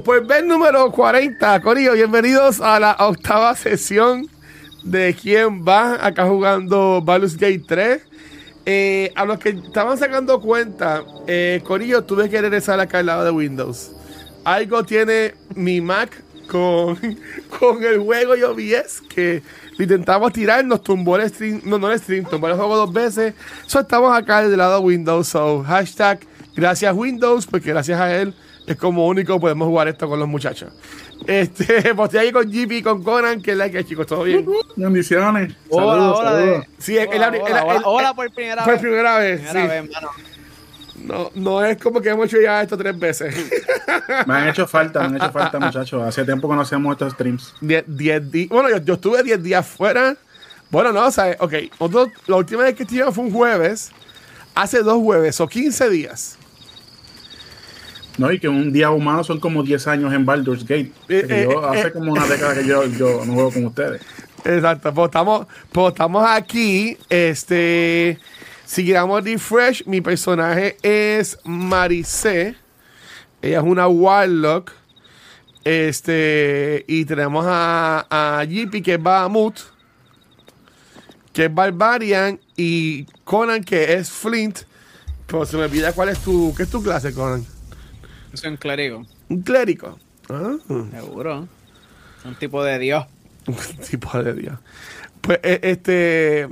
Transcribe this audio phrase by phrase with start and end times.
[0.00, 1.92] Wow, pues ven número 40, Corillo.
[1.92, 4.26] Bienvenidos a la octava sesión
[4.82, 8.02] de quién va acá jugando Baldur's Gate 3.
[8.64, 13.24] Eh, a los que estaban sacando cuenta, eh, Corillo, tuve que regresar acá al lado
[13.24, 13.90] de Windows.
[14.44, 16.10] Algo tiene mi Mac
[16.48, 16.96] con,
[17.58, 19.42] con el juego y OBS que
[19.78, 23.34] intentamos tirar, nos tumbó el stream, no, no el stream, tumbó el juego dos veces.
[23.66, 25.28] So estamos acá del lado de Windows.
[25.28, 26.20] So hashtag
[26.56, 28.34] gracias Windows, porque gracias a él
[28.66, 30.72] es como único podemos jugar esto con los muchachos.
[31.26, 34.22] Este, pues estoy ahí con JP y con Conan, que es la que chicos, todo
[34.24, 34.46] bien.
[34.76, 35.54] Bendiciones.
[35.68, 36.66] Hola, Saludos, hola, saludos.
[36.78, 38.80] Sí, Hola, es- por primera por vez.
[38.80, 39.68] primera vez, Primera sí.
[39.68, 40.08] vez, mano.
[41.02, 43.34] No, no es como que hemos hecho ya esto tres veces.
[44.26, 46.02] Me han hecho falta, me han hecho falta, muchachos.
[46.02, 47.54] Hace tiempo que no hacemos estos streams.
[47.60, 48.22] 10 días.
[48.50, 50.14] Bueno, yo, yo estuve 10 días fuera.
[50.70, 51.54] Bueno, no, o sea, ok.
[51.80, 53.90] nosotros- la última vez que estuvimos fue un jueves.
[54.54, 56.36] Hace dos jueves o 15 días.
[58.18, 58.30] ¿No?
[58.32, 60.92] Y que un día humano son como 10 años en Baldur's Gate.
[61.08, 61.92] Eh, yo- eh, hace eh.
[61.92, 64.02] como una década que yo, yo no juego con ustedes.
[64.44, 64.92] Exacto.
[64.92, 66.96] Pues estamos, pues estamos aquí.
[67.08, 68.18] Este.
[68.64, 72.54] Si queramos refresh, mi personaje es Maricé.
[73.42, 74.70] Ella es una Warlock.
[75.64, 76.84] Este.
[76.88, 79.58] Y tenemos a, a Yippie, que es Bahamut.
[81.32, 82.38] Que es Barbarian.
[82.56, 84.60] Y Conan, que es Flint.
[85.26, 86.52] Pero se me olvida cuál es tu.
[86.56, 87.44] ¿Qué es tu clase, Conan?
[88.34, 89.98] Soy un clérigo, Un clérigo.
[90.28, 90.56] Ah.
[90.92, 91.48] seguro.
[92.24, 93.04] Un tipo de dios.
[93.46, 93.56] Un
[93.90, 94.58] tipo de Dios.
[95.20, 96.48] Pues, eh, este.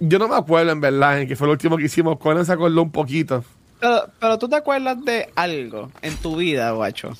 [0.00, 2.18] Yo no me acuerdo, en verdad, en que fue lo último que hicimos.
[2.18, 3.44] Conan se acordó un poquito.
[3.80, 7.12] Pero, pero tú te acuerdas de algo en tu vida, guacho.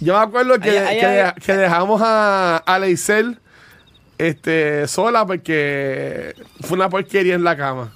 [0.00, 1.32] Yo me acuerdo que, Ay, ay, que, ay.
[1.44, 3.38] que dejamos a, a Leisel
[4.18, 7.92] este, sola porque fue una porquería en la cama.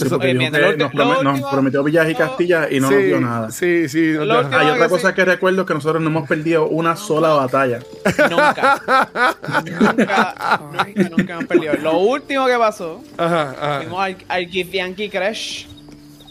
[0.00, 2.88] Sí, Eso- porque Oye, dijo mira, que lo nos, prometió Villas y Castilla y no
[2.88, 3.50] sí, nos dio nada.
[3.50, 4.12] Sí, sí.
[4.18, 4.90] no Hay que otra sí.
[4.90, 7.80] cosa que recuerdo que nosotros no hemos perdido una sola batalla.
[8.30, 8.80] Nunca.
[9.64, 11.74] nunca, nunca, nunca hemos perdido.
[11.82, 13.76] Lo último que pasó, Ajá, ajá.
[13.82, 15.66] fuimos al, al Githyanki Crash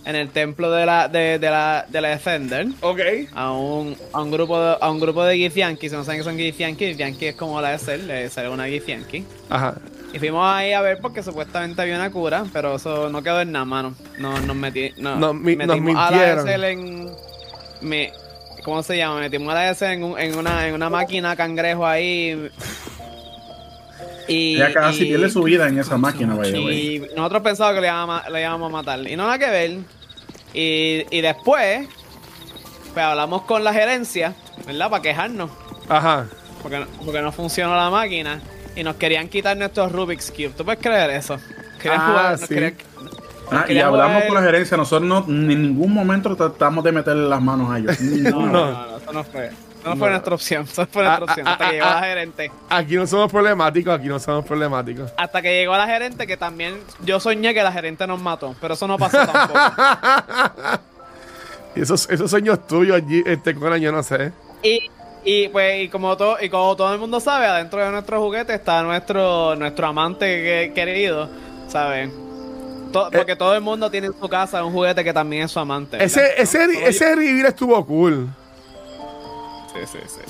[0.06, 2.68] en el templo de la, de, de la, de la Defender.
[2.82, 3.00] Ok.
[3.36, 6.24] A un, a un grupo de, a un grupo de Githyanki, si no saben que
[6.24, 9.24] son Githyanki, Githyanki es como la de ser, le sale una Githyanki.
[9.50, 9.76] Ajá.
[10.14, 13.52] Y fuimos ahí a ver porque supuestamente había una cura, pero eso no quedó en
[13.52, 13.94] nada, mano.
[14.18, 17.12] No, nos metí, no, Nos mi- nos metimos a la en...
[17.82, 18.12] Me,
[18.64, 19.20] ¿Cómo se llama?
[19.20, 22.50] Metimos a la DSL en, un- en, una, en una máquina cangrejo ahí.
[24.28, 26.56] Y, Ella casi y- pierde su vida en esa máquina, way.
[26.56, 29.00] y nosotros pensábamos que le íbamos, a, le íbamos a matar.
[29.08, 29.78] Y no nada que ver.
[30.54, 31.88] Y, y después,
[32.94, 34.34] pues hablamos con la gerencia,
[34.66, 34.90] ¿verdad?
[34.90, 35.50] Para quejarnos.
[35.88, 36.26] Ajá.
[36.62, 38.42] Porque no, porque no funcionó la máquina.
[38.80, 40.54] Y nos querían quitar nuestros Rubik's Cube.
[40.56, 41.38] ¿Tú puedes creer eso?
[41.82, 42.56] Querían Ah, jugar, nos sí.
[43.52, 44.78] Ah, y hablamos jugar- con la gerencia.
[44.78, 48.00] Nosotros no, en ningún momento tratamos de meterle las manos a ellos.
[48.02, 49.48] No, no, no, no, eso no fue.
[49.48, 50.64] Eso no, fue nuestra opción.
[50.64, 51.48] Eso fue nuestra Ah, opción.
[51.48, 52.52] ah, Hasta ah, que llegó la gerente.
[52.70, 55.12] Aquí no somos problemáticos, aquí no somos problemáticos.
[55.18, 58.56] Hasta que llegó la gerente, que también yo soñé que la gerente nos mató.
[58.62, 59.60] Pero eso no pasó tampoco.
[61.76, 64.32] Y esos, esos sueños tuyos allí, este Conan, yo no sé.
[64.64, 64.90] Y,
[65.26, 68.54] y pues, y como todo, y como todo el mundo sabe, adentro de nuestro juguete
[68.54, 71.30] está nuestro, nuestro amante que- querido,
[71.68, 72.10] ¿sabes?
[72.92, 75.60] To- porque todo el mundo tiene en su casa un juguete que también es su
[75.60, 75.98] amante.
[75.98, 76.06] ¿verdad?
[76.06, 78.30] Ese, ese, yo- ese reveal estuvo cool.
[79.74, 80.22] Sí, sí, sí.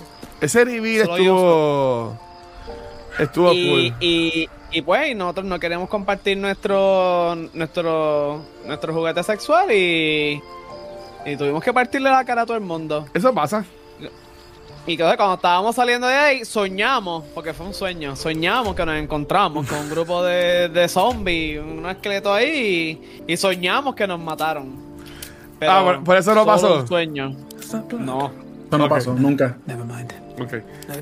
[0.41, 2.19] Ese reveal Solo estuvo.
[3.19, 3.97] Estuvo Y, cool.
[4.01, 10.41] y, y pues nosotros no queremos compartir nuestro nuestro nuestro juguete sexual y,
[11.25, 13.05] y tuvimos que partirle la cara a todo el mundo.
[13.13, 13.65] Eso pasa.
[14.87, 18.95] Y entonces cuando estábamos saliendo de ahí, soñamos, porque fue un sueño, soñamos que nos
[18.95, 24.19] encontramos con un grupo de, de zombies, un esqueleto ahí, y, y soñamos que nos
[24.19, 24.73] mataron.
[25.59, 26.79] Pero Ah, por- por eso no pasó.
[26.79, 27.35] un sueño.
[27.99, 28.31] No.
[28.67, 29.57] Eso no pasó, nunca.
[30.39, 30.53] Ok.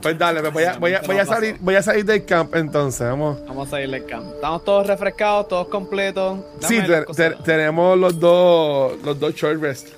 [0.02, 2.56] Pues dale, pues voy a, voy a, voy a salir, voy a salir del camp
[2.56, 3.08] entonces.
[3.08, 3.38] Vamos.
[3.48, 4.26] Vamos a irle al camp.
[4.34, 6.40] Estamos todos refrescados, todos completos.
[6.60, 9.90] Dame Sí, te- te- tenemos los dos, los dos short rest.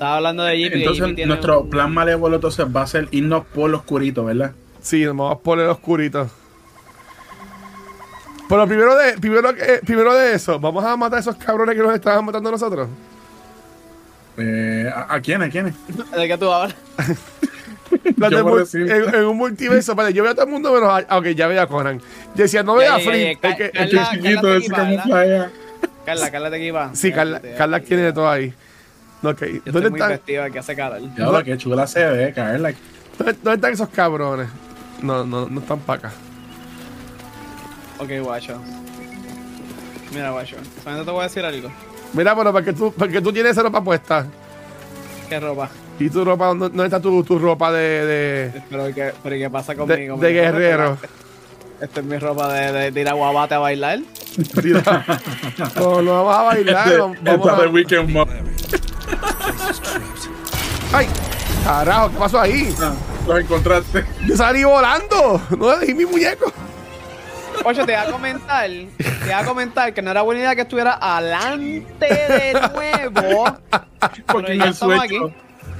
[0.00, 0.78] Estaba hablando de Jeepy.
[0.78, 4.52] Entonces, Jeepy nuestro un- plan malévolo entonces va a ser irnos por lo oscurito, ¿verdad?
[4.80, 6.26] Sí, nos vamos a poner oscurito.
[8.48, 11.82] Pero primero de, primero, que- primero de eso, vamos a matar a esos cabrones que
[11.82, 12.88] nos estaban matando a nosotros.
[14.38, 15.48] Eh, ¿a, a quiénes?
[15.48, 15.74] ¿A quiénes?
[16.16, 16.50] ¿De qué tú
[18.42, 18.90] por decir.
[18.90, 21.46] en, en un multiverso, vale, yo veo a todo el mundo menos a, ok, ya
[21.46, 21.98] veo a Conan.
[21.98, 23.04] Yo decía, no veo a ya,
[23.42, 23.90] el que- el
[24.40, 25.04] te equipa, ¿verdad?
[25.04, 25.50] camuflaje.
[26.06, 26.90] Carla, Carla te equipa.
[26.94, 28.54] sí, Carla, Carla tiene de todo ahí.
[29.22, 31.14] Ok, Yo ¿dónde estoy muy están, vestido aquí, hace calor.
[31.14, 32.72] Diablo, qué chula se ve, Carla.
[33.18, 34.48] dónde, dónde están esos cabrones?
[35.02, 36.12] No, no, no están para acá.
[37.98, 38.58] Ok, guacho.
[40.14, 40.56] Mira, guacho.
[40.82, 41.70] ¿Sabes te voy a decir algo?
[42.14, 44.26] Mira, ¿para qué tú, para qué tú tienes esa ropa puesta?
[45.28, 45.70] ¿Qué ropa?
[45.98, 46.46] ¿Y tu ropa?
[46.46, 50.16] ¿Dónde, dónde está tu, tu ropa de, de, Pero ¿qué, pero ¿qué pasa de, conmigo?
[50.16, 50.96] de Me guerrero?
[51.80, 53.98] Esta es mi ropa de, de, de ir a Guabate a bailar.
[55.76, 56.86] No, no vamos a bailar.
[56.88, 58.28] Este- vamos- vamos esta a- de Weekend Mom.
[60.92, 61.06] ¡Ay!
[61.64, 62.74] Carajo, ¿qué pasó ahí?
[62.80, 62.92] Ah,
[63.26, 64.04] los encontraste.
[64.26, 65.40] Yo salí volando.
[65.58, 66.52] No dejé mi muñeco.
[67.64, 70.62] Oye, te iba a comentar, te iba a comentar que no era buena idea que
[70.62, 73.44] estuviera adelante de nuevo.
[73.68, 75.24] Porque Pero en ya el estamos sueño.
[75.26, 75.34] aquí.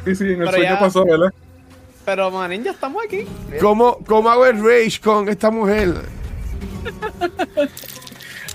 [0.05, 1.29] Sí, sí, en el Pero sueño ya- pasó, ¿verdad?
[2.05, 3.27] Pero, manín, ya estamos aquí.
[3.61, 5.95] ¿Cómo, ¿Cómo hago el rage con esta mujer?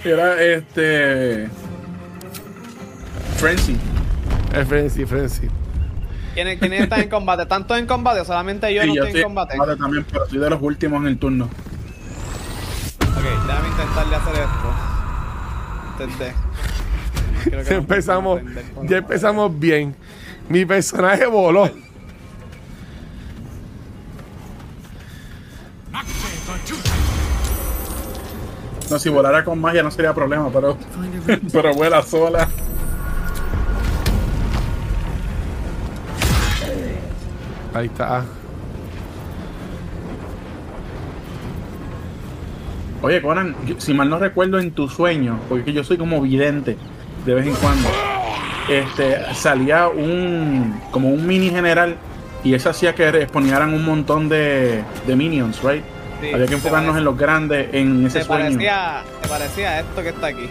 [0.04, 1.48] Era este.
[3.38, 3.76] Frenzy.
[4.56, 5.48] El Frenzy, Frenzy.
[6.34, 7.44] ¿Quiénes, ¿Quiénes están en combate?
[7.44, 9.58] ¿Están todos en combate o solamente yo Sí, no yo estoy en combate?
[9.58, 11.46] combate también, pero soy de los últimos en el turno.
[11.46, 14.74] Ok, déjame intentarle hacer esto.
[15.92, 16.34] Intenté.
[17.46, 18.42] Creo que Ya no empezamos,
[18.84, 19.96] ya empezamos bien.
[20.50, 21.70] Mi personaje voló.
[28.90, 30.78] No, si volara con magia no sería problema, pero.
[31.52, 32.48] pero vuela sola.
[37.76, 38.24] Ahí está.
[43.02, 46.78] Oye, Conan, yo- si mal no recuerdo en tu sueño, porque yo soy como vidente
[47.26, 47.90] de vez en cuando,
[48.70, 51.98] este, salía un como un mini general
[52.44, 55.84] y eso hacía que respondieran un montón de, de minions, right?
[56.22, 58.44] Sí, Había que enfocarnos parece- en los grandes en ese Te sueño.
[58.46, 60.50] parecía, te parecía esto que está aquí.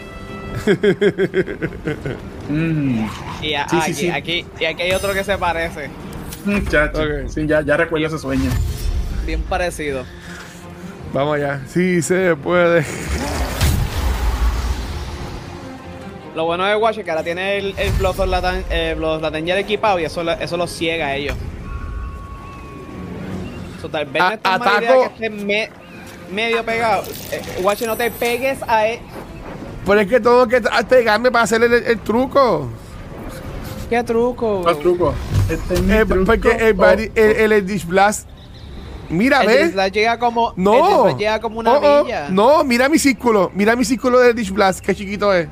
[2.47, 3.06] Mm,
[3.41, 4.11] Y, a- Sí, sí, aquí, sí.
[4.11, 5.88] aquí, y aquí hay otro que se parece.
[7.29, 8.50] Sí, ya, ya recuerdo ese sueño.
[9.26, 10.05] Bien parecido.
[11.12, 11.61] Vamos allá.
[11.69, 12.85] Sí, se puede.
[16.35, 18.96] Lo bueno de Watch es que ahora tiene el, el Blood of Latan, eh,
[19.44, 21.37] ya equipado y eso, lo- eso los ciega a ellos.
[23.81, 25.70] So, tal vez A- no es tan mala idea ataco- que esté me-
[26.32, 27.05] medio pegado.
[27.31, 28.99] Eh, Watch, no te pegues a él.
[29.87, 32.69] Pero es que tengo que pegarme para hacer el, el truco.
[33.89, 34.63] ¿Qué truco?
[34.63, 35.15] ¿Cuál truco?
[35.51, 36.25] Este es mi Eh, truco.
[36.25, 38.29] porque el, body- el, el Dish Blast.
[39.11, 39.93] Mira, El ¿ves?
[39.93, 40.73] Llega como, el No.
[41.05, 42.05] Dislike llega como una Oh, oh.
[42.05, 42.29] villa.
[42.31, 43.51] No, mira mi círculo.
[43.55, 44.81] Mira mi círculo del Dish Blast.
[44.81, 45.49] Qué chiquito es.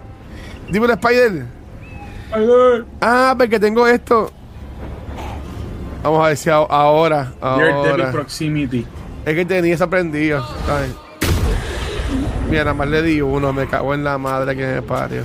[0.71, 1.45] Dímelo, Spider.
[2.33, 2.47] Ay.
[3.03, 4.31] Ah, porque tengo esto.
[6.03, 7.33] Vamos a ver si ahora.
[7.41, 8.11] Ahora.
[8.11, 8.87] Proximity.
[9.27, 10.45] Es que tenía eso aprendido.
[10.69, 10.93] Ay.
[12.49, 13.53] Mira, nada más le di uno.
[13.53, 15.23] Me cago en la madre que me parió.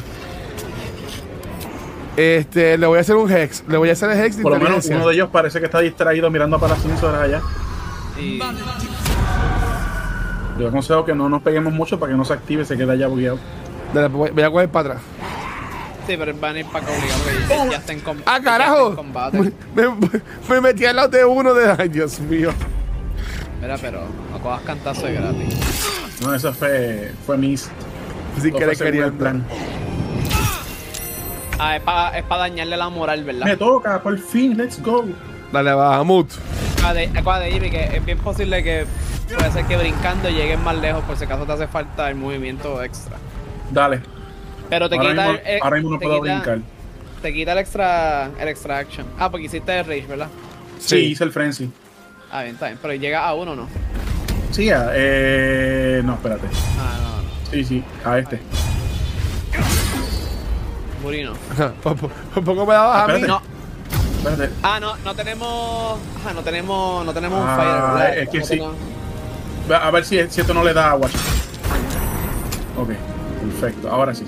[2.18, 3.64] Este, le voy a hacer un hex.
[3.68, 5.66] Le voy a hacer el hex de Por lo menos uno de ellos parece que
[5.66, 7.42] está distraído mirando para las emisoras allá.
[10.60, 12.92] Yo aconsejo que no nos peguemos mucho para que no se active y se quede
[12.92, 13.38] allá bugueado.
[13.94, 15.04] Dale, voy voy a coger para atrás.
[16.08, 18.40] sí, pero van a ir para acá obligado porque ya, ya está en com- ¡Ah,
[18.44, 18.90] carajo!
[18.90, 19.38] en combate.
[19.76, 21.76] Me, me- me metí al lado de uno de.
[21.78, 22.50] Ay, Dios mío.
[23.62, 25.56] Mira, pero no cojas cantazo de gratis.
[26.22, 27.70] No, eso fue, fue mis.
[28.42, 29.14] Si querés el queriendo.
[29.14, 29.46] plan.
[31.60, 33.46] Ah, es para es pa dañarle la moral, ¿verdad?
[33.46, 35.06] Me toca, por fin, let's go.
[35.52, 36.30] Dale, Bahamut.
[36.84, 38.86] Acuérdate, Jimmy, que es bien posible que
[39.36, 42.82] puede ser que brincando lleguen más lejos por si acaso te hace falta el movimiento
[42.84, 43.18] extra.
[43.72, 44.02] Dale.
[44.70, 46.60] Pero te ahora, quita mismo, el, eh, ahora mismo no puedo quita- brincar.
[47.22, 49.08] Te quita el extra el extra action.
[49.18, 50.28] Ah, porque hiciste el rage, ¿verdad?
[50.80, 50.98] Sí.
[50.98, 51.72] hice el frenzy.
[52.32, 52.78] Ah, bien, está bien.
[52.82, 53.68] Pero llega a uno o no.
[54.52, 56.02] Sí, ah, eh.
[56.06, 56.48] No, espérate.
[56.80, 57.52] Ah, no, no.
[57.52, 58.40] Sí, sí, a este.
[61.02, 63.14] Por por- por poco me dabas a mí.
[63.22, 63.28] Espérate.
[63.28, 63.42] No.
[64.30, 64.54] Espérate.
[64.64, 66.00] Ah, no, no tenemos.
[66.20, 67.06] Ajá, no tenemos.
[67.06, 68.18] No tenemos un Ah, fire, ¿verdad?
[68.18, 69.74] es que No sí.
[69.74, 71.08] A ver si, si esto no le da agua.
[72.78, 72.90] Ok,
[73.42, 73.90] perfecto.
[73.92, 74.24] Ahora sí.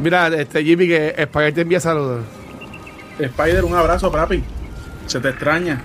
[0.00, 2.24] Mira, este Jimmy, que Espagueti te envía saludos.
[3.18, 4.44] Spider, un abrazo, papi.
[5.06, 5.80] Se te extraña.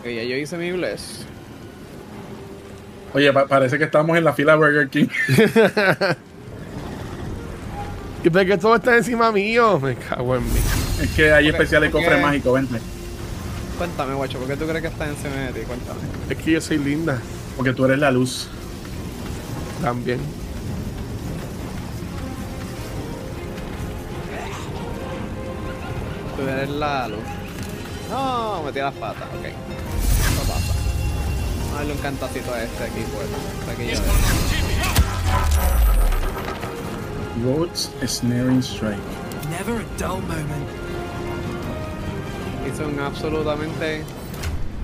[0.00, 1.26] Ok, ya yo hice mi bless.
[3.14, 5.06] Oye, pa- parece que estamos en la fila Burger King.
[8.22, 9.80] Y porque todo está encima mío.
[9.80, 10.60] Me cago en mí.
[11.02, 12.78] es que hay Ok, especial de cofre mágico, vente.
[13.78, 15.60] Cuéntame, guacho, ¿por qué tú crees que está encima de ti?
[15.66, 16.00] Cuéntame.
[16.28, 17.18] Es que yo soy linda
[17.56, 18.46] Porque tú eres la luz.
[19.80, 20.20] también.
[26.36, 27.18] Tú eres la luz.
[28.10, 29.46] No, metí las patas, ok.
[31.80, 33.26] Darle un cantacito a este aquí, pues.
[33.64, 33.94] Para que.
[37.44, 38.98] Rhodes Snaring Strike.
[39.50, 40.68] Never a dull moment.
[42.68, 44.02] Hizo un absolutamente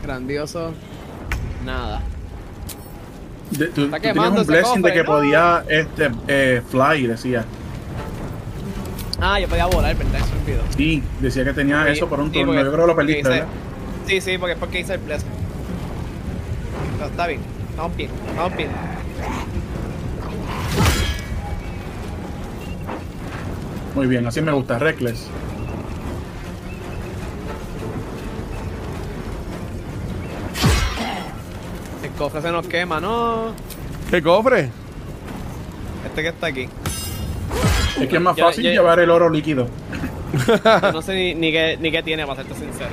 [0.03, 0.73] grandioso
[1.65, 2.01] nada.
[3.51, 5.05] De- tú, Está tú tenías un blessing de cofre, que no.
[5.05, 7.45] podía este, eh, fly, decía.
[9.21, 10.21] Ah, yo podía volar, ¿verdad?
[10.47, 10.63] Me olvidó.
[10.77, 12.47] Sí, decía que tenía Sí, eso por un sí, turno.
[12.53, 13.47] porque- Yo creo que lo perdiste, hice- ¿verdad?
[14.07, 15.25] Sí, sí, porque es porque hice el bless.
[17.07, 18.71] Pero está bien, estamos bien, estamos bien.
[23.95, 25.29] Muy bien, así me gusta, Reckless.
[32.03, 33.53] El cofre se nos quema, no.
[34.11, 34.71] ¿Qué cofre?
[36.07, 36.69] Este que está aquí.
[38.01, 39.69] Es que es más Yo- fácil yo- llevar el oro líquido.
[40.47, 42.91] Yo no sé ni, ni, qué, ni qué tiene, para serte sincero.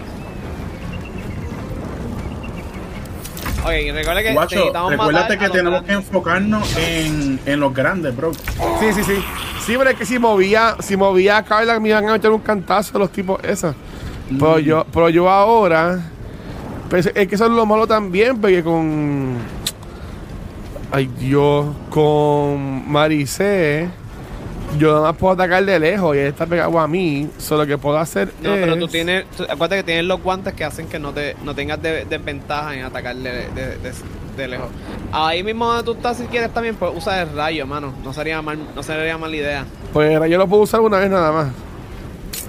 [3.64, 8.34] Ok, recuerda que Guacho, recuérdate que a tenemos que enfocarnos en, en los grandes, bro.
[8.34, 9.16] Sí, sí, sí.
[9.66, 12.42] Sí, pero es que si movía, si movía a Carla me iban a meter un
[12.42, 13.76] cantazo los tipos esos.
[14.30, 14.60] Pero Mm.
[14.60, 16.00] yo, pero yo ahora.
[16.90, 19.38] pues, es que eso es lo malo también, porque con.
[20.92, 23.90] Ay Dios, con Maricé.
[24.78, 27.30] Yo nada más puedo atacar de lejos y él está pegado a mí.
[27.38, 28.30] Solo que puedo hacer.
[28.42, 29.26] No, pero tú tienes.
[29.38, 32.74] tú- acuérdate que tienes los guantes que hacen que no te no tengas de- desventaja
[32.76, 34.68] en atacar de, de- lejos.
[35.12, 37.94] Ahí mismo donde tú estás, si quieres también, pues usa el rayo, mano.
[38.04, 39.66] No sería mal, no sería mala idea.
[39.94, 41.48] Pues yo lo puedo usar una vez nada más.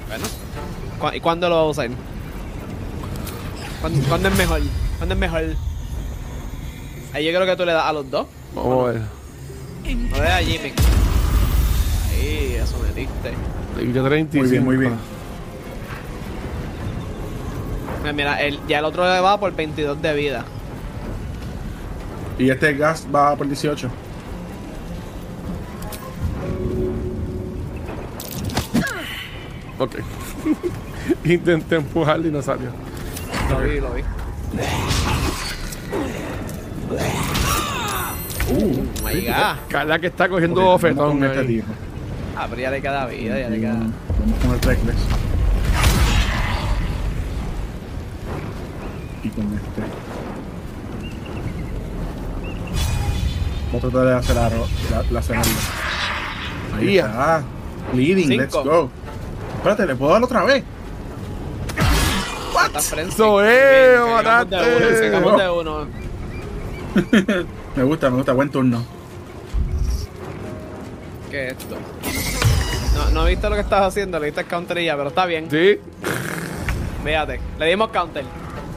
[0.09, 0.25] Bueno.
[0.99, 1.91] ¿Cu- ¿Y cuándo lo vas a usar?
[3.83, 4.61] ¿Cuándo, cuándo es mejor?
[4.97, 5.43] ¿Cuándo es mejor?
[7.13, 8.27] Ahí yo creo que tú le das a los dos.
[8.55, 9.03] Vamos a ver.
[9.95, 10.73] No le das a Jimmy.
[12.15, 13.33] Ahí, eso metiste.
[13.93, 14.43] Yo 35.
[14.43, 14.95] Muy bien, muy bien.
[18.03, 20.45] Mira, Mira, el, ya el otro le va por 22 de vida.
[22.39, 23.89] Y este gas va por 18.
[29.79, 29.97] Ok.
[31.25, 32.71] Intenté empujarlo y no salió.
[33.51, 34.03] Lo vi, lo vi.
[36.91, 36.97] Uh,
[38.47, 39.57] Oh my god.
[39.69, 41.19] Carla que está cogiendo ok, vamos bofetón.
[41.19, 41.65] con este ahí.
[42.59, 43.73] Ya le queda vida, ya le queda.
[43.75, 44.97] Vamos con el Reckless.
[49.23, 49.83] Y con este.
[53.73, 55.53] Voy a tratar de hacer la, la, la cenarlo.
[56.77, 57.07] Ahí Ya.
[57.07, 57.43] está.
[57.95, 58.43] Leading, Cinco.
[58.43, 58.91] let's go.
[59.57, 60.65] Espérate, ¿le puedo dar otra vez?
[62.81, 63.13] Frenzy.
[63.15, 65.11] Eso es, de mataste.
[65.13, 65.87] sacamos de uno.
[67.77, 68.85] Me gusta, me gusta, buen turno.
[71.31, 71.77] ¿Qué es esto?
[73.15, 75.49] No, viste lo que estás haciendo, le diste el counter y ya, pero está bien.
[75.51, 75.79] Sí.
[77.05, 78.25] Fíjate, le dimos counter.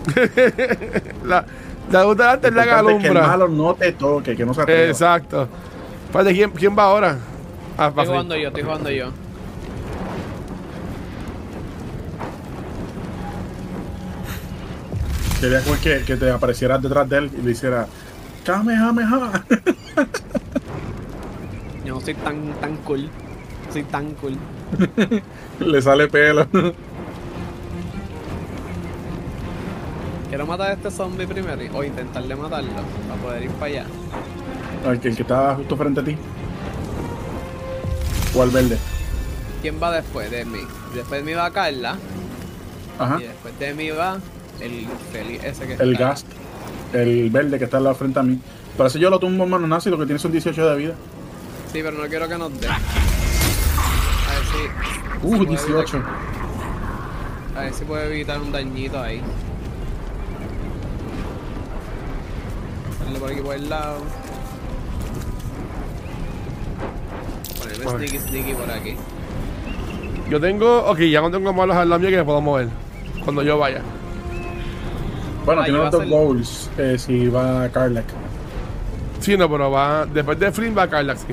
[1.25, 1.43] La,
[1.91, 3.27] la gusta antes la es que el galumbra.
[3.27, 4.87] malo no te toque, que no se atreva.
[4.89, 5.47] Exacto.
[6.05, 7.17] Espérate, ¿quién, ¿quién va ahora?
[7.77, 9.07] Ah, Estoy jugando yo, estoy jugando yo.
[15.39, 17.87] Sería cool que, que te aparecieras detrás de él y le hiciera
[18.43, 19.43] Kamehameha.
[21.85, 23.07] Yo no soy tan, tan cool.
[23.71, 24.37] Soy tan cool.
[25.59, 26.47] le sale pelo.
[30.29, 32.69] Quiero matar a este zombie primero y- o intentarle matarlo
[33.07, 33.85] para poder ir para allá.
[35.01, 36.17] Que, el que estaba justo frente a ti.
[38.35, 38.77] O al verde.
[39.61, 40.59] ¿Quién va después de mí?
[40.93, 41.95] Después de mí va Carla
[42.99, 43.17] Ajá.
[43.19, 44.17] y después de mí va
[44.61, 46.25] el feliz ese que El está- gas.
[46.93, 48.39] El verde que está al lado frente a mí.
[48.77, 50.93] Pero si yo lo tumbo en mano nazi, lo que tiene son 18 de vida.
[51.73, 52.67] Sí, pero no quiero que nos dé.
[54.51, 55.25] Si.
[55.27, 55.97] Uh, si puedo 18.
[55.97, 56.11] evitar-
[57.55, 59.21] a ver si puedo evitar un dañito ahí.
[62.99, 63.97] Ponerle por aquí por el lado.
[67.59, 68.95] Ponerme sneaky sneaky por aquí.
[70.29, 70.85] Yo tengo.
[70.85, 72.67] Ok, ya no tengo malos al que me puedo mover.
[73.23, 73.81] Cuando yo vaya.
[75.45, 76.69] Bueno, Ah, tiene los dos goals.
[76.77, 78.05] Eh, si va Karlak.
[79.21, 80.05] Sí, no, pero va.
[80.05, 81.25] Después de Flynn va Carla, sí.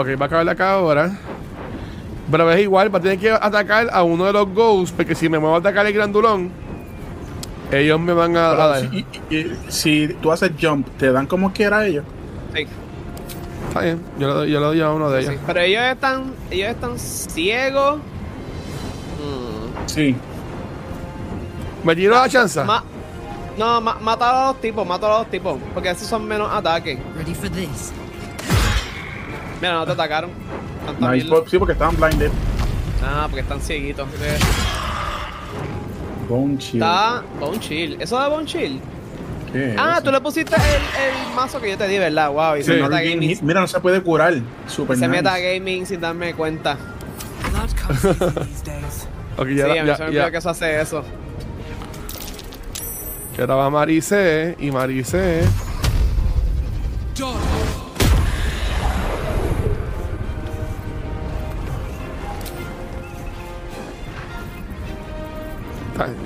[0.00, 1.18] Ok, va a acabar acá ahora.
[2.30, 5.28] Pero es igual, va a tener que atacar a uno de los ghosts, porque si
[5.28, 6.50] me muevo a atacar el grandulón,
[7.72, 8.80] ellos me van a, dar.
[8.80, 12.04] si, y- y- si tú haces jump, ¿te dan como quiera a ellos?
[12.54, 12.66] Sí,
[13.68, 15.32] Está bien, yo le, doy- yo le doy a uno de ellos.
[15.34, 15.40] sí.
[15.46, 16.34] Pero ellos están.
[16.50, 17.96] Ellos están ciegos.
[19.18, 19.86] Mm.
[19.88, 20.16] Sí.
[21.84, 22.64] ¿Me tiro la chanza?
[22.64, 22.82] Ma-
[23.58, 25.58] no, ma mata a los dos tipos, mata a los dos tipos.
[25.74, 26.98] Porque esos son menos ataques.
[27.16, 27.92] Ready for this?
[29.60, 30.30] Mira, no te atacaron.
[30.86, 31.26] Tanta Nice.
[31.28, 31.48] mierda.
[31.50, 32.30] Sí, porque estaban blinded.
[33.04, 34.06] Ah, porque están cieguitos.
[36.28, 36.80] Bone chill.
[36.82, 37.96] Está Bone Chill.
[38.00, 38.80] ¿Eso da Bone Chill?
[39.52, 40.04] ¿Qué es Ah, eso?
[40.04, 42.30] tú le pusiste el, el mazo que yo te di, ¿verdad?
[42.30, 42.72] Wow, y Sí.
[42.72, 43.28] se meta gaming.
[43.30, 43.40] Hit.
[43.42, 44.34] Mira, no se puede curar.
[44.68, 45.22] Super Se nice.
[45.22, 46.76] meta gaming sin darme cuenta.
[49.38, 50.30] Ok, Sí, ya, a mí ya, se me ya.
[50.30, 51.02] que eso hace eso.
[53.36, 55.42] Y ahora va Marice y Marice.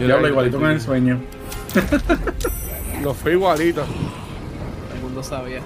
[0.01, 1.21] Yo Yo hablo igualito con el sueño.
[3.03, 3.83] No fue igualito.
[3.83, 5.61] Todo el mundo sabía.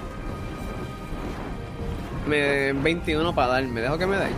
[2.27, 4.31] Me 21 para dar, ¿me dejo que me den?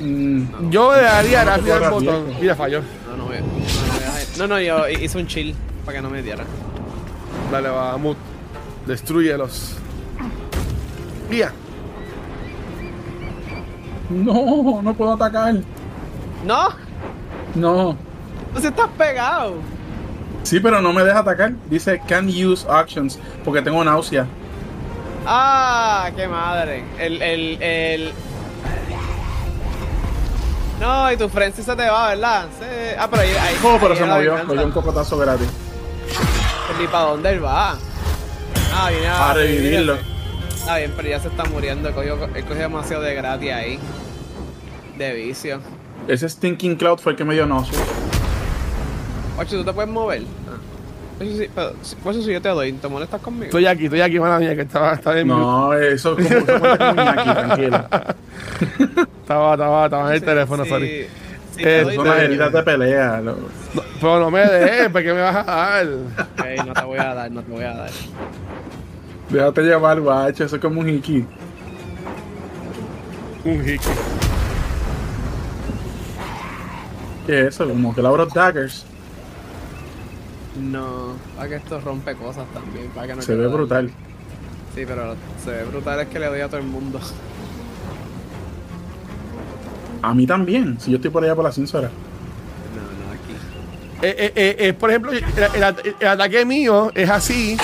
[0.00, 2.24] Mm, Yo le daría rápido el botón.
[2.40, 2.80] Mira, falló.
[3.08, 5.54] No, no voy a- no, no, voy a dejar- no, no, yo hice un chill
[5.84, 6.42] para que no me diera.
[7.52, 8.16] Dale, vamos.
[8.86, 9.76] Destruyelos.
[11.30, 11.52] Mira.
[14.10, 15.54] no, no puedo atacar.
[16.44, 16.68] ¡No!
[17.54, 17.96] No.
[18.54, 19.54] ¡Tú sí estás pegado!
[20.42, 21.52] Sí, pero no me deja atacar.
[21.70, 24.26] Dice can use actions porque tengo náusea.
[25.26, 26.10] ¡Ah!
[26.16, 26.84] ¡Qué madre!
[26.98, 28.12] El, el, el...
[30.80, 32.46] No, y tu frenzy se te va, ¿verdad?
[32.58, 33.30] Se- Ah, pero ahí...
[33.30, 34.44] ahí Oh, pero ahí se movió.
[34.46, 35.48] Cogió un cocotazo gratis.
[36.82, 37.76] ¿Y para dónde él va?
[38.74, 39.96] Ah, viene a, A revivirlo.
[40.48, 41.92] Está bien, pero ya se está muriendo.
[41.94, 43.78] Cogió, cogió demasiado de gratis ahí.
[44.98, 45.60] De vicio.
[46.08, 47.78] Ese Stinking Cloud fue el que me dio náusea.
[49.38, 50.22] Ocho, ¿tú te puedes mover?
[50.48, 50.58] Ah.
[51.20, 53.44] Ocho, sí, pero, si- Ocho, si yo te doy, ¿te molestas conmigo?
[53.46, 55.28] Estoy aquí, estoy aquí, mala mía, que estaba, estaba en.
[55.28, 57.84] No, eso es como eso Iñaki, tranquilo.
[59.22, 60.88] Estaba, estaba, estaba en el Sí, teléfono, sí, sorry.
[61.56, 63.20] sí, Eh, Son te las heridas de pelea.
[63.20, 63.36] lo-
[63.74, 65.86] No, pero no me dejes, ¿por qué me vas a dar?
[66.66, 67.90] No te voy a dar, no te voy a dar.
[69.30, 70.44] Déjate llevar, guacho.
[70.44, 71.24] Eso es como un hiki.
[73.44, 73.78] Un hiki.
[77.26, 77.68] ¿Qué es eso?
[77.68, 78.84] Como que Laura Daggers.
[80.60, 82.88] No, para que esto rompe cosas también.
[82.90, 83.90] Para que no Se ve brutal.
[84.74, 87.00] Sí, pero se ve brutal es que le doy a todo el mundo.
[90.02, 90.78] A mí también.
[90.80, 91.90] Si yo estoy por allá por la censura.
[92.74, 93.32] No, no, aquí.
[94.02, 97.56] Eh, eh, eh, eh, por ejemplo, el, el- el ataque mío es así.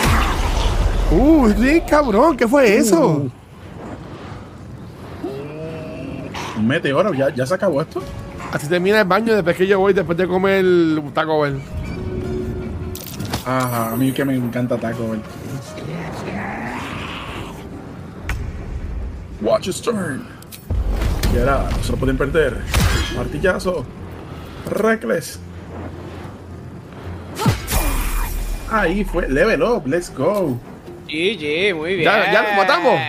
[1.11, 3.27] Uh, sí, cabrón, ¿qué fue eso?
[6.57, 7.13] Un meteoro.
[7.15, 8.03] ¿Ya, ya se acabó esto?
[8.53, 11.61] Así termina el baño después que yo voy, después de comer el Taco Bell.
[13.45, 15.21] Ajá, a mí que me encanta Taco Bell.
[19.41, 20.27] Watch your turn.
[21.35, 22.57] Y ahora, no se lo pueden perder.
[23.17, 23.85] Martillazo.
[24.71, 25.39] Reckless.
[28.71, 29.29] Ahí fue.
[29.29, 29.87] Level up.
[29.87, 30.59] Let's go.
[31.07, 32.05] GG, muy bien.
[32.05, 33.01] Ya- ya lo matamos.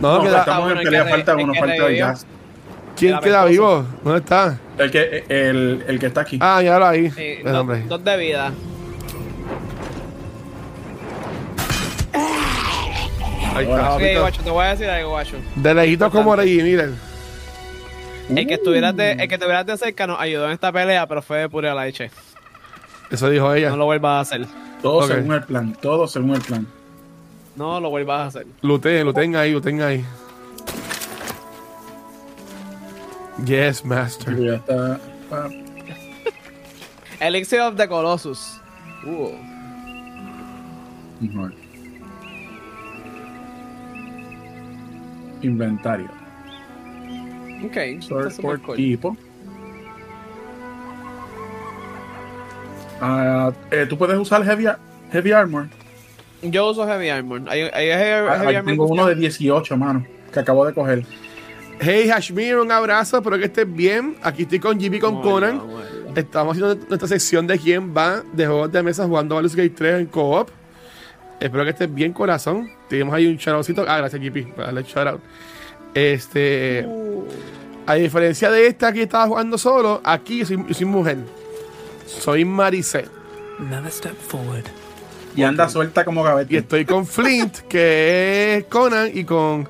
[0.00, 1.04] No, No, queda- estamos en pelea.
[1.04, 1.52] que Falta uno.
[1.52, 2.26] que Falta gas.
[2.96, 3.84] ¿Quién queda vivo?
[4.04, 4.58] ¿Dónde está?
[4.78, 6.38] El que, el, el que está aquí.
[6.40, 7.10] Ah, ya lo ahí.
[7.10, 7.82] Sí, dos, hombre.
[7.88, 8.52] dos de vida.
[13.54, 15.36] Ahí está, guacho, te voy a decir algo, guacho.
[15.56, 16.96] De lejitos como Reggie, miren.
[18.30, 21.20] El que estuvieras de, el que estuvieras de cerca nos ayudó en esta pelea, pero
[21.20, 22.10] fue de pura leche.
[23.10, 23.68] Eso dijo ella.
[23.70, 24.46] No lo vuelvas a hacer.
[24.80, 25.76] Todo según el plan.
[25.80, 26.66] Todo según el plan.
[27.56, 28.46] No lo vuelvas a hacer.
[28.62, 30.04] Luten, luten ahí, luten ahí.
[33.44, 34.36] Yes, master.
[34.38, 35.00] Ya está.
[35.30, 35.48] ah,
[37.20, 38.60] Elixir of the Colossus.
[39.06, 39.32] Uh.
[41.20, 41.52] mejor.
[45.42, 46.08] Inventario.
[47.64, 47.76] Ok,
[48.40, 48.76] por cool.
[48.76, 49.16] tipo.
[53.00, 54.66] Ah, eh, Tú puedes usar heavy,
[55.10, 55.68] heavy armor.
[56.42, 57.42] Yo uso Heavy Armor.
[57.48, 59.20] Hay, hay heavy, Ah, heavy Armor tengo uno de funciona.
[59.20, 60.06] 18, mano.
[60.32, 61.04] Que acabo de coger.
[61.84, 63.16] Hey, Hashmir, un abrazo.
[63.16, 64.16] Espero que estés bien.
[64.22, 65.60] Aquí estoy con GB con Conan.
[66.14, 70.00] Estamos haciendo nuestra sección de quién va de juegos de mesa jugando Baldur's Gate 3
[70.02, 70.48] en co-op.
[71.40, 72.70] Espero que estés bien, corazón.
[72.88, 73.84] Tenemos ahí un shoutoutcito.
[73.88, 75.20] Ah, gracias, GP, por darle shoutout.
[75.92, 76.86] Este.
[77.84, 81.18] A diferencia de esta que estaba jugando solo, aquí yo soy, yo soy mujer.
[82.06, 83.06] Soy Maricel.
[83.58, 84.66] Another step forward.
[85.34, 86.56] Y anda suelta como Y gavete.
[86.58, 89.68] estoy con Flint, que es Conan, y con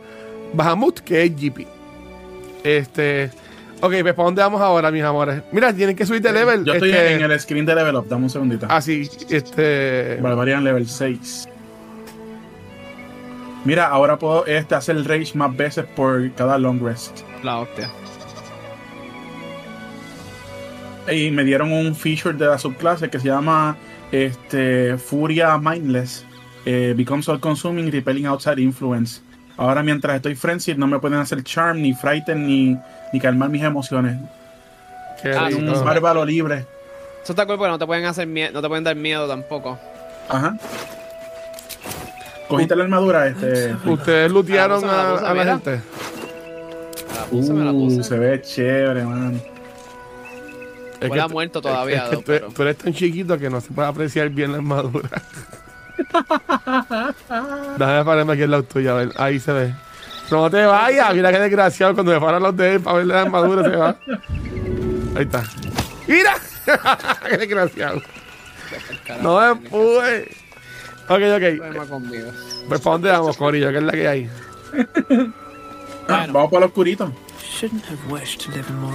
[0.52, 1.71] Bahamut, que es GP.
[2.64, 3.30] Este.
[3.80, 5.42] Ok, pues ¿para dónde vamos ahora, mis amores?
[5.50, 6.64] Mira, tienen que subir de level.
[6.64, 8.08] Yo estoy este, en el screen de level up.
[8.08, 8.66] Dame un segundito.
[8.68, 10.18] Así, este.
[10.20, 11.48] Barbarian level 6.
[13.64, 17.20] Mira, ahora puedo este, hacer el rage más veces por cada long rest.
[17.42, 17.90] La hostia.
[21.10, 23.76] Y me dieron un feature de la subclase que se llama
[24.12, 26.24] este, Furia Mindless.
[26.64, 29.20] Eh, becomes all consuming, repelling outside influence.
[29.56, 32.76] Ahora mientras estoy frenzied no me pueden hacer charm, ni frighten, ni,
[33.12, 34.16] ni calmar mis emociones.
[35.22, 35.78] qué Ah, Soy rico.
[35.78, 36.66] un bárbaro libre.
[37.22, 39.78] Eso está cool porque no te pueden hacer miedo, no te pueden dar miedo tampoco.
[40.28, 40.56] Ajá.
[42.48, 43.26] ¿Cogiste la armadura?
[43.28, 45.52] Este, Ustedes lootearon Ah, usa, a, a la mira.
[45.54, 45.70] gente.
[45.70, 48.02] Me la puse, me la Uh, puse.
[48.02, 49.40] se ve chévere, man.
[51.00, 53.48] Es Huele a tú- muerto todavía, es que tú, pero- tú eres tan chiquito que
[53.50, 55.08] no se puede apreciar bien la armadura.
[57.78, 59.12] Déjame pararme aquí al lado tuyo, a ver.
[59.16, 59.74] Ahí se ve.
[60.30, 61.94] No te vayas, mira qué desgraciado.
[61.94, 63.96] Cuando me paran los dedos para ver la armadura se va.
[65.16, 65.44] Ahí está.
[66.06, 66.34] ¡Mira!
[67.28, 68.00] ¡Qué desgraciado!
[69.20, 70.30] No me pude.
[71.08, 71.42] Ok, ok.
[72.68, 73.70] Pues ¿para dónde vamos, Corillo?
[73.70, 74.30] ¿Qué es la que hay?
[76.08, 77.12] Ah, vamos para el oscurito.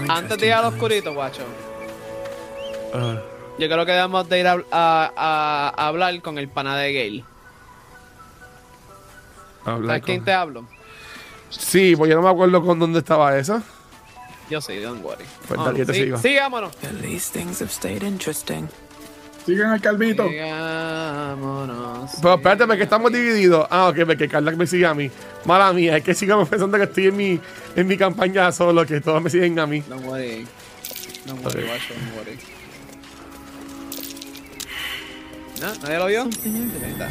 [0.10, 1.44] Antes de ir al oscurito, guacho.
[2.94, 3.22] Ah,
[3.60, 6.94] Yo creo que debemos de ir a, a- a- a hablar con el pana de
[6.94, 7.24] Gale.
[9.66, 10.66] hablar ¿Sabes quién te hablo?
[11.50, 13.62] Sí, pues yo no me acuerdo con dónde estaba eso.
[14.50, 15.26] Yo sí, don't worry.
[15.48, 16.18] Pues dale, yo te sí- sigo.
[16.20, 16.72] Sigámonos.
[16.84, 18.68] At least things have stayed interesting.
[19.46, 20.28] Sigan al calvito.
[20.28, 22.12] Sigámonos.
[22.22, 23.66] Pero espérate, porque estamos divididos.
[23.70, 25.10] Ah, ok, porque Carla me sigue a mí.
[25.46, 27.40] Mala mía, es que sigamos pensando que estoy en mi,
[27.76, 29.82] en mi campaña solo, que todos me siguen a mí.
[29.88, 30.46] Don't worry.
[31.26, 32.38] Don't worry, don't worry.
[35.62, 35.74] ¿No?
[35.84, 36.24] ¿Nadie lo vio?
[36.24, 37.08] Ahí está.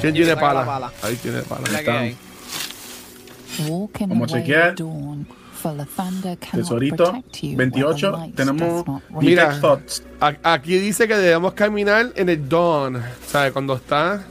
[0.00, 0.64] ¿Quién ¿Quién tiene pala?
[0.66, 0.92] pala?
[1.02, 1.62] Ahí tiene pala.
[1.62, 1.96] La que Están.
[1.96, 2.16] away
[4.26, 4.74] chequear.
[6.52, 7.80] Tesorito protect you 28.
[7.80, 8.84] where the light Tenemos.
[9.10, 9.60] Mira.
[9.60, 10.02] Thoughts.
[10.20, 13.02] Aquí dice que debemos caminar en el dawn.
[13.26, 13.52] ¿Sabes?
[13.52, 14.24] Cuando está.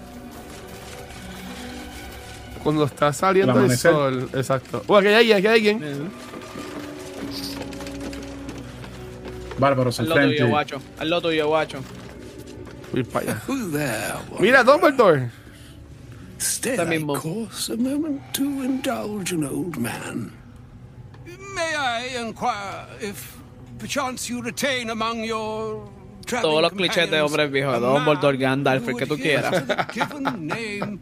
[2.63, 4.29] Cuando está saliendo El sol.
[4.33, 4.83] Exacto.
[4.87, 6.11] Uh, aquí hay alguien, aquí hay alguien.
[9.57, 10.81] Bárbaro se Al lo tuyo, guacho.
[10.99, 11.79] Al lo tuyo, guacho.
[12.91, 13.41] Voy para allá.
[14.39, 15.29] Mira, Dumbledore.
[16.39, 20.31] Stay That thy course a moment to indulge an old man.
[21.55, 23.37] May I inquire if
[23.79, 25.89] perchance you retain among your
[26.41, 29.51] Todos los clichés de hombres viejos, Dumbledore, Gandalf, el que tú quieras.
[29.51, 30.99] to the given name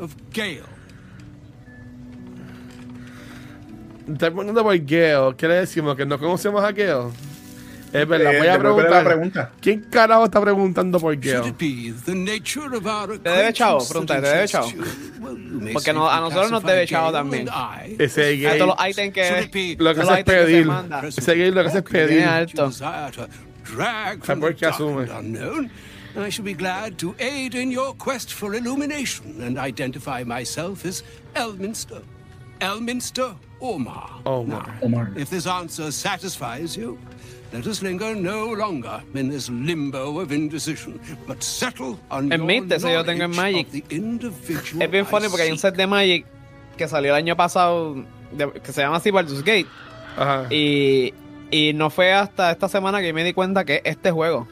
[0.00, 0.62] of Gale.
[4.08, 5.34] Está preguntando por Gale.
[5.36, 5.96] ¿Qué le decimos?
[5.96, 7.10] ¿Que no conocemos a Gale?
[7.92, 8.90] Es verdad, voy a devuélvele preguntar.
[8.90, 9.52] la pregunta.
[9.60, 11.20] ¿Quién carajo está preguntando por our
[13.22, 13.86] ¿Te debe chavo?
[13.88, 14.68] Pregunta, ¿te debe chavo?
[15.72, 17.48] Porque no- a nosotros nos debe chavo también.
[17.98, 18.58] Ese Gale.
[18.58, 19.76] todos los ítems que.
[19.78, 20.68] Lo que hace es pedir.
[21.06, 22.24] Ese Gale lo que hace es pedir.
[22.24, 22.66] alto.
[22.68, 23.26] desire to
[23.74, 25.06] drag ¿Sabes from por qué asume?
[26.18, 31.04] I shall be glad to aid in your quest for illumination and identify myself as
[31.34, 32.02] Elminster.
[32.60, 34.08] Elminster Omar.
[34.24, 34.66] Omar.
[34.66, 35.12] Now, Omar.
[35.14, 36.98] if this answer satisfies you,
[37.52, 42.46] let us linger no longer in this limbo of indecision, but settle on En your
[42.46, 43.66] mente, eso yo tengo en Magic.
[43.66, 46.26] of the individual Es bien funny porque hay un set de Magic
[46.76, 47.94] que salió el año pasado
[48.32, 49.66] de- que se llama así Baldur's Gate.
[50.16, 50.46] Ajá.
[50.50, 51.14] Y,
[51.50, 54.46] y no fue hasta esta semana que me di cuenta que este juego.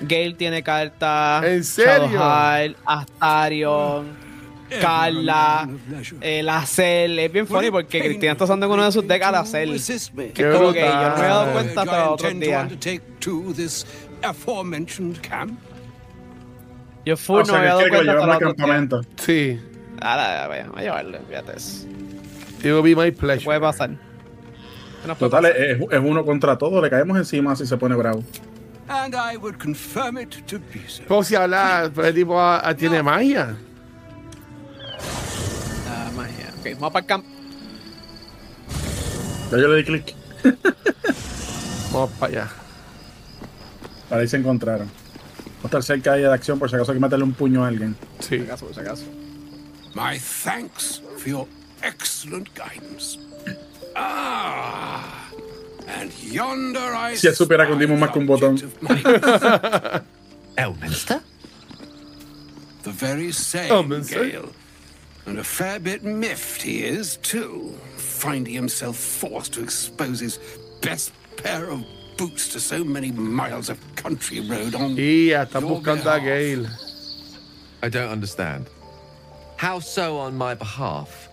[0.00, 1.42] Gale tiene cartas.
[1.44, 2.06] ¿En serio?
[2.08, 4.06] Shadowheart, Astarion,
[4.80, 6.18] Carla, man of leisure.
[6.20, 7.18] eh, la Cell.
[7.18, 9.74] Es bien funny porque Cristina está usando en uno de sus decks a la Cell.
[9.74, 10.28] Assist me.
[10.28, 12.68] Qué Que como que yo no me había dado cuenta hasta otros días.
[17.04, 19.24] Yo full O no sea, me que había dado cuenta hasta los al otros días.
[19.24, 19.60] Sí.
[20.00, 21.86] Ahora, voy a llevarlo, fíjate eso.
[22.58, 23.44] It will be my pleasure.
[23.44, 23.90] Puede pasar.
[23.90, 26.82] ¿Qué nos puede Total, es, es uno contra todo.
[26.82, 28.24] Le caemos encima si se pone bravo.
[28.88, 31.02] And I would confirm it to be so.
[31.06, 33.56] Pero si habla, pero el tipo ah, ah, tiene magia.
[36.66, 37.28] Ok, vamos para el campo.
[39.50, 40.14] Ya yo le di clic.
[41.92, 42.48] Vamos para allá.
[44.08, 44.88] Para ahí se encontraron.
[44.88, 47.64] Vamos a estar cerca ahí de acción por si acaso hay que meterle un puño
[47.64, 47.96] a alguien.
[48.18, 48.38] Sí.
[48.38, 49.04] Por si acaso, por si acaso.
[49.94, 51.46] My thanks for your
[51.82, 53.18] excellent guidance.
[53.94, 55.30] Ah,
[55.86, 58.56] and yonder I Si él supiera que hundimos más que un botón.
[60.56, 61.20] Elminster?
[62.82, 64.28] The very same Elminster?
[64.28, 64.65] Gale.
[65.26, 70.38] And a fair bit miffed he is, too, finding himself forced to expose his
[70.80, 71.84] best pair of
[72.16, 76.22] boots to so many miles of country road on Y ya your buscando a behalf.
[76.22, 76.66] Gale.
[77.82, 78.70] I don't understand.
[79.56, 81.28] How so on my behalf?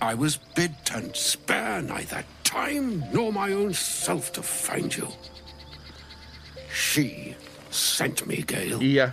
[0.00, 5.08] I was bid to spare neither time nor my own self to find you.
[6.72, 7.34] She
[7.70, 8.78] sent me, Gale.
[8.78, 9.10] Y ya.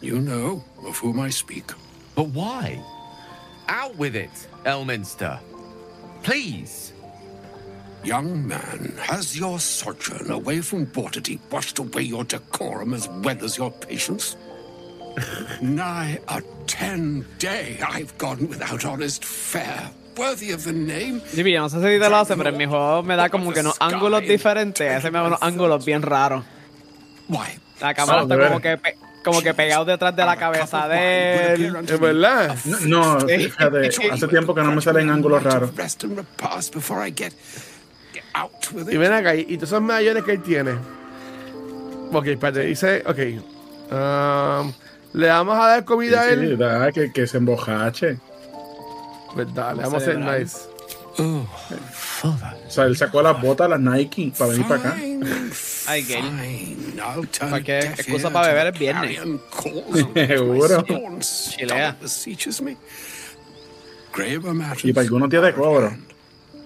[0.00, 1.72] You know of whom I speak.
[2.18, 2.82] But why?
[3.68, 5.38] Out with it, Elminster.
[6.24, 6.92] Please.
[8.02, 13.56] Young man, has your sojourn away from Waterdeep washed away your decorum as well as
[13.56, 14.36] your patience?
[15.62, 21.22] Nigh a ten day I've gone without honest fare, worthy of the name.
[21.32, 23.52] Jimmy, yo no sé si te lo hace, pero en mi juego me da como
[23.52, 24.90] que unos ángulos diferentes.
[24.90, 26.44] Ese me da unos ángulos bien raros.
[27.28, 27.60] Why?
[27.80, 28.96] La cámara está como que, pe-
[29.28, 31.76] como que pegado detrás de la cabeza de él.
[31.86, 32.56] Es verdad.
[32.64, 35.70] No, no, fíjate, hace tiempo que no me salen ángulos raros.
[38.90, 40.72] Y ven acá, y y todos esos medallones que él tiene.
[42.12, 43.18] Ok, espérate, dice, ok.
[43.92, 44.72] um,
[45.12, 46.58] le vamos a dar comida a Sí, él.
[46.58, 48.18] da, que, que se embojache.
[49.34, 50.40] Pues dale, vamos a ser celebrar.
[50.40, 50.58] nice.
[52.22, 54.96] O sea, él sacó las botas, las Nike, para venir para acá.
[55.88, 57.00] Fine, Ay, Gail.
[57.56, 59.18] a deaf Excusa para to beber es viernes.
[60.28, 60.84] Seguro.
[61.20, 61.96] Chilea.
[62.62, 62.76] me.
[64.84, 65.96] Y para algunos días de cobro.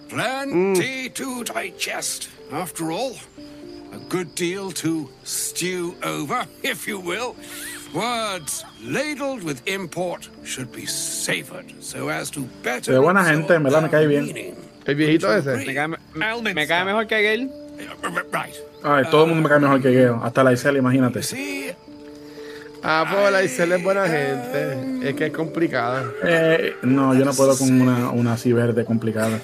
[0.09, 3.15] Plenty to digest, after all.
[3.93, 7.35] A good deal to stew over, if you will.
[7.95, 12.93] Words ladled with import should be savored so as to better.
[12.93, 14.25] Ve buena gente, en verdad me cae bien.
[14.27, 14.55] meaning.
[14.87, 15.75] El viejito Me ese.
[15.75, 17.51] cae, me, me cae mejor que Gale.
[18.33, 18.55] Right.
[18.83, 20.21] Ay, todo el mundo me cae mejor que Geo.
[20.23, 21.23] Hasta la Isel, imagínate.
[21.23, 21.73] See,
[22.85, 25.09] Ah, pues la Isela es buena gente.
[25.09, 26.05] Es que es complicada.
[26.25, 29.41] Eh, no, yo no puedo con una, una así verde complicada.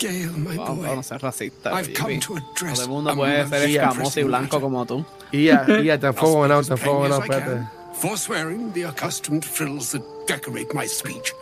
[0.00, 0.86] Gale, my Vamos, boy.
[0.86, 2.20] baby.
[2.26, 5.04] No address todo el mundo puede ser escamoso y blanco como tú.
[5.30, 7.68] Y ya, ya, te I'll fuego speak no, as te fuego plainly no, espérate.
[8.00, 11.32] Forswearing the accustomed frills that decorate my speech.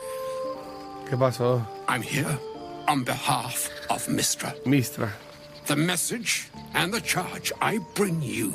[1.09, 1.65] ¿Qué pasó?
[1.89, 2.39] I'm here
[2.89, 4.55] on behalf of Mistra.
[4.67, 5.09] Mistra.
[5.69, 8.55] The message and the charge I bring you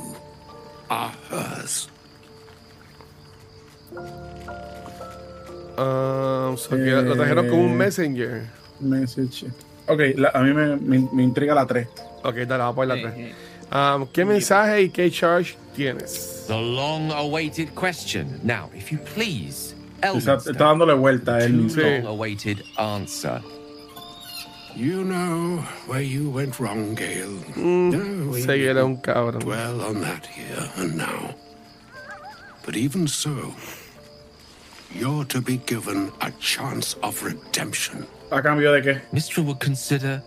[0.89, 1.87] are hers.
[5.77, 8.47] Um, so que lo trajeron como un messenger.
[8.79, 9.45] Message.
[9.87, 11.87] Ok, la- a mí me, me, me intriga la 3.
[12.23, 13.13] Ok, dale, vamos por la Sí, 3.
[13.15, 13.75] sí.
[13.75, 16.45] Um, ¿Qué mensaje y qué charge tienes?
[16.47, 18.39] The long awaited question.
[18.43, 21.81] Now, if you please, Está, Elminster, está dándole vuelta a él mismo.
[21.81, 21.89] Sí.
[22.01, 23.41] long awaited answer.
[24.75, 25.57] You know
[25.87, 27.37] where you went wrong, Gale.
[27.55, 29.39] Mm, no, we Sé que era un cabrón.
[29.39, 31.35] dwell on that here and now.
[32.65, 33.53] But even so,
[34.91, 38.07] you're to be given a chance of redemption.
[38.31, 39.01] ¿A cambio de qué?
[39.11, 39.43] Mr.
[39.45, 40.23] would consider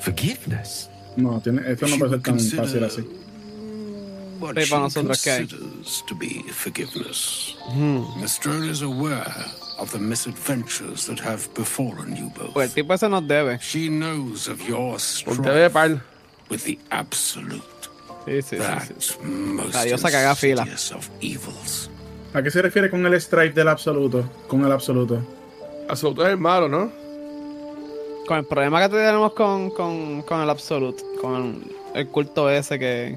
[0.00, 0.88] forgiveness.
[1.16, 3.02] No, tiene, esto no She puede ser would tan consider fácil así.
[4.40, 5.46] What Sí, she para nosotros, ¿qué hay?
[5.46, 7.54] considers to be forgiveness.
[7.68, 8.02] Hmm.
[8.22, 8.66] Mr.
[8.68, 9.44] is aware
[9.78, 12.52] of the misadventures that have befallen you both.
[12.54, 13.58] Pues el tipo ese nos debe.
[13.60, 16.00] She knows of your strife TV de par.
[16.50, 17.62] with the absolute,
[18.26, 18.56] Sí, sí, sí.
[18.58, 19.18] that sí.
[19.22, 20.62] most fila.
[20.62, 21.90] insidious of evils.
[22.34, 24.28] ¿A qué se refiere con el strike del absoluto?
[24.48, 25.20] Con el absoluto.
[25.88, 26.90] Absoluto es el malo, ¿no?
[28.26, 31.62] Con el problema que tenemos con, con, con el Absolute, con
[31.94, 33.16] el culto ese que.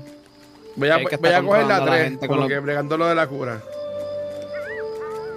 [0.76, 2.60] Voy a, que voy a coger la controlando a la 3, gente con lo- que
[2.60, 3.62] bregando lo de la cura.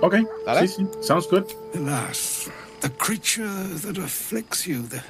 [0.02, 0.66] Ok, Dale.
[0.66, 1.04] sí, sí.
[1.04, 1.44] Sounds good.
[1.74, 3.46] Alas, the creature
[3.84, 5.02] that afflicts you, the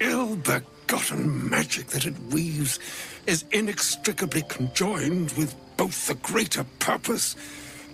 [0.00, 2.78] ill begotten magic that it weaves,
[3.26, 7.36] is inextricably conjoined with both the greater purpose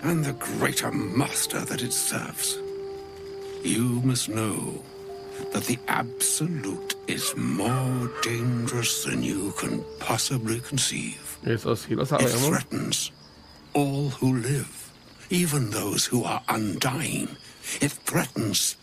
[0.02, 2.58] and the greater master that it serves.
[3.62, 4.82] You must know
[5.52, 11.38] that the Absolute is more dangerous than you can possibly conceive.
[11.44, 12.48] Eso sí lo It sabemos.
[12.48, 13.10] threatens
[13.74, 14.85] all who live,
[15.30, 17.28] even those who are undying.
[17.80, 18.76] It threatens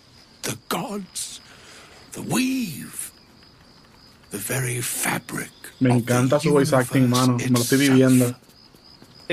[0.44, 1.40] the gods,
[2.12, 3.12] the weave,
[4.32, 5.50] the very fabric.
[5.80, 7.38] Me encanta su voice acting, mano.
[7.38, 8.28] Me lo estoy viviendo.
[8.30, 8.36] Sí,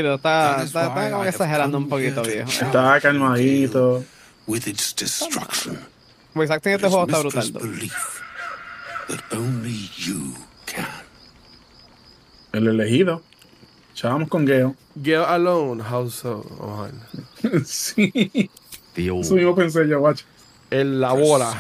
[0.03, 2.49] pero está, That is está, está como I que have exagerando un poquito, viejo.
[2.51, 4.05] challenge Está calmadito.
[4.47, 5.79] With its destruction.
[6.35, 7.91] Voice acting en It este juego está brutal.
[9.09, 10.35] that only you
[10.67, 10.87] can.
[12.53, 13.23] El elegido.
[13.93, 14.75] Echábamos con Geo.
[15.03, 16.93] Get alone, house a ver.
[17.65, 18.51] sí.
[18.95, 19.21] The all.
[19.21, 20.25] Eso mismo pensé yo, guacho.
[20.71, 21.57] En la bola.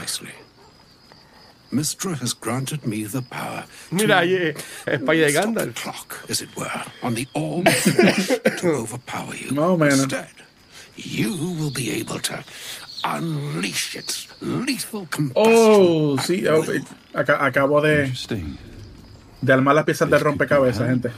[1.73, 4.53] Mistra has granted me the power Mira, ahí
[4.87, 5.75] es the Gandalf.
[5.77, 6.69] clock, as it were,
[7.01, 9.53] on the orb to overpower you.
[9.53, 9.93] No, man.
[9.93, 10.27] Instead,
[10.97, 12.43] you will be able to
[13.05, 15.55] unleash its lethal combustion.
[15.55, 16.45] Oh, sí.
[16.49, 16.65] oh,
[17.17, 18.59] aca- acabo de, Interesting.
[19.41, 21.13] de armar las piezas de rompecabezas, gente.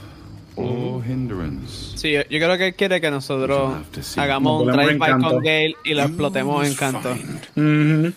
[0.57, 1.97] Hindrance.
[1.97, 3.73] Sí, yo, yo creo que él quiere que nosotros
[4.17, 5.29] hagamos un en canto.
[5.29, 7.13] con Gale y lo You explotemos en canto.
[7.15, 8.13] find Ujú.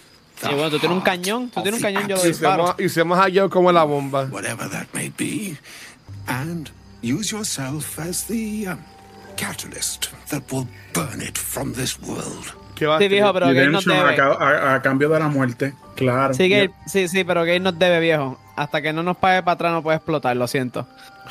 [0.50, 2.74] Y bueno, tú tienes un cañón, tú tienes un cañón, yo lo disparo.
[2.78, 4.24] y hacemos a Joe como la bomba.
[4.30, 5.56] whatever that may be,
[6.26, 6.70] and
[7.02, 8.78] use yourself as the um,
[9.36, 12.44] catalyst that will burn it from this world.
[12.74, 14.14] ¿Qué va a Sí, viejo, pero Gale nos a, debe.
[14.16, 15.72] ca- a- a cambio de la muerte.
[15.94, 16.34] Claro.
[16.34, 18.38] Sí, Gale, sí, sí, pero Gale nos debe, viejo.
[18.56, 20.86] Hasta que no nos pague para atrás no puede explotar, lo siento.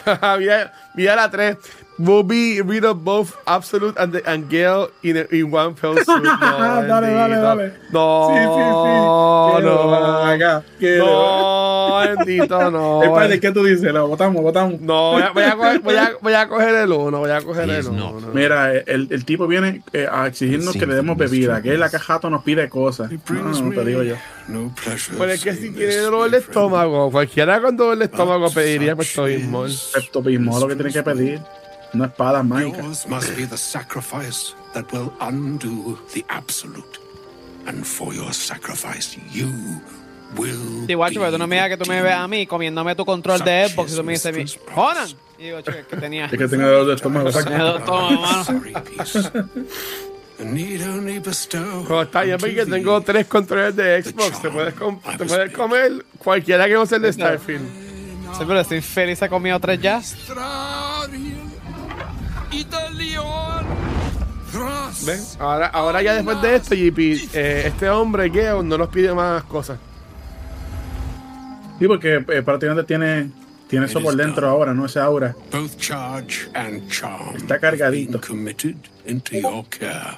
[0.39, 1.57] mira, mira la 3.
[1.97, 6.23] Will be rid of both Absolute and, the, and Gale in, in one fell swoop.
[6.23, 7.73] No, dale, dale, dale.
[7.91, 9.63] No, Sí, sí, sí.
[9.63, 10.65] No.
[10.77, 13.01] qué No, bendito, no.
[13.15, 13.93] Padre, ¿Qué tú dices?
[13.93, 14.81] Lo votamos, votamos.
[14.81, 17.41] No, voy a, voy, a coger, voy, a, voy a coger el uno, voy a
[17.41, 18.19] coger He el uno.
[18.19, 18.33] not.
[18.33, 22.29] Mira, el, el tipo viene eh, a exigirnos que le demos bebida, que la cajato
[22.29, 23.09] nos pide cosas.
[23.29, 24.15] No, no, te digo yo.
[24.49, 24.73] no.
[25.17, 29.13] Pero es que si tiene dolor de estómago, cualquiera con dolor de estómago pediría pues
[29.13, 29.65] todo mismo.
[29.93, 31.39] Peptopismo, lo que tiene que pedir.
[32.43, 32.83] Mágicas.
[32.83, 36.99] Yours must be the sacrifice that will undo the absolute.
[37.67, 39.47] And for your sacrifice, you
[40.37, 40.85] will.
[40.87, 42.95] Sí, guacho, pero tú no me digas be que tú me ves a mí comiéndome
[42.95, 45.07] tu control de Xbox y tú me dices, mi- Conan.
[45.39, 46.25] Y digo, chico, es que tenía.
[46.25, 47.29] Es que dolor de estómago.
[47.31, 47.79] Mano.
[51.87, 52.25] Como está
[52.65, 54.41] tengo tres controles de Xbox.
[54.41, 57.65] Te puedes, com- te puedes comer cualquiera que no sea el de Starfield.
[58.37, 60.01] Sí, pero estoy feliz, he comido tres ya.
[65.05, 65.37] ¿Ves?
[65.39, 66.99] Ahora, ahora ya después de esto, JP,
[67.33, 69.77] eh, este hombre, Geo, no nos pide más cosas.
[71.77, 73.29] Sí, porque eh, prácticamente tiene,
[73.67, 74.85] tiene eso por dentro ahora, ¿no?
[74.85, 75.35] Ese aura.
[75.51, 78.13] Both charge and charm Está cargadito.
[78.13, 80.17] being committed into your care.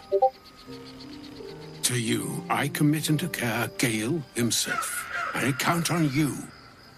[1.84, 5.06] To you, I commit into care Gale himself.
[5.34, 6.32] I count on you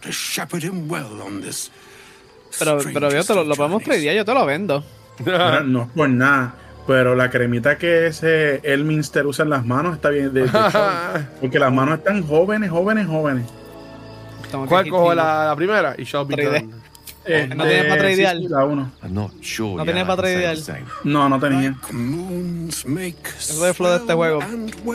[0.01, 1.71] to shepherd him well on this.
[2.57, 4.83] Pero, pero yo te lo, lo podemos tradear, yo te lo vendo.
[5.65, 6.53] No es por nada.
[6.87, 10.33] Pero la cremita que ese Elminster usa en las manos está bien.
[10.33, 10.81] de- de show.
[11.39, 13.45] porque las manos están jóvenes, jóvenes, jóvenes.
[14.67, 15.13] ¿Cuál cojo?
[15.13, 16.65] La, la primera y shall be.
[17.25, 18.37] Este, ¿No tienes para tradear?
[18.37, 18.91] sí, sí, la uno.
[19.03, 19.75] I'm not sure.
[19.75, 20.85] No tenía I para the same.
[21.03, 21.75] No, no tenía.
[23.37, 24.39] Eso es flow de este juego.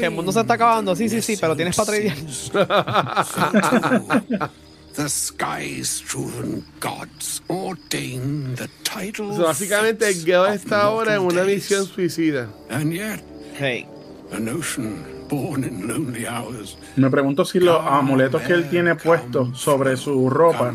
[0.01, 2.17] Que el mundo se está acabando, sí, sí, sí, pero tienes para tradear.
[4.94, 9.30] The skies driven gods ordain the title.
[9.33, 12.48] O sea, básicamente, Geo está ahora en una misión suicida.
[12.70, 13.24] And yet,
[13.59, 13.87] Hey.
[14.33, 16.76] an ocean born in lonely hours.
[16.96, 20.72] Me pregunto si los amuletos que él tiene puestos sobre su ropa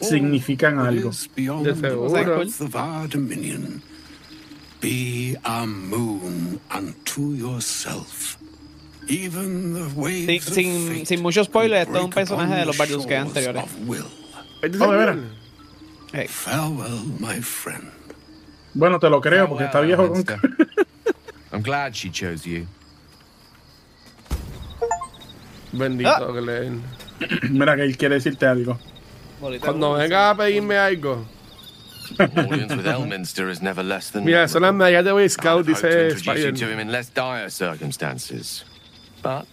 [0.00, 1.10] significan algo.
[1.10, 2.44] De seguro.
[4.80, 8.38] Be a moon unto yourself.
[9.10, 12.90] Even the waves Sin- sin- sin mucho spoiler, esto es un personaje de los Gate
[12.92, 13.64] shores anteriores.
[16.12, 16.26] Hey.
[16.28, 17.90] Farewell, my friend.
[18.74, 20.24] Bueno, te lo creo porque está viejo con.
[21.52, 22.66] I'm glad she chose you.
[25.72, 26.32] Bendito Ah.
[26.32, 26.82] que leen.
[27.50, 28.78] Mira que él quiere decirte algo.
[29.60, 31.24] Cuando venga a pedirme algo.
[32.18, 34.24] Audience with Elminster is never less than.
[34.24, 36.54] Mira, son las medallas de Boy Scout, dice Spider.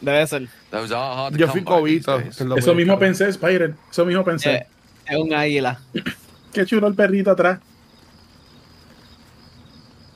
[0.02, 0.48] Debe ser.
[0.72, 2.20] those are hard to Yo fui cobito.
[2.20, 3.76] Eso mismo pensé, Spider.
[3.92, 4.56] Eso mismo pensé.
[4.56, 4.68] Eh,
[5.08, 5.80] es un águila.
[6.54, 7.60] Qué chulo el perrito atrás.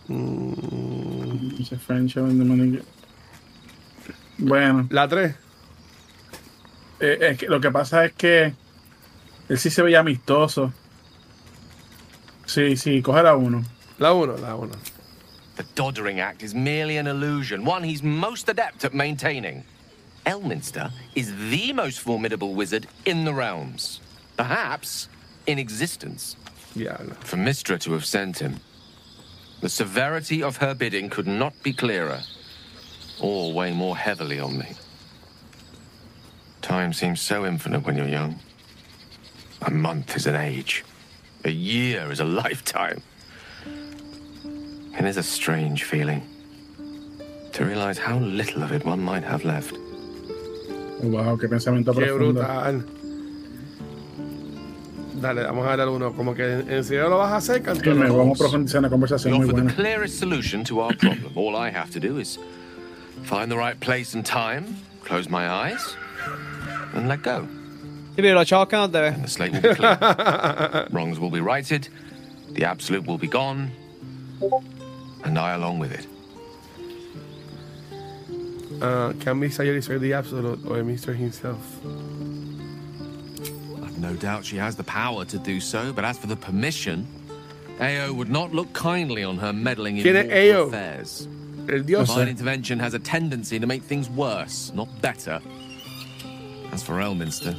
[0.08, 0.54] Mm.
[4.38, 5.36] Bueno, La 3.
[7.00, 8.54] eh, es que lo que pasa es que
[9.50, 10.74] él sí se veía amistoso.
[12.46, 13.64] Sí, sí, coge la uno.
[14.00, 14.72] La 1, la 1.
[15.62, 19.64] The Doddering Act is merely an illusion, one he's most adept at maintaining.
[20.26, 24.00] Elminster is the most formidable wizard in the realms,
[24.38, 25.08] perhaps
[25.46, 26.36] in existence.
[26.74, 27.14] Diablo.
[27.20, 28.60] For Mistra to have sent him,
[29.60, 32.22] the severity of her bidding could not be clearer,
[33.20, 34.70] or weigh more heavily on me.
[36.64, 38.40] Time seems so infinite when you're young.
[39.62, 40.84] A month is an age,
[41.46, 43.04] a year is a lifetime.
[44.98, 46.22] It is a strange feeling
[47.54, 49.76] to realize how little of it one might have left.
[51.04, 52.34] Oh, wow, qué pensamiento Qué profundo.
[52.34, 52.86] brutal.
[55.22, 56.14] Dale, vamos a darle al 1.
[56.16, 58.00] Como que en en serio lo vas a hacer, Que campeón.
[58.00, 61.32] me vamos a profundizar en la conversación muy offer the clearest solution to our problem.
[61.36, 62.38] All I have to do is
[63.24, 65.96] find the right place and time, close my eyes,
[66.96, 67.48] and let go.
[68.16, 69.14] Sí, pero los chavos que nos debe.
[69.14, 70.88] And the slate will be clear.
[70.92, 71.88] Wrongs will be righted,
[72.54, 73.72] the absolute will be gone,
[75.24, 76.08] and I along with it.
[78.82, 81.16] Uh, can Miss Sayori serve the absolute or Mr.
[81.16, 81.60] himself?
[83.84, 87.08] I've no doubt she has the power to do so, but as for the permission,
[87.80, 90.64] Ao would not look kindly on her meddling in ¿Quién Ao?
[90.68, 91.28] affairs.
[91.70, 92.08] El dios.
[92.08, 95.40] Divine intervention has a tendency to make things worse, not better.
[96.72, 97.56] As for Elminster,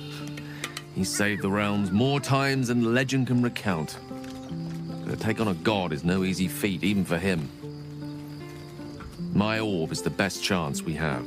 [0.95, 3.97] he saved the realms more times than legend can recount.
[5.13, 7.47] To take on a god is no easy feat, even for him.
[9.35, 11.27] My orb is the best chance we have.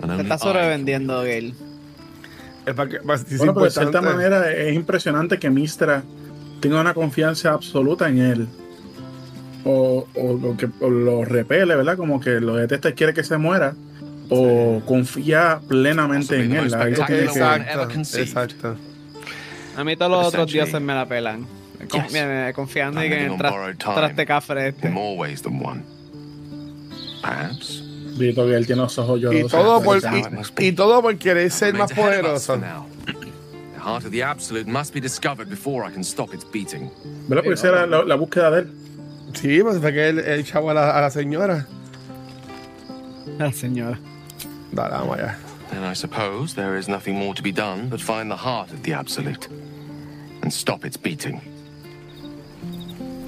[0.00, 1.52] And Te only estás I sobrevendiendo, Gale.
[2.64, 3.00] Es que,
[3.36, 6.02] Bueno, pero de cierta manera es impresionante que Mistra
[6.60, 8.48] tenga una confianza absoluta en él.
[9.64, 11.98] O, o lo que o lo repele, ¿verdad?
[11.98, 13.74] Como que lo detesta y quiere que se muera.
[14.30, 16.64] O confía plenamente en él.
[16.72, 18.76] Exacto, exacto.
[19.76, 21.57] A mí todos los otros dioses me la pelan.
[21.86, 22.12] Con- yes.
[22.12, 23.74] mira, confiando en que time.
[23.76, 24.88] traste cafre este.
[24.88, 25.82] In more ways than one.
[27.22, 27.82] Perhaps.
[28.18, 31.92] Vito que él tiene los ojos Y todo, por, y, y todo querer ser más
[31.92, 32.56] poderoso.
[32.56, 32.86] now.
[33.06, 36.90] The heart of the Absolute must be discovered before I can stop its beating.
[37.28, 37.44] ¿Verdad?
[37.44, 38.70] Porque esa era la, la búsqueda de él.
[39.34, 41.66] Sí, pues fue que él, a la, a la señora.
[43.38, 43.98] Ah, señora.
[44.72, 45.36] Dale, vamos allá.
[45.70, 48.82] Then I suppose there is nothing more to be done but find the heart of
[48.82, 49.48] the Absolute
[50.42, 51.40] and stop its beating.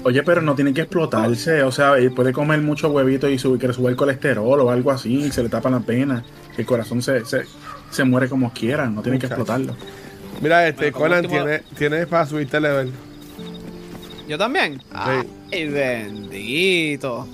[0.03, 1.61] Oye, pero no tiene que explotarse.
[1.63, 4.69] O sea, él puede comer mucho huevito y subir, que le sube el colesterol o
[4.71, 5.25] algo así.
[5.25, 6.23] Y se le tapan las venas.
[6.57, 7.43] El corazón se, se,
[7.91, 8.87] se muere como quiera.
[8.87, 9.75] No tiene que explotarlo.
[10.41, 12.91] Mira, este, Bueno, Conan, último- tiene, tienes para subirte el level.
[14.27, 14.81] ¿Yo también?
[14.91, 15.27] Ay,
[15.69, 17.27] bendito.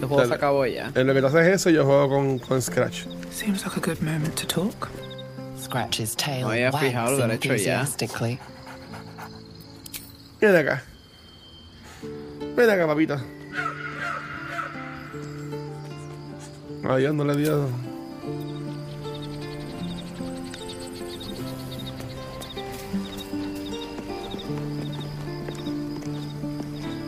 [0.00, 0.34] El juego se Dale.
[0.34, 0.90] acabó ya.
[0.94, 3.04] En lo que tú haces eso, yo juego con, con Scratch.
[3.30, 4.88] Seems like a good moment to talk.
[5.60, 7.82] Scratch's tail No había fijado, lo hecho ya.
[10.58, 10.82] acá.
[12.56, 13.16] Ven acá, papito.
[16.84, 17.68] Adiós, no le dio.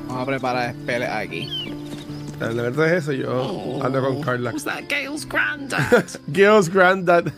[0.07, 1.49] Vamos a preparar espeles aquí.
[2.39, 4.53] Que tú haces eso, yo ando con Carla.
[4.53, 6.05] Was that Gail's granddad?
[6.33, 7.25] Gil's granddad.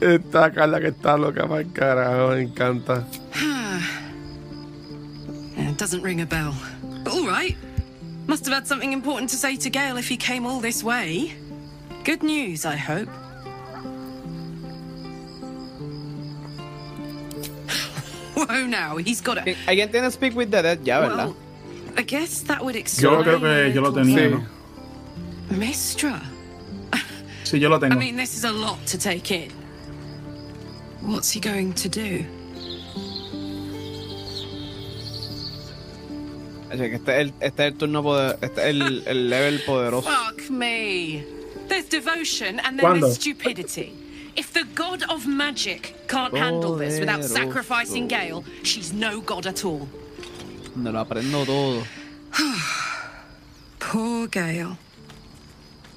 [0.00, 3.06] Esta Carla que está loca para el carajo, me encanta.
[5.80, 6.54] Yeah, doesn't ring a bell.
[7.04, 7.56] But all right.
[8.26, 11.32] Must have had something important to say to Gail if he came all this way.
[12.04, 13.08] Good news, I hope.
[18.34, 19.48] Whoa, now he's got a.
[19.48, 21.28] Eh, ¿Alguien tiene Speak with the Dead ya, verdad?
[21.28, 21.36] Well,
[21.96, 23.12] I guess that would explain.
[23.12, 24.44] Yo creo que yo lo tenía, ¿no?
[25.48, 26.20] Mistra.
[27.44, 29.50] Sí, yo lo I mean, this is a lot to take in.
[31.00, 32.24] What's he going to do?
[36.70, 40.08] Este es el, este es el turno poder, este es el, el level poderoso.
[40.08, 41.24] Fuck me.
[41.68, 43.92] There's devotion and then there's stupidity.
[44.36, 49.64] If the god of magic can't handle this without sacrificing Gale, she's no god at
[49.64, 49.88] all.
[50.76, 51.82] Me lo aprendo todo.
[53.78, 54.78] Poor Gale.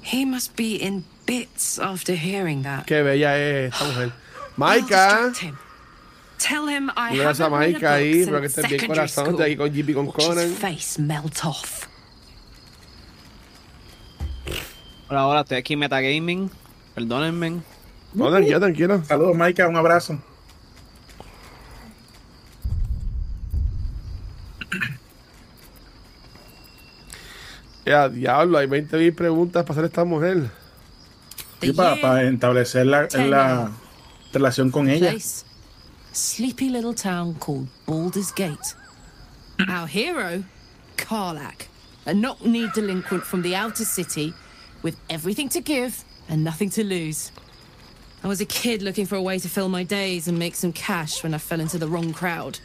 [0.02, 2.86] He must be in bits after hearing that.
[2.86, 4.12] Qué bella es esta mujer.
[4.58, 5.32] I'll
[6.50, 9.24] I Gracias a Maika ahí, espero que since estés bien secondary corazón.
[9.24, 9.34] school.
[9.34, 10.50] Estoy aquí con JP con Watch Conan.
[10.50, 11.86] his face melt off.
[15.08, 16.50] Ahora, estoy aquí metagaming.
[16.94, 17.60] Perdónenme.
[18.14, 19.04] No, tranquilo, tranquilo.
[19.04, 19.68] Saludos, Maika.
[19.68, 20.18] Un abrazo.
[27.86, 30.50] Ya, diablo, hay 20 mil preguntas para hacer esta mujer.
[31.60, 33.70] Y para, year establecer la, la
[34.32, 35.14] relación con ella.
[36.14, 38.76] Sleepy little town called Baldur's Gate.
[39.68, 40.44] Our hero,
[40.96, 41.66] Karlak,
[42.06, 44.32] a knock-kneed delinquent from the outer city
[44.82, 47.32] with everything to give and nothing to lose.
[48.22, 50.72] I was a kid looking for a way to fill my days and make some
[50.72, 52.60] cash when I fell into the wrong crowd.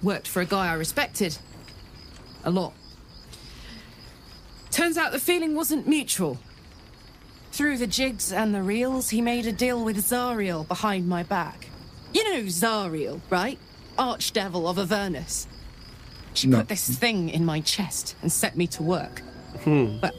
[0.00, 1.36] Worked for a guy I respected.
[2.44, 2.74] A lot.
[4.70, 6.38] Turns out the feeling wasn't mutual.
[7.50, 11.70] Through the jigs and the reels, he made a deal with Zariel behind my back.
[12.14, 13.58] You know Zariel, right?
[13.98, 15.46] Archdevil of Avernus.
[16.32, 16.58] She No.
[16.58, 19.22] put this thing in my chest and set me to work.
[19.66, 20.10] Well,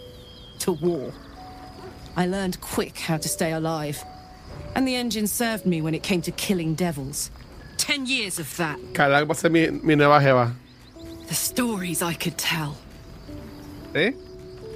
[0.59, 1.13] to war.
[2.15, 4.03] I learned quick how to stay alive.
[4.75, 7.31] And the engine served me when it came to killing devils.
[7.77, 8.77] Ten years of that.
[8.93, 10.53] Carla va a ser mi, mi nueva jeva.
[11.27, 12.77] The stories I could tell.
[13.93, 14.15] ¿Sí?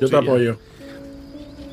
[0.01, 0.57] Yo te apoyo.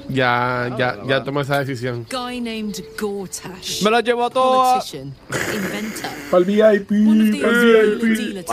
[0.09, 2.07] Ya, ya, ya tomé esa decisión.
[2.11, 3.83] Guy named Gortash.
[3.83, 4.75] Me lo llevo todo a...
[4.75, 5.13] Politician,
[5.53, 6.11] inventor.
[6.31, 6.93] Para el VIP.
[6.93, 8.47] Early VIP.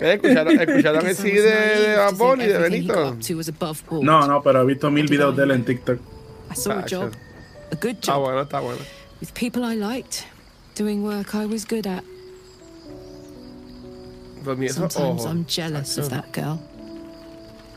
[0.00, 3.16] ¿Escucharon, escucharon el was de, de Bad Bunny, de Benito?
[4.02, 6.00] No, no, pero he visto mil videos de él en TikTok.
[6.50, 6.96] I saw a Gotcha.
[6.96, 7.12] job,
[7.72, 8.80] a good Está job, bueno, está bueno.
[9.20, 10.26] with people I liked,
[10.74, 12.04] doing work I was good at.
[14.44, 15.24] Pues Sometimes.
[15.24, 16.60] I'm jealous of that girl.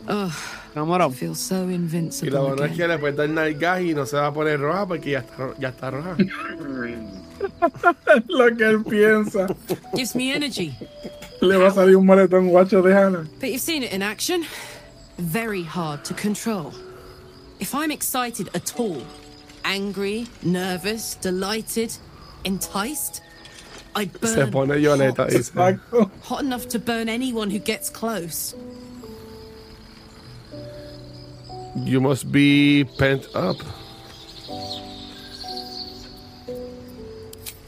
[0.10, 0.34] Ugh,
[0.78, 2.90] I so Y lo invincible bueno es que again.
[2.90, 5.70] le puedes dar nalgas y no se va a poner roja porque ya está, ya
[5.70, 6.16] está roja.
[8.28, 9.48] Lo que él piensa.
[9.96, 10.74] Gives me energy.
[11.42, 13.28] Le va a salir un maletón guacho, déjala.
[13.40, 14.44] But you've seen it in action.
[15.18, 16.74] Very hard to control.
[17.60, 19.02] If I'm excited at all,
[19.66, 21.96] angry, nervous, delighted,
[22.44, 23.22] enticed,
[23.96, 25.50] I'd burn Se pone violeta, hot, dice.
[25.50, 26.10] Exacto.
[26.24, 28.56] hot enough to burn anyone who gets close.
[31.86, 33.58] You must be pent up.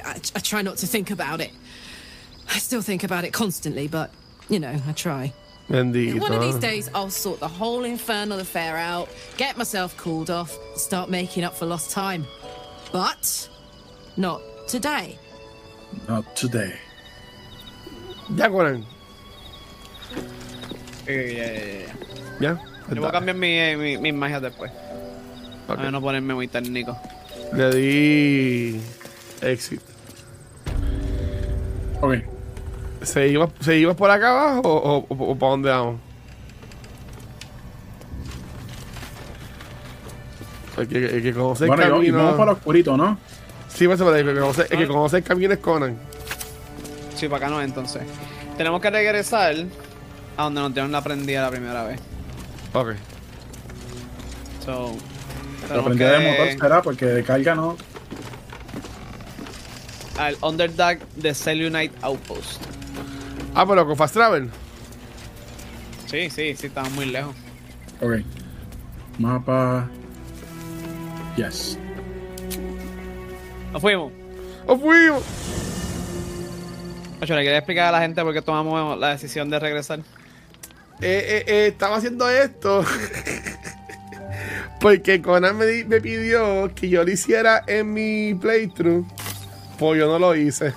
[0.04, 1.52] I, I try not to think about it.
[2.50, 4.12] I still think about it constantly, but
[4.50, 5.34] you know, I try.
[5.70, 6.20] Bendito.
[6.20, 9.08] One of these days, I'll sort the whole infernal affair out,
[9.38, 12.26] get myself cooled off, start making up for lost time.
[12.92, 13.48] But
[14.18, 15.20] not today.
[16.08, 16.74] Not today.
[18.36, 18.86] Ya, Conan.
[21.08, 21.94] Eh, ya, ya, ya, ya.
[22.40, 22.69] Ya.
[22.94, 24.72] Yo voy a cambiar mi, eh, mi, mis magias después.
[25.68, 25.80] Ok.
[25.80, 26.98] A no ponerme muy técnico.
[27.54, 28.82] Le di
[29.42, 29.82] exit.
[32.02, 32.16] Ok.
[33.02, 36.02] ¿Seguimos, ¿Seguimos por acá abajo o, o, o para dónde vamos?
[40.78, 43.18] El que, el que conoce el Bueno, yo, y vamos para lo oscurito, ¿no?
[43.68, 45.98] Sí, pues, pero el que conoce, el que conoce el camino es Conan.
[47.16, 48.02] Sí, para acá no, entonces.
[48.58, 49.56] Tenemos que regresar
[50.38, 52.00] a donde nos dieron la prendida la primera vez.
[52.74, 52.96] Ok.
[54.66, 54.96] So,
[55.68, 57.78] tenemos prendida de motor será porque de carga no.
[60.18, 62.62] Al Underdog de Cellunite Outpost.
[63.56, 64.50] Ah, pero con Fast Travel.
[66.08, 67.36] Sí, sí, sí, estamos muy lejos.
[68.02, 68.24] Ok.
[69.18, 69.88] Mapa.
[71.36, 71.78] Yes.
[73.72, 74.12] Nos fuimos.
[74.68, 75.24] ¡Nos fuimos!
[77.22, 80.00] Ocho, ¿le quería explicar a la gente por qué tomamos la decisión de regresar?
[81.02, 82.84] Eh, eh, eh, estaba haciendo esto
[84.82, 89.06] porque Conan me, di- me pidió que yo lo hiciera en mi playthrough.
[89.78, 90.74] Pues yo no lo hice.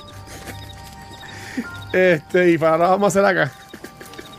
[1.92, 3.52] Este, y para ahora vamos a hacer acá.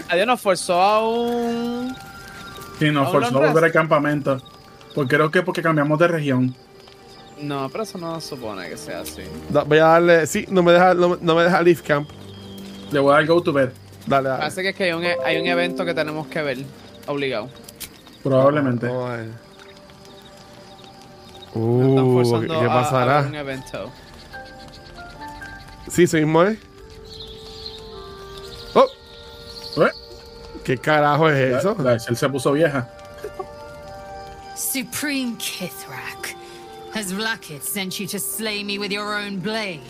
[0.10, 1.96] Adiós nos forzó a un.
[2.80, 4.42] Sí, nos ¿A un forzó a volver al campamento.
[4.96, 6.56] Porque creo que porque cambiamos de región.
[7.42, 9.24] No, pero eso no supone que sea así.
[9.50, 10.28] Voy a darle.
[10.28, 12.10] Sí, no me deja, no, no me deja Leaf Camp.
[12.92, 13.70] Le voy a dar go to bed.
[14.06, 14.39] Dale, dale.
[14.41, 16.58] Parece que es que hay un, e- hay un evento que tenemos que ver.
[17.08, 17.49] Obligado.
[18.24, 18.88] Probablemente.
[18.88, 19.26] Vamos a ver.
[21.56, 23.20] Nos están Uh, ¿qué, forzando qué a- a, ver pasará?
[23.28, 23.91] un evento.
[25.89, 26.58] Sí, sí mismo es.
[28.74, 28.88] Oh,
[29.84, 29.91] ¿Eh?
[30.64, 31.76] ¿qué carajo es La, eso?
[31.80, 32.89] la Excel se puso vieja.
[34.56, 36.36] Supreme Kithrak,
[36.95, 39.82] has Vlakith sent you to slay me with your own blade?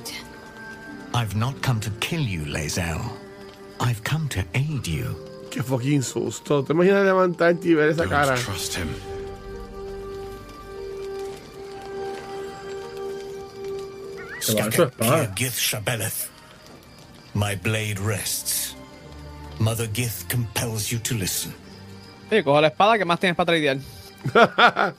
[1.14, 3.00] I've not come to kill you, Lazel.
[3.80, 5.16] I've come to aid you.
[5.50, 6.64] Qué fucking susto.
[6.64, 8.36] ¿Te imaginas levantarte y ver esa cara?
[8.36, 8.90] trust him.
[15.36, 16.30] Gith.
[17.34, 18.76] My blade rests.
[19.60, 21.54] Mother Gith compels you to listen.
[22.30, 23.78] Sí, cojo la espada, ¿qué más tienes para tradear?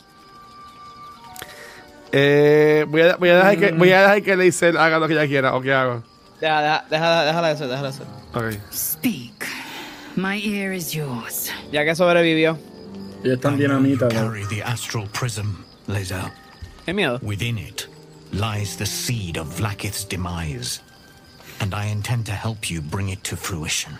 [2.16, 5.26] Eh, voy, a, voy, a dejar que, voy a dejar que haga lo que ella
[5.26, 5.56] quiera.
[5.56, 6.04] ¿O qué hago?
[6.45, 8.07] Deja, deja, déjala, déjala de hacer, déjala de hacer.
[8.34, 8.61] Ok.
[8.70, 9.47] Speak.
[10.14, 11.51] My ear is yours.
[11.72, 12.59] Ya que sobrevivió.
[13.24, 14.09] Ella está en dinamita.
[14.09, 14.11] ¿no?
[14.11, 16.30] Carry the astral prism, Lazel.
[16.84, 17.18] Qué miedo.
[17.22, 17.86] Within it
[18.30, 20.82] lies the seed of Vlakith's demise.
[21.61, 23.97] And I intend to help you bring it to fruition.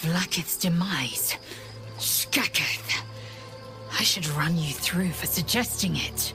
[0.00, 1.36] Vlakith's demise.
[1.98, 3.02] Skaketh.
[3.98, 6.34] I should run you through for suggesting it.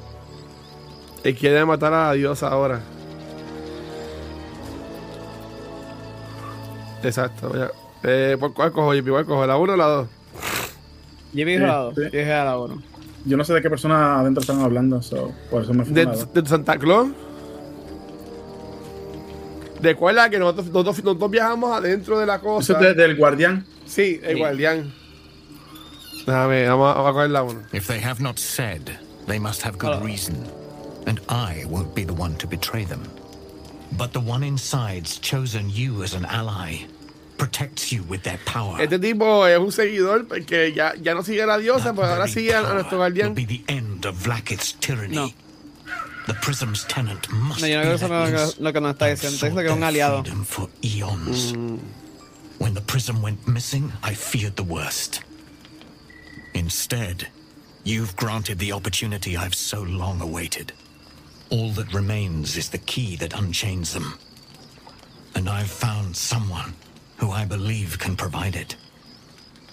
[1.23, 2.81] Él quiere matar a la diosa ahora.
[7.03, 7.49] Exacto.
[7.49, 7.71] voy a-
[8.03, 8.93] eh, ¿Por cuál cojo?
[8.93, 9.09] JP?
[9.09, 9.45] ¿Cuál cojo?
[9.47, 10.07] ¿La 1 o la 2?
[11.33, 11.95] Yo dije a la dos.
[11.95, 12.01] Sí.
[12.03, 12.81] Yo dije a la uno.
[13.25, 16.05] Yo no sé de qué persona adentro están hablando, so, por eso me fui ¿De,
[16.05, 17.09] de Santa Claus?
[19.81, 22.73] Recuerda que nosotros, nosotros, nosotros viajamos adentro de la Eso cosa.
[22.73, 23.65] es de- del guardián.
[23.85, 24.39] Sí, el Sí.
[24.39, 24.93] guardián.
[26.25, 27.61] Déjame, vamos a, vamos a coger la 1.
[27.73, 28.81] If they have not said,
[29.27, 30.35] they must have good reason.
[31.05, 33.01] And I won't be the one to betray them.
[33.91, 36.85] But the one inside's chosen you as an ally,
[37.37, 38.79] protects you with their power.
[38.81, 42.25] Este tipo es un seguidor porque ya, ya no sigue a la diosa, pues ahora
[42.25, 43.33] very sigue a, a nuestro power guardián.
[43.35, 45.15] Will be the end of Vlakith's tyranny.
[45.15, 45.29] No.
[46.27, 48.81] The prism's tenant must No, yo no be creo que eso let es lo que-
[48.81, 49.37] nos está diciendo.
[49.37, 50.21] sought Dice que es un aliado.
[50.23, 51.53] freedom for eons.
[51.53, 51.79] Mm.
[52.59, 55.21] When the prism went missing, I feared the worst.
[56.53, 57.27] Instead,
[57.83, 60.73] you've granted the opportunity I've so long awaited.
[61.49, 64.17] All that remains is the key that unchains them.
[65.35, 66.73] And I've found someone
[67.17, 68.75] who I believe can provide it.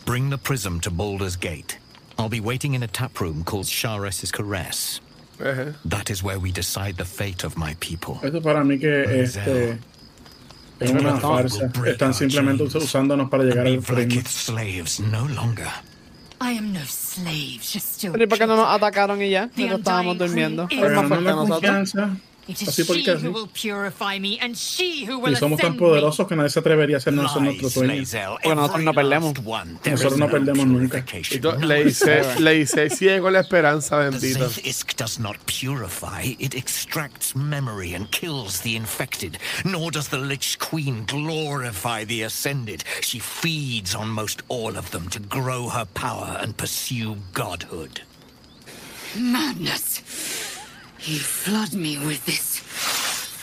[0.05, 1.79] Bring the prism to Baldur's Gate.
[2.19, 5.01] I'll be waiting in a tap room called Shares's Caress.
[5.39, 5.75] Ejé.
[5.85, 8.21] That is where we decide the fate of my people.
[8.23, 9.79] Esto para mí que este
[10.81, 11.69] es una farsa.
[11.73, 14.23] Están simplemente us- usándonos para llegar al Be frame.
[14.27, 15.73] Slaves no longer.
[18.13, 19.47] Pero ¿y por qué no nos atacaron y ya?
[19.47, 20.67] Nosotros estábamos durmiendo.
[20.69, 21.51] Pero no que nosotros.
[21.51, 22.17] confianza.
[22.47, 23.23] It is Así porque she así.
[23.27, 25.87] who will purify me, and she who will Y somos tan ascend me.
[25.89, 27.95] poderosos que nadie se atrevería a hacer nosotros Lies, nuestro sueño.
[27.95, 29.39] Lae'zel, Porque nosotros no perdemos.
[29.47, 29.79] one.
[29.83, 30.89] There Nosotros no no perdemos nunca.
[31.05, 34.49] purification, Entonces, no le hice, le hice ciego la esperanza, The bendito.
[34.51, 39.39] Zaith does not purify, it extracts memory and kills the infected.
[39.65, 42.85] Nor does the Lich Queen glorify the ascended.
[43.01, 48.03] She feeds on most all of them to grow her power and pursue godhood.
[49.17, 50.03] Madness.
[51.07, 52.63] You flood me with this.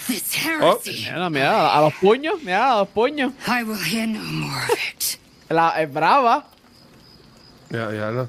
[0.07, 1.05] this Oh, heresy.
[1.05, 3.33] mira, mira, a los puños, mira, a los puños.
[3.47, 5.17] I will hear no more of it.
[5.49, 6.45] La, es brava.
[7.69, 8.27] Ya, ya lo.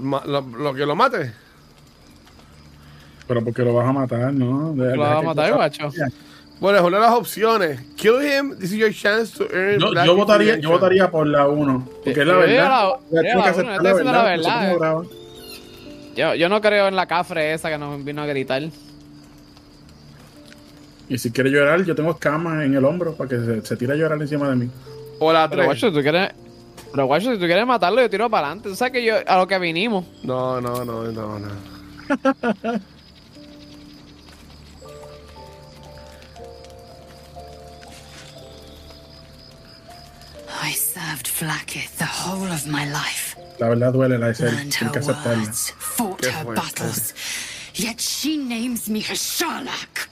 [0.00, 1.32] Ma- Lo, lo que lo mate.
[3.26, 4.72] Pero porque lo vas a matar, ¿no?
[4.72, 5.90] De- Lo deja va a matar, guacho.
[6.60, 7.80] Bueno, es una de las opciones.
[7.96, 8.58] Kill him.
[8.58, 9.78] This is your chance to earn.
[9.78, 11.88] Yo, yo votaría, yo votaría por la 1.
[12.04, 12.90] Porque es la digo verdad.
[13.10, 15.02] la- tiene la estoy la diciendo la verdad.
[16.18, 18.60] Yo, yo no creo en la cafre esa que nos vino a gritar.
[21.08, 23.92] Y si quiere llorar, yo tengo escamas en el hombro para que se, se tire
[23.92, 24.70] a llorar encima de mí.
[25.20, 25.66] O la Pero 3.
[25.66, 26.30] guacho, si tú quieres.
[26.90, 28.68] Pero guacho, si tú quieres matarlo, yo tiro para adelante.
[28.68, 30.06] Tú sabes que yo a lo que vinimos.
[30.24, 31.48] No, no, no, no, no.
[40.60, 43.27] I served Flacketh the whole of my life.
[43.58, 44.50] La verdad duele la de ser.
[44.50, 45.42] Tienes que her aceptarla.
[45.42, 46.60] words, fought Qué her fuerte.
[46.62, 47.14] battles.
[47.74, 50.08] Yet she names me her Sharlak.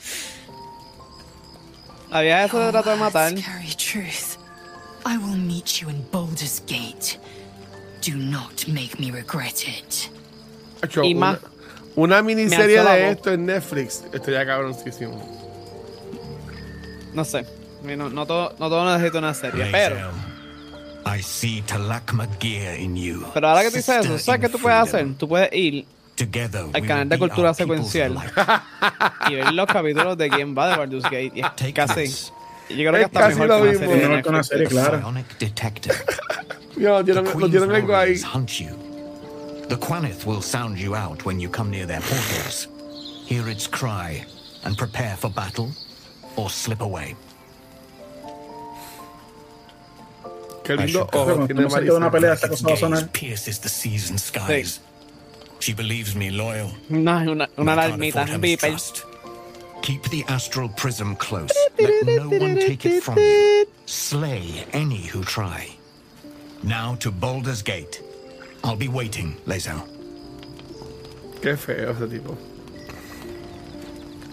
[2.10, 3.32] Había eso de trato de matar.
[3.76, 4.36] Truth.
[5.04, 7.18] I will meet you in Baldur's Gate.
[8.00, 10.10] Do not make me regret it.
[10.82, 11.38] Hacho, Y una,
[11.96, 14.02] una miniserie de esto en Netflix.
[14.12, 15.16] Esto ya cabroncísimo.
[17.14, 17.46] No sé.
[17.82, 19.68] No, no todo, no todo necesita una serie.
[19.72, 20.10] Pero,
[21.08, 23.24] I see Talak Magir in you.
[23.32, 25.06] pero ahora que tú dices eso, ¿sabes qué tú puedes hacer?
[25.16, 25.86] Tú puedes ir
[26.16, 28.16] Together al canal de cultura secuencial
[29.30, 31.30] y ver los capítulos de quién va de Baldur's Gate.
[31.34, 31.94] Y es Take casi.
[31.94, 32.32] this.
[32.70, 33.86] Yo creo que está casi mejor lo que mismo.
[33.86, 34.08] serie.
[34.08, 34.48] Mejor que una Netflix.
[34.48, 34.98] serie, claro.
[35.00, 35.94] Psionic detective.
[36.76, 38.20] Lo tienen, lo tienen algo ahí.
[38.34, 38.74] hunt you.
[39.68, 42.68] The Quanith will sound you out when you come near their portals.
[43.26, 44.24] Hear its cry
[44.64, 45.70] and prepare for battle
[46.36, 47.14] or slip away.
[50.66, 53.08] Qué lindo ojo tiene estamos una pelea, esta cosa va a sonar.
[53.12, 54.80] pierces the seas and skies.
[55.60, 56.70] She believes me loyal.
[56.90, 59.04] Una, una, una I can't alarmita, afford her un beeper.
[59.82, 61.54] Keep the astral prism close.
[61.78, 63.66] Let no one take it from you.
[63.86, 65.68] Slay any who try.
[66.64, 68.02] Now to Boulder's Gate.
[68.64, 69.80] I'll be waiting, Lae'zel.
[71.40, 72.36] Qué feo ese tipo.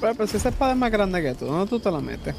[0.01, 2.33] Pero, pero si esa espada es más grande que tú, ¿dónde tú te la metes?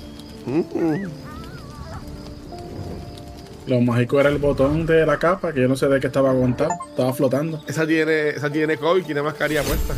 [3.66, 6.30] Lo mágico era el botón de la capa, que yo no sé de qué estaba
[6.30, 6.70] aguantado.
[6.90, 7.62] Estaba flotando.
[7.66, 9.94] Esa tiene, esa tiene COVID y tiene mascarilla puesta.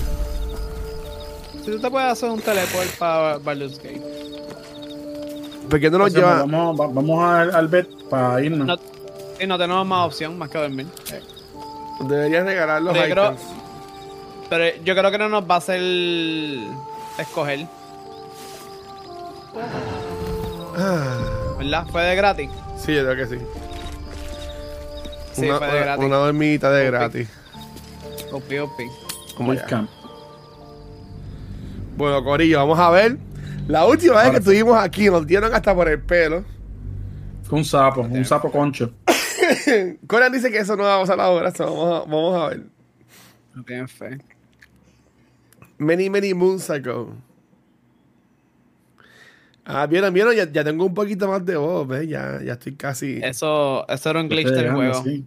[1.64, 4.02] Si tú te puedes hacer un teleport para Baldur's Gate.
[5.68, 6.38] ¿Por qué no nos Hacemos- lleva?
[6.42, 8.68] Vamos, va- vamos al, al bet para irnos.
[8.68, 8.76] No,
[9.38, 10.86] sí, no tenemos más opción más que dormir.
[11.12, 11.20] Eh,
[12.08, 13.36] Deberías regalar los Pero creo-.
[14.48, 15.80] Pero yo creo que no nos va a hacer
[17.18, 17.66] escoger.
[21.58, 21.86] ¿Verdad?
[21.90, 22.50] Fue de gratis.
[22.86, 23.42] Sí, yo creo que sí.
[25.32, 26.04] Sí, una, fue de una- gratis.
[26.06, 27.28] una dormidita de gratis.
[28.32, 28.84] Opi, opi.
[29.36, 29.66] Como ya.
[29.66, 29.90] Camp.
[31.96, 33.18] Bueno, Corillo, vamos a ver.
[33.68, 36.44] La última vez que estuvimos aquí nos dieron hasta por el pelo.
[37.42, 38.92] Fue un sapo, un sapo concho.
[40.06, 42.62] Conan dice que eso no va a pasar ahora, so vamos, a, vamos a ver.
[43.54, 44.18] No tienen fe.
[45.78, 47.14] Many, many moons ago.
[49.68, 52.08] Ah, vieron, vieron, ya, ya tengo un poquito más de voz, ¿ves?
[52.08, 53.18] Ya, ya estoy casi.
[53.22, 55.02] Eso, eso era un glitch del juego.
[55.02, 55.26] sí.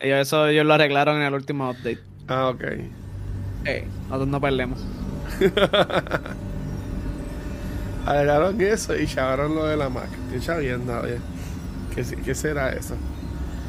[0.00, 2.00] Ellos, eso ellos lo arreglaron en el último update.
[2.26, 2.62] Ah, ok.
[3.64, 4.84] Eh, nosotros no perdemos.
[8.06, 10.08] Agregaron eso y chavaron lo de la Mac.
[10.26, 11.18] Estoy chaviendo, oye.
[11.94, 12.96] ¿Qué, ¿Qué será eso?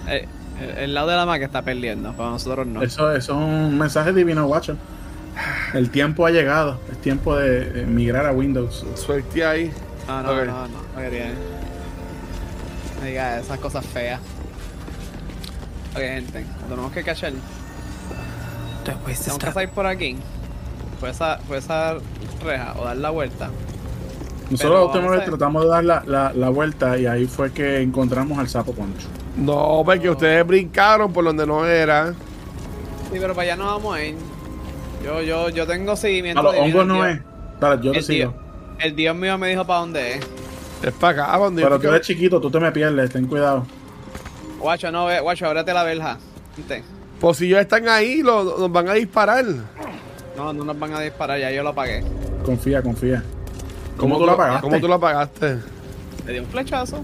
[0.09, 0.27] Eh,
[0.61, 2.81] el, el lado de la Mac está perdiendo, para nosotros no.
[2.81, 4.75] Eso, eso es un mensaje divino, guacho.
[5.75, 6.79] El tiempo ha llegado.
[6.89, 8.85] Es tiempo de eh, migrar a Windows.
[8.95, 9.73] Suerte ahí.
[10.07, 11.33] No, no, no, no, no quería.
[12.99, 14.21] No diga esas cosas feas.
[15.93, 17.33] Ok, gente, tenemos que cachar.
[18.85, 19.15] Tenemos que
[19.51, 20.15] salir por aquí.
[21.01, 21.97] Por esa, por esa
[22.41, 23.49] reja o dar la vuelta.
[24.49, 27.81] Nosotros la última vez tratamos de dar la, la, la vuelta y ahí fue que
[27.81, 29.07] encontramos al sapo concho.
[29.35, 32.13] No, porque ustedes brincaron por donde no era.
[33.11, 34.15] Sí, pero para allá no vamos a ir.
[35.05, 36.39] Yo, yo, yo tengo seguimiento.
[36.39, 37.21] A los hongos no es.
[37.59, 38.31] Dale, yo te el, sigo.
[38.31, 38.43] Dios,
[38.79, 40.27] el Dios mío me dijo para dónde es.
[40.81, 43.67] Es para acá, donde yo Pero tú eres chiquito, tú te me pierdes, ten cuidado.
[44.59, 46.17] Guacho, no, ve, guacho, ábrete la verja.
[46.57, 46.83] Vente.
[47.19, 49.45] Pues si ellos están ahí, lo- nos van a disparar.
[50.35, 52.03] No, no nos van a disparar, ya yo lo apagué.
[52.43, 53.23] Confía, confía.
[53.97, 54.61] ¿Cómo, ¿Cómo, tú lo apagaste?
[54.61, 55.57] ¿Cómo tú lo apagaste?
[56.25, 57.01] Le di un flechazo.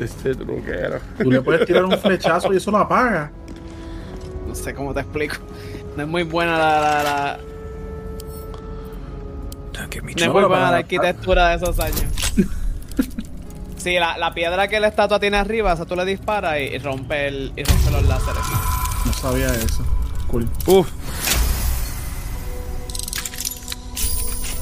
[0.00, 0.98] Este truquero.
[1.22, 3.30] Tú le puedes tirar un flechazo y eso lo apaga.
[4.46, 5.36] No sé cómo te explico.
[5.96, 6.80] No es muy buena la.
[6.80, 7.38] la, la-
[9.72, 12.04] no es muy buena la arquitectura de esos años.
[13.76, 16.78] Sí, la, la piedra que la estatua tiene arriba, esa tú le disparas y, y
[16.78, 18.42] rompe el, y rompe los láseres.
[19.04, 19.84] No sabía eso.
[20.28, 20.48] Cool.
[20.66, 20.88] Uf.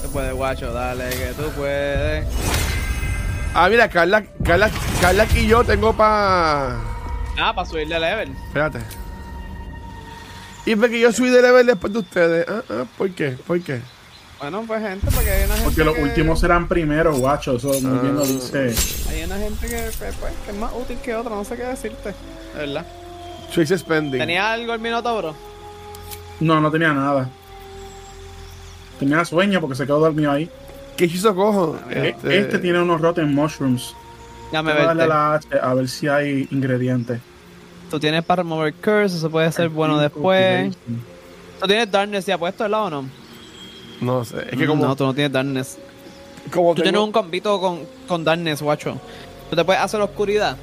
[0.03, 2.27] Tú puedes, guacho, dale que tú puedes.
[3.55, 4.71] Ah, mira, Carla, Carla,
[5.01, 6.77] Carla y yo tengo pa.
[7.39, 8.35] Ah, para subirle level.
[8.49, 8.79] Espérate.
[10.67, 12.47] Y porque yo subí de level después de ustedes.
[12.49, 13.31] Ah, ah, ¿por qué?
[13.47, 13.81] ¿Por qué?
[14.39, 17.57] Bueno, pues gente, porque hay una gente Porque los que, últimos serán primero, guacho.
[17.57, 18.75] Eso muy bien lo dice.
[19.11, 21.65] Hay una gente que, pues, pues, que es más útil que otra, no sé qué
[21.65, 22.09] decirte.
[22.55, 22.87] De verdad.
[23.51, 24.19] Choice spending.
[24.21, 25.35] ¿Tenía algo el Minotauro?
[26.41, 27.29] No, no tenía nada.
[28.99, 30.49] Tenía sueño porque se quedó dormido ahí.
[30.97, 31.79] ¿Qué hechizo cojo?
[31.91, 33.95] E- Este, tiene unos rotten mushrooms.
[34.53, 37.21] Ya me Voy a darle a la H a ver si hay ingredientes.
[37.91, 40.75] Tú tienes para remover curse, eso puede ser bueno después.
[41.61, 43.05] Tú tienes darkness ya puesto, ¿verdad o no?
[44.01, 44.47] No sé.
[44.51, 44.87] Es que como.
[44.87, 45.77] No, tú no tienes darkness.
[46.55, 48.99] como Tú tengo- tienes un combito con, con darkness, guacho.
[49.51, 50.57] Tú te puedes hacer oscuridad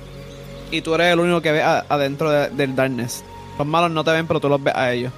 [0.72, 3.24] y tú eres el único que ve a- adentro de- del darkness.
[3.58, 5.12] Los malos no te ven, pero tú los ves a ellos.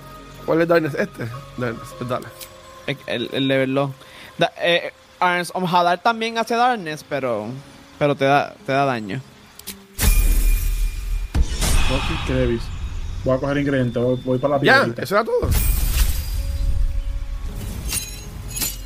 [0.45, 0.95] ¿Cuál es Darkness?
[0.95, 1.25] Este.
[1.57, 1.89] Darkness.
[1.97, 2.25] Pues dale.
[2.87, 3.93] El, el, el level low.
[4.37, 4.91] Da, eh,
[6.01, 7.47] también hace darkness, pero
[7.99, 9.21] pero te da, te da daño.
[11.89, 12.61] Rocky Crevis.
[13.23, 14.01] Voy a coger ingredientes.
[14.01, 15.03] Voy, voy para la Ya, piedrita.
[15.03, 15.49] eso era todo.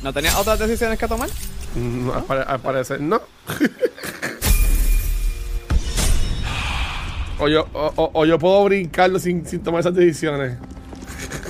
[0.02, 1.28] ¿No tenías otras decisiones que tomar?
[1.74, 3.20] Mm, al, pare- al parecer no.
[7.38, 10.58] o, yo, o, o- o yo puedo brincarlo sin, sin tomar esas decisiones.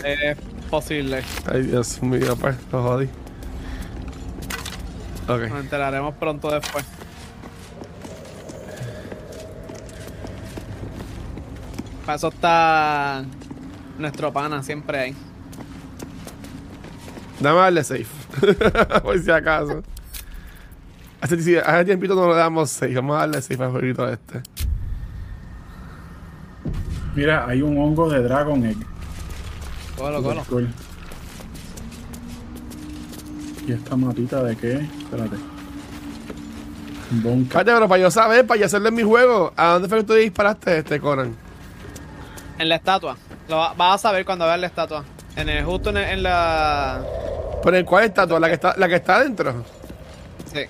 [0.05, 0.37] Es
[0.71, 1.23] posible.
[1.51, 3.09] Ay, Dios mío, pues, lo jodí.
[5.29, 5.41] Ok.
[5.49, 6.85] Nos enteraremos pronto después.
[12.05, 13.25] Para eso está
[13.99, 15.15] nuestro pana, siempre ahí.
[17.41, 18.07] Dame a darle safe.
[19.03, 19.83] Por si acaso.
[21.21, 22.95] Hace, sí, hace tiempito no le damos safe.
[22.95, 24.43] Vamos a darle safe al jueguito este.
[27.15, 28.77] Mira, hay un hongo de Dragon Egg.
[29.97, 30.45] Cógelo, Super cógelo.
[30.51, 30.69] cool.
[33.67, 34.73] ¿Y esta matita de qué?
[34.99, 35.37] Espérate.
[37.23, 37.53] Bonka.
[37.53, 40.15] Cállate, pero para yo saber, para yo hacerle mi juego, ¿a dónde fue que tú
[40.15, 41.35] disparaste este Conan?
[42.59, 43.17] En la estatua.
[43.49, 45.05] Lo va- vas a saber cuando veas la estatua.
[45.37, 47.03] En el, justo en, el- en la.
[47.63, 48.39] ¿Pero en cuál estatua?
[48.41, 49.65] ¿La que está, la que está adentro?
[50.53, 50.61] Sí.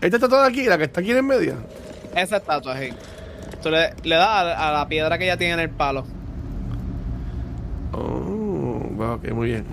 [0.00, 0.64] ¿Esta estatua de aquí?
[0.64, 1.54] ¿La que está aquí en el medio?
[2.14, 2.90] Esa estatua, sí.
[3.62, 6.04] Tú le, le das a, la- a la piedra que ya tiene en el palo.
[7.92, 9.64] Oh, ok, muy bien.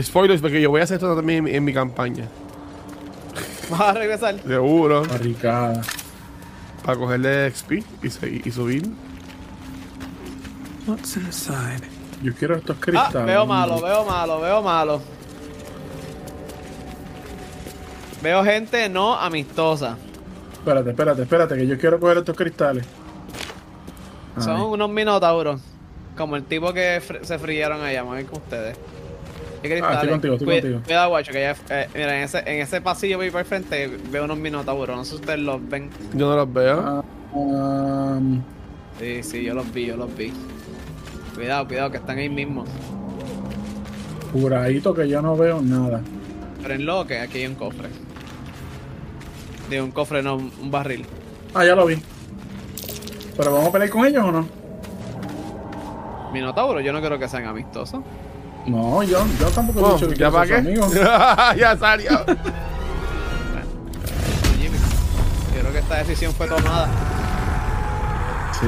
[0.00, 2.24] Spoilers, porque yo voy a hacer esto también en, en mi campaña.
[3.70, 4.36] Vas a regresar.
[4.46, 5.02] Seguro.
[5.04, 5.82] Barricada.
[6.88, 7.72] Para cogerle XP
[8.02, 8.82] y, subir.
[10.86, 11.82] What's inside?
[12.22, 13.26] Yo quiero estos Ah, cristales.
[13.26, 15.02] veo malo, veo malo, veo malo.
[18.22, 19.98] Veo gente no amistosa.
[20.54, 22.86] Espérate, espérate, espérate, que yo quiero coger estos cristales.
[24.38, 24.62] Son Ay.
[24.62, 25.60] unos minotauros.
[26.16, 28.78] Como el tipo que fr- se frieron allá, ver con ustedes.
[29.82, 30.80] Ah, estoy contigo, estoy contigo.
[30.84, 33.90] Cuidado, guacho, que ya, eh, mira, en ese, en ese pasillo voy por el frente
[34.10, 34.96] veo unos minotauros.
[34.96, 35.90] No sé si ustedes los ven.
[36.14, 36.80] Yo no los veo.
[36.80, 37.02] Ah,
[37.34, 38.42] um,
[38.98, 40.32] Sí, sí, yo los vi, yo los vi.
[41.34, 42.64] Cuidado, cuidado, que están ahí mismo.
[44.32, 46.02] Juradito que yo no veo nada.
[46.62, 47.88] Pero en lo que aquí hay un cofre.
[49.70, 51.04] Digo, un cofre, no, un barril.
[51.54, 51.96] Ah, ya lo vi.
[53.36, 54.48] ¿Pero vamos a pelear con ellos o no?
[56.32, 58.02] Minotauro, yo no creo que sean amistosos.
[58.70, 60.62] No, yo, yo tampoco he Oh, dicho que ¿Ya para qué?
[61.58, 62.10] ya salió.
[64.58, 64.76] Jimmy,
[65.54, 66.88] yo creo que esta decisión fue tomada.
[68.60, 68.66] Sí.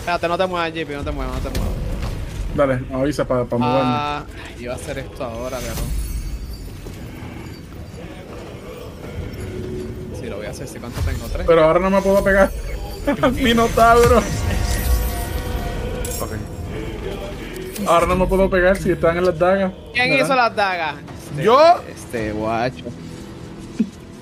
[0.00, 1.76] Espérate, no te muevas, JP, no te muevas, no te muevas.
[2.54, 3.62] dale, avisa para moverme.
[3.62, 4.22] Ah,
[4.58, 5.74] iba a hacer esto ahora, pero.
[10.20, 10.68] Sí, lo voy a hacer.
[10.68, 10.78] ¿sí?
[10.78, 11.26] ¿Cuánto tengo?
[11.32, 11.46] ¿Tres?
[11.46, 12.50] Pero ahora no me puedo pegar
[13.32, 14.22] Minotauro.
[17.86, 19.72] Ahora no me puedo pegar si están en las dagas.
[19.92, 20.24] ¿Quién ¿verdad?
[20.24, 20.94] hizo las dagas?
[21.30, 21.80] Este- ¿Yo?
[21.88, 22.84] Este guacho.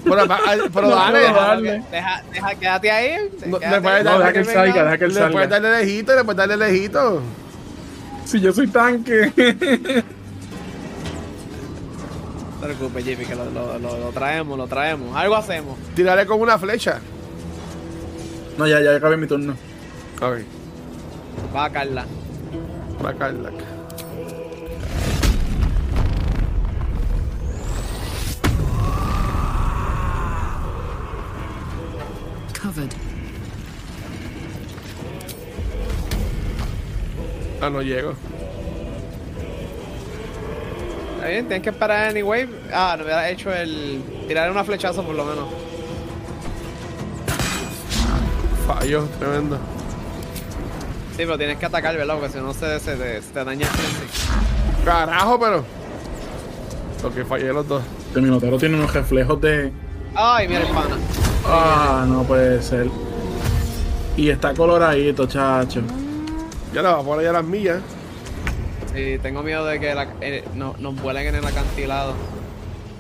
[0.05, 0.17] Pero,
[0.75, 1.83] pero No dale.
[1.91, 3.17] Deja, deja, quédate ahí.
[3.47, 4.61] No, quédate le puedes ahí, dar- No, deja que él venga.
[4.61, 5.61] salga, deja que él Le puedes salga.
[5.61, 7.23] darle lejito, le puedes darle lejito.
[8.25, 9.33] Si yo soy tanque.
[12.61, 15.17] No te preocupes, JP, que lo, lo, lo, lo traemos, lo traemos.
[15.17, 15.77] Algo hacemos.
[15.97, 17.01] Tirarle con una flecha.
[18.57, 19.55] No, ya, ya acabé mi turno.
[20.21, 20.37] Ok,
[21.57, 22.05] Va a Carla.
[23.05, 23.79] Va a caer la ca-
[32.61, 32.93] Covered.
[37.61, 38.15] Ah, no llego.
[41.17, 42.49] Está bien, tienes que esperar anyway.
[42.73, 44.03] Ah, no hubiera hecho el.
[44.27, 45.49] Tirar una flechazo por lo menos.
[48.67, 49.59] Fallo, tremendo.
[51.17, 52.15] Sí, pero tienes que atacar, ¿verdad?
[52.19, 54.85] Porque si no se, se, te- se te daña el frenzy.
[54.85, 55.59] Carajo, pero.
[57.05, 57.83] Ok, fallé los dos.
[58.15, 59.73] El Minotauro tiene unos reflejos de.
[60.15, 60.97] Ay, mira el pana.
[61.47, 62.87] Ah, no puede ser.
[64.17, 65.81] Y está coloradito, chacho.
[66.75, 67.81] Ya la va por allá a las millas.
[68.95, 72.15] Sí, tengo miedo de que la- eh, no, nos vuelen en el acantilado.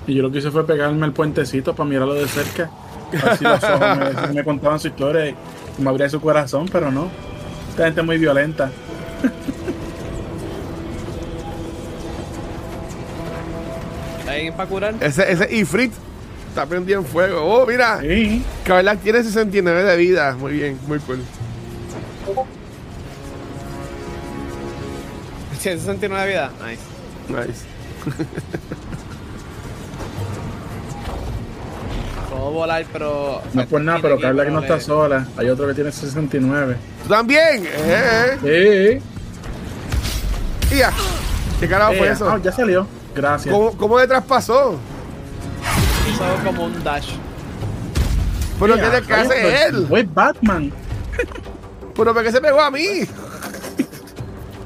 [0.06, 2.70] Y yo lo que hice fue pegarme el puentecito para mirarlo de cerca.
[3.22, 3.80] A ver si los ojos
[4.28, 5.36] me, me contaban su historia y
[5.78, 7.08] me abría su corazón, pero no.
[7.72, 8.70] Esta gente es muy violenta.
[14.28, 14.94] ¿Hay alguien para curar?
[15.00, 15.90] Ese, ese Ifrit
[16.48, 17.40] está prendido en fuego.
[17.42, 18.00] Oh, mira.
[18.02, 18.44] Sí.
[18.66, 20.36] Carlac tiene 69 de vida.
[20.38, 21.20] Muy bien, muy cool.
[25.58, 26.50] Sí, 69 de vida.
[26.60, 27.46] Nice.
[27.48, 27.64] Nice.
[32.43, 33.40] Puedo volar, pero.
[33.55, 35.28] No es por nada, pero Carla que no está sola.
[35.36, 36.76] Hay otro que tiene 69.
[37.05, 37.64] ¿Tú también?
[37.72, 39.01] ¿Eh?
[40.68, 40.74] Sí.
[40.74, 40.90] Y ya.
[41.61, 42.28] ¿Qué carajo fue Eh, eso?
[42.28, 42.84] ah, ya salió.
[43.14, 43.55] Gracias.
[43.55, 44.76] ¿Cómo, ¿Cómo detrás pasó?
[46.11, 47.11] Hizo como un dash.
[48.59, 49.86] ¿Pero qué, qué hace él?
[49.88, 50.72] Fue Batman.
[51.95, 53.03] ¿Pero por qué se pegó a mí?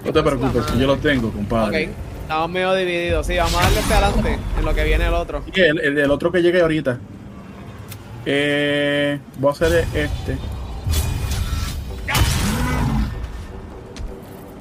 [0.03, 1.89] No te preocupes, que yo lo tengo, compadre.
[1.89, 1.91] Ok.
[2.23, 3.27] Estamos medio divididos.
[3.27, 4.39] Sí, vamos a darle hacia adelante.
[4.59, 5.43] En lo que viene el otro.
[5.53, 6.99] El, el, el otro que llegue ahorita.
[8.29, 10.37] Eh, voy a hacer este.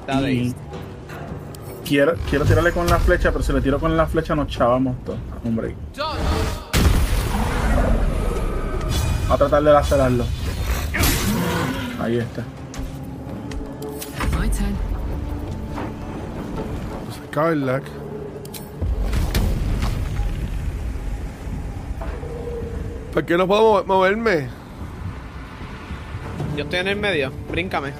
[0.06, 0.32] Dale.
[0.32, 0.54] Y
[1.84, 5.04] quiero, quiero tirarle con la flecha, pero si le tiro con la flecha nos chavamos
[5.04, 5.18] todos.
[5.44, 5.74] Hombre.
[9.26, 10.24] Voy a tratar de lacerarlo.
[12.00, 12.44] Ahí está.
[14.38, 14.76] My turn.
[17.32, 17.82] Carlac.
[23.16, 24.46] ¿Por qué no puedo mo- moverme?
[26.54, 27.32] Yo estoy en el medio.
[27.50, 27.92] Bríncame.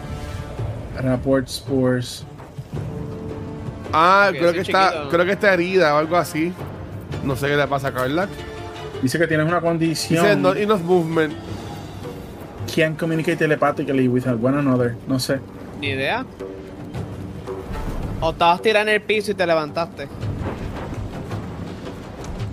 [1.03, 2.23] Rapport Spores.
[3.95, 5.09] Ah, creo que está, chiquito.
[5.09, 6.53] creo que está herida o algo así.
[7.25, 8.29] No sé qué le pasa a Carlac.
[9.01, 10.23] Dice que tienes una condición.
[10.23, 11.33] Dice not enough movement.
[12.75, 14.97] Can't communicate telepathically with one another.
[15.09, 15.41] No sé.
[15.81, 16.27] Ni idea.
[18.21, 20.09] O estabas tirando en el piso y te levantaste.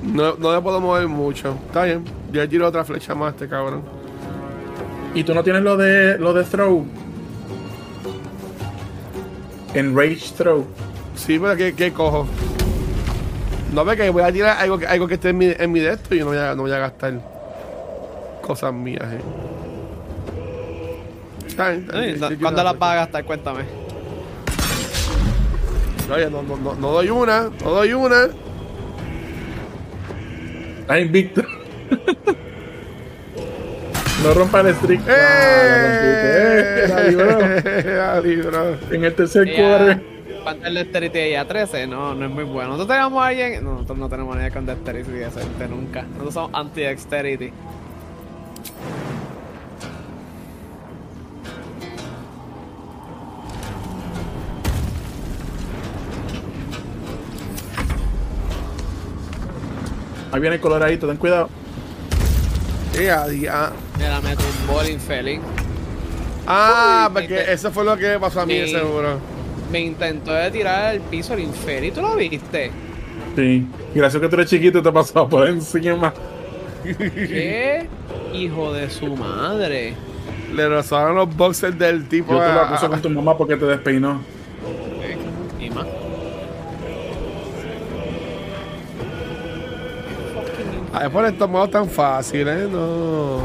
[0.02, 1.58] No, no le puedo mover mucho.
[1.68, 2.23] Está bien.
[2.34, 3.84] Yo tiro otra flecha más este cabrón.
[5.14, 6.84] ¿Y tú no tienes lo de lo de throw?
[9.76, 10.66] En rage throw.
[11.16, 12.28] Sí, pero ¿qué, qué cojo?
[13.72, 15.80] No ve que voy a tirar algo, que- algo que esté en mi, en mi
[15.80, 17.14] de esto y yo no voy a, no voy a gastar
[18.42, 19.04] cosas mías.
[19.14, 19.22] Eh.
[21.48, 23.24] Está bien, está bien, ¿Cuándo una las vas a gastar?
[23.26, 23.64] Cuéntame.
[26.14, 28.28] Oye, no, no, no, no doy una, no doy una.
[30.82, 31.44] Está invicto.
[34.24, 35.02] No rompa el streak.
[35.02, 35.12] ¡Eh!
[35.12, 36.14] Ah.
[36.30, 36.88] ¡Eh!
[36.88, 37.40] La libró.
[37.40, 38.78] La libró.
[38.92, 40.14] En el tercer quarter.
[40.44, 41.48] ¿Cuánto es el dexterity de ella?
[41.48, 41.88] 13.
[41.88, 42.72] No, no es muy bueno.
[42.72, 43.64] Nosotros tenemos a alguien.
[43.64, 45.10] No, nosotros no tenemos a nadie con dexterity
[45.70, 46.04] nunca.
[46.04, 47.54] Nosotros somos anti-dexterity.
[60.32, 61.48] Ahí viene el coloradito, ten cuidado.
[62.94, 63.72] Ya, ya.
[63.98, 65.40] Mira, me tumbó el infeliz.
[66.46, 69.20] Ah, Uy, porque eso fue lo que me pasó a mí, seguro.
[69.72, 71.94] Me intentó de tirar al piso el infeliz.
[71.94, 72.72] ¿Tú lo viste?
[73.36, 73.66] Sí.
[73.96, 76.14] Gracias que tú eres chiquito te pasó por encima.
[76.84, 77.88] ¿Qué?
[78.34, 79.94] Hijo de su madre.
[80.54, 82.34] Le rozaron los boxers del tipo.
[82.34, 84.22] Yo te lo a- acuso con tu mamá porque te despeinó.
[90.96, 93.40] Ay, por estos modos tan fáciles, no.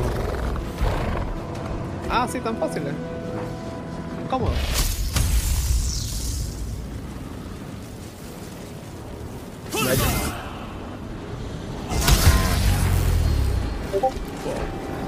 [2.11, 2.82] Ah, sí, tan fácil.
[2.82, 2.92] ¿eh?
[4.28, 4.53] Cómodo.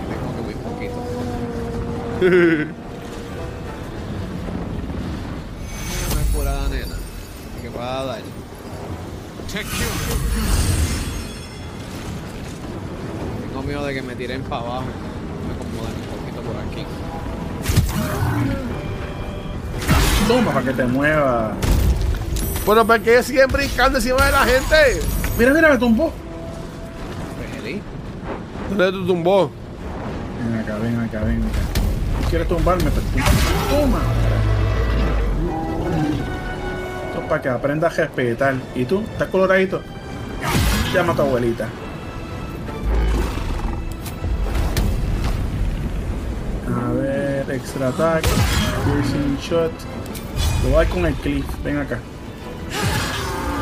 [0.08, 0.96] Tengo que muy poquito.
[13.94, 14.84] que me tiren para abajo.
[15.46, 16.86] Me acomodan un poquito por aquí.
[20.28, 21.52] Toma para que te mueva.
[22.66, 25.00] Bueno, para qué siguen brincando encima de la gente?
[25.38, 26.12] Mira, mira, me tumbó.
[28.68, 29.50] ¿Dónde te tumbó?
[30.38, 31.42] Ven acá, ven acá, ven
[32.28, 32.90] ¿Quieres tumbarme?
[32.90, 33.04] Pues
[33.68, 34.00] Toma.
[37.08, 38.54] Esto es para que aprendas a respetar.
[38.76, 39.00] ¿Y tú?
[39.00, 39.82] ¿Estás coloradito?
[40.94, 41.68] Llama a tu abuelita.
[47.60, 48.24] Extra attack,
[48.84, 49.72] piercing shot.
[50.62, 51.44] Lo voy a dar con el clip.
[51.64, 51.98] Ven acá.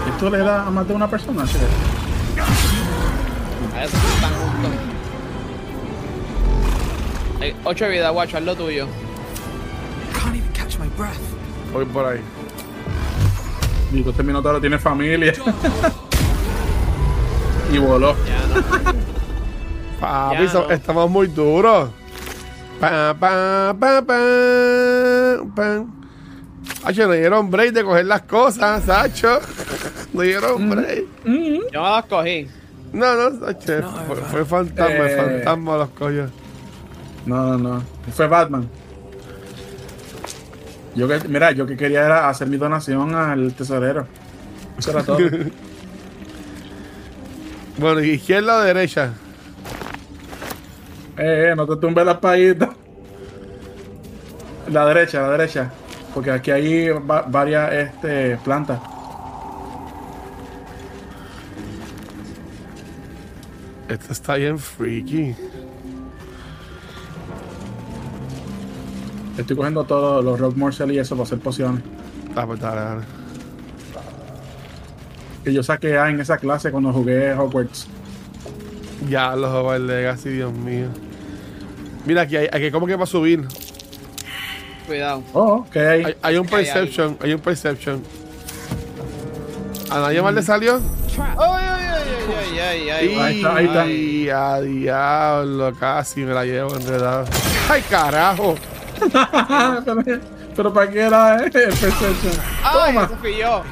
[0.08, 1.46] ¿Esto le da a más de una persona?
[1.46, 1.58] ¿Sí?
[2.38, 4.70] A sí están juntos.
[7.40, 8.86] Hay 8 de vida, guacho, haz lo tuyo.
[10.12, 11.18] Can't even catch my breath.
[11.72, 12.20] Voy por ahí.
[13.92, 15.32] Digo, este Minotauro tiene familia.
[17.72, 18.14] y voló.
[20.00, 20.70] Papi, Ya, so- no.
[20.74, 21.90] estamos muy duros.
[22.80, 24.18] Pa, pa, pa, pa,
[25.54, 25.84] pa.
[26.82, 29.40] Sacho, no dieron break de coger las cosas, Sacho.
[30.12, 31.04] No dieron break.
[31.24, 32.48] Yo me las cogí.
[32.92, 33.82] No, no, Sacho.
[34.06, 35.16] Fue, fue fantasma, el Eh.
[35.16, 36.30] fantasma los cogió.
[37.26, 37.82] No, no, no.
[38.14, 38.68] Fue Batman.
[40.94, 44.06] Yo que, mira, yo que quería era hacer mi donación al tesorero.
[44.78, 45.18] Eso era todo.
[47.78, 49.12] Bueno, izquierda o derecha.
[51.16, 52.67] eh, eh, no te tumbes las payitas.
[54.70, 55.70] La derecha, la derecha.
[56.14, 58.80] Porque aquí hay va- varias este, plantas.
[63.88, 65.34] Esto está bien freaky.
[69.38, 71.82] Estoy cogiendo todos los rock morsel y eso para hacer pociones.
[72.34, 73.02] Ah, pues dale, dale.
[75.44, 77.86] Que yo saqué A en esa clase cuando jugué Hogwarts.
[79.08, 80.88] Ya, los Hogwarts Legacy, Dios mío.
[82.04, 83.46] Mira, aquí hay, aquí como que para subir.
[84.88, 85.22] Cuidado.
[85.34, 86.04] Oh, ¿qué hay?
[86.04, 88.02] Hay, hay un ¿Qué hay perception, hay un perception.
[89.90, 90.80] ¿A nadie más le salió?
[91.18, 93.86] Ay, ay, ay, ay, ay, ay, Ahí está, ahí está.
[93.86, 97.24] Y a diablo, casi me la llevo enredada.
[97.68, 98.54] ¡Ay, carajo!
[100.56, 102.32] pero, ¿para qué era eh, el perception?
[102.64, 103.04] Ay, Toma.
[103.04, 103.62] eso fui yo.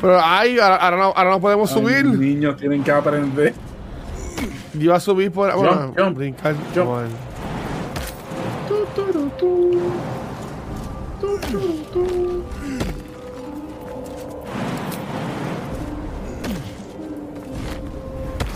[0.00, 2.04] Pero ay, ahora, ahora no, ahora no podemos Ay, subir.
[2.06, 3.54] niños tienen que aprender.
[4.74, 5.54] Yo iba a subir por.
[5.54, 6.54] Bueno, Jump, jump, brincar.
[6.74, 6.96] jump.
[6.98, 7.33] Ver.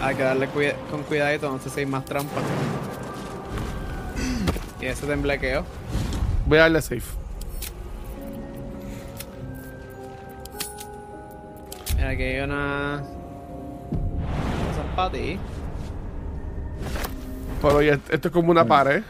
[0.01, 2.43] Hay que darle cuida- con cuidadito, no sé si hay más trampas.
[4.81, 5.65] Y ese temblequeo.
[6.47, 7.03] Voy a darle safe.
[11.97, 13.03] Mira, aquí hay una.
[14.71, 15.39] Es para ti.
[17.61, 19.03] Pero oye, esto es como una pared.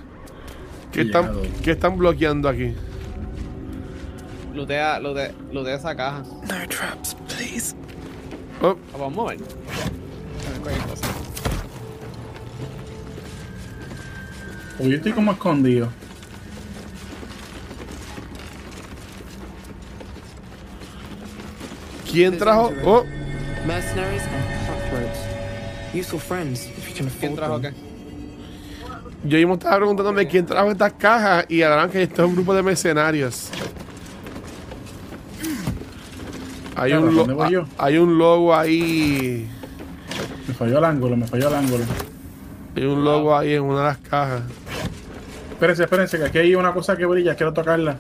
[0.99, 1.33] ¿Qué están.
[1.63, 2.75] ¿Qué están bloqueando aquí?
[4.53, 6.23] Lootea, lootea, lootea esa caja.
[6.43, 7.77] No traps, please.
[8.61, 9.39] Oh, La vamos a mover.
[9.39, 11.07] A ver cualquier cosa.
[14.81, 15.89] Oye, yo estoy como escondido.
[22.11, 22.73] ¿Quién trajo?
[22.85, 23.05] Oh,
[23.67, 25.19] Mercenaries and cutthroats.
[25.95, 27.75] Useful friends if you can ¿Quién afford trajo them.
[27.75, 27.88] qué?
[29.25, 32.55] Yo mismo estaba preguntándome quién trajo estas cajas y hablaron que esto es un grupo
[32.55, 33.51] de mercenarios.
[36.77, 39.49] Hay Claro, un, lo- hay un logo ahí.
[40.47, 41.85] Me falló el ángulo, me falló el ángulo.
[42.77, 44.43] Hay un logo ahí en una de las cajas.
[45.53, 47.99] Espérense, espérense, que aquí hay una cosa que brilla, quiero tocarla.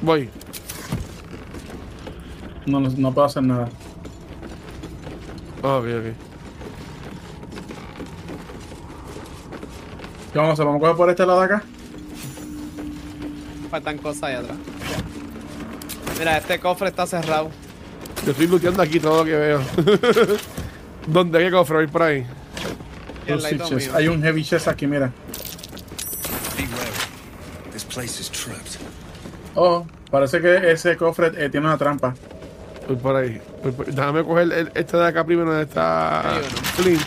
[0.00, 0.30] Voy.
[2.64, 3.68] No, no, no puedo hacer nada.
[5.62, 6.27] Ok, ok.
[10.32, 10.64] ¿Qué vamos a hacer?
[10.66, 11.62] ¿Vamos a coger por este lado de acá?
[13.70, 14.56] Faltan cosas ahí atrás.
[16.18, 17.50] Mira, este cofre está cerrado.
[18.24, 19.60] Yo estoy looteando aquí todo lo que veo.
[21.06, 21.76] ¿Dónde hay que cofre?
[21.78, 22.26] Voy por ahí.
[23.26, 23.94] Chest.
[23.94, 25.12] Hay un heavy chest aquí, mira.
[27.72, 28.78] This place is trapped.
[29.54, 32.14] Oh, parece que ese cofre eh, tiene una trampa.
[32.86, 33.40] Voy por ahí.
[33.62, 36.40] Voy por- Déjame coger el- este de acá primero donde está.
[36.76, 37.00] Flint.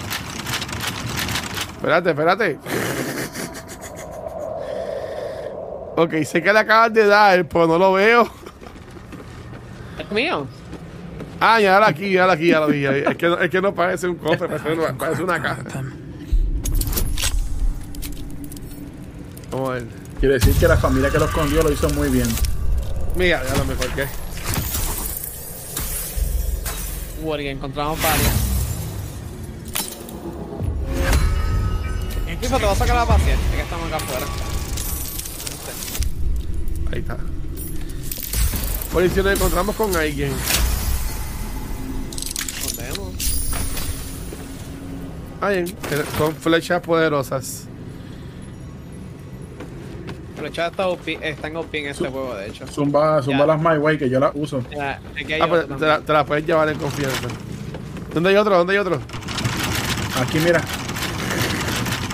[1.78, 2.60] Espérate, espérate.
[5.98, 8.30] Ok, sé que le acabas de dar, pero no lo veo.
[10.00, 10.48] ¿Es mío?
[11.40, 12.86] Ah, ya ahora aquí, ya ahora aquí, ya lo vi.
[12.86, 15.64] Es que, no- es que no parece un cofre, parece una, parece una caja.
[19.52, 19.86] Vamos a ver.
[20.20, 22.28] Quiere decir que la familia que lo escondió lo hizo muy bien.
[23.16, 24.06] Mira, ya lo mejor que.
[27.24, 28.34] Bueno, encontramos varias.
[32.32, 34.26] Incluso te va a sacar la paciencia, que estamos acá afuera.
[36.92, 37.18] Ahí está.
[38.92, 40.32] Por si nos encontramos con alguien.
[42.64, 43.42] Nos vemos.
[45.40, 45.76] Alguien.
[46.18, 47.68] Son flechas poderosas.
[50.38, 52.66] Flecha está, OP, en OP en este juego, de hecho.
[52.68, 54.64] Zumba, zumba las My Way que yo las uso.
[54.72, 56.06] Ya, aquí hay Ah, pues te la, también.
[56.06, 57.28] te la puedes llevar en confianza.
[58.14, 58.58] ¿Dónde hay otro?
[58.58, 59.00] ¿Dónde hay otro?
[60.20, 60.62] Aquí, mira.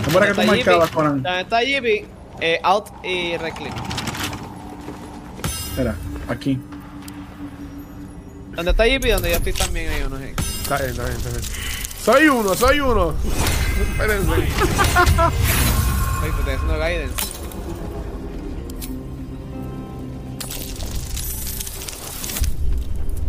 [0.06, 0.90] ¿Cómo era que tú Está marcabas.
[0.92, 1.26] Conan?
[1.26, 2.06] Está Yipi,
[2.42, 3.74] eh, Alt y Right click.
[5.78, 5.94] Espera,
[6.28, 6.60] aquí.
[8.56, 10.18] Donde está Yipi, donde yo estoy también hay uno.
[10.18, 10.24] sí.
[10.64, 11.44] Está bien, está bien, está bien.
[12.02, 13.14] Soy uno, soy uno.
[13.92, 14.32] Espérense.
[14.32, 14.48] Ay,
[16.32, 17.14] te estoy haciendo guidance.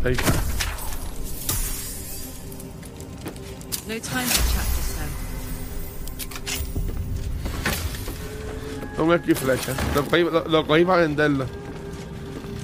[0.07, 0.33] Ahí está.
[3.87, 4.09] No time to
[4.55, 4.99] chat just
[8.97, 9.05] now.
[9.05, 9.75] Un y flecha.
[9.95, 11.68] Lo cogí, lo, lo cogí para venderlo.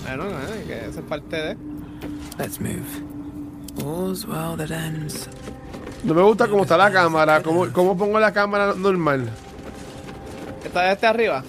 [0.07, 1.57] Bueno, eh, que esa es parte de.
[2.39, 2.85] Let's move.
[3.83, 5.29] All's well that ends.
[6.05, 7.43] No me gusta cómo está la cámara.
[7.43, 9.31] ¿Cómo, cómo pongo la cámara normal?
[10.65, 11.43] ¿Está este arriba?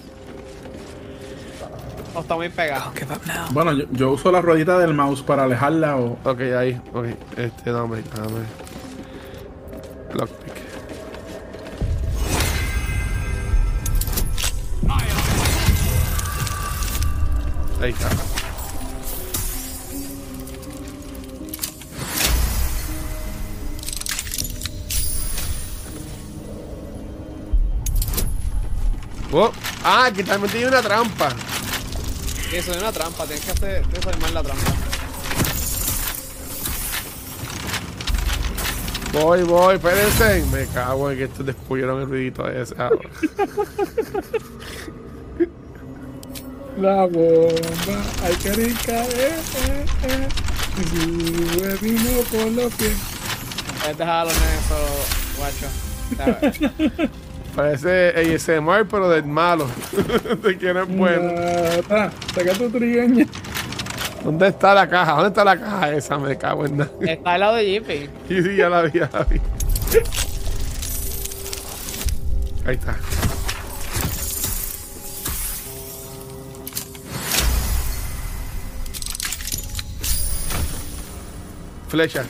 [2.14, 2.92] ¿O está muy pegado?
[3.50, 6.18] Bueno, yo, yo uso la ruedita del mouse para alejarla o.
[6.24, 6.80] Ok, ahí.
[6.94, 7.06] Ok.
[7.36, 8.40] Este, dame, dame.
[10.14, 10.56] Lockpick.
[17.82, 18.08] Ahí está.
[29.32, 29.52] Oh,
[29.84, 31.28] ah, que también tiene una trampa.
[32.52, 34.72] Eso es una trampa, tienes que hacer desarmar la trampa.
[39.12, 40.44] Voy, voy, espérense.
[40.52, 42.74] Me cago en que estos descubrieron el ruidito ese.
[42.78, 42.98] ahora.
[46.78, 49.32] La bomba, hay que brincar, eh,
[49.66, 50.28] eh, eh.
[50.90, 52.98] Sube vino por los pies.
[53.96, 54.90] Nenes solo,
[55.38, 55.68] guacho.
[57.56, 59.66] Parece ASMR, pero del malo.
[60.42, 61.32] de no es bueno.
[61.88, 63.26] Nada, saca tu trigueña.
[64.22, 65.12] ¿Dónde está la caja?
[65.12, 66.18] ¿Dónde está la caja esa?
[66.18, 66.90] Me cago en nada.
[67.00, 68.10] Está al lado de Jippy.
[68.28, 69.40] Sí, sí, ya la vi, ya la vi.
[72.66, 72.94] Ahí está.
[81.88, 82.24] Flecha.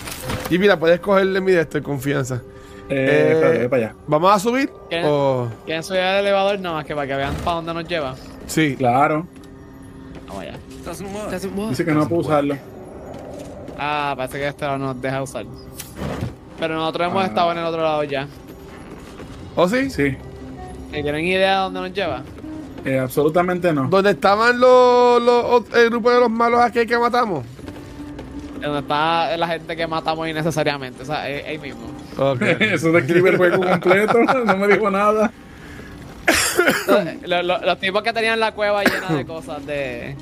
[0.50, 2.42] Y mira, puedes cogerle mi de esto confianza.
[2.88, 3.94] Eh, espérate, ve para allá.
[4.06, 4.70] ¿Vamos a subir?
[4.88, 5.48] ¿Quieren, O...
[5.64, 6.60] ¿Quieren subir al elevador?
[6.60, 8.14] No, más que para que vean para dónde nos lleva.
[8.46, 8.76] Sí.
[8.76, 9.26] Claro.
[10.28, 10.54] Vamos allá.
[11.68, 12.56] Dice que no puedo usarlo.
[13.78, 15.44] Ah, parece que este no nos deja usar.
[16.58, 17.26] Pero nosotros hemos Ah.
[17.26, 18.26] estado en el otro lado ya.
[19.56, 19.90] ¿O sí?
[19.90, 20.16] Sí.
[20.92, 22.22] ¿Y ¿Tienen idea de dónde nos lleva?
[22.84, 23.88] Eh, absolutamente no.
[23.88, 27.44] ¿Dónde estaban los, los- el grupo de los malos aquí que matamos?
[28.62, 31.02] Donde está la gente que matamos innecesariamente.
[31.02, 31.82] O sea, ahí mismo.
[32.60, 34.18] Eso describe el juego completo.
[34.44, 35.30] No me dijo nada.
[37.26, 40.14] Lo- lo- los tipos que tenían la cueva llena de cosas de.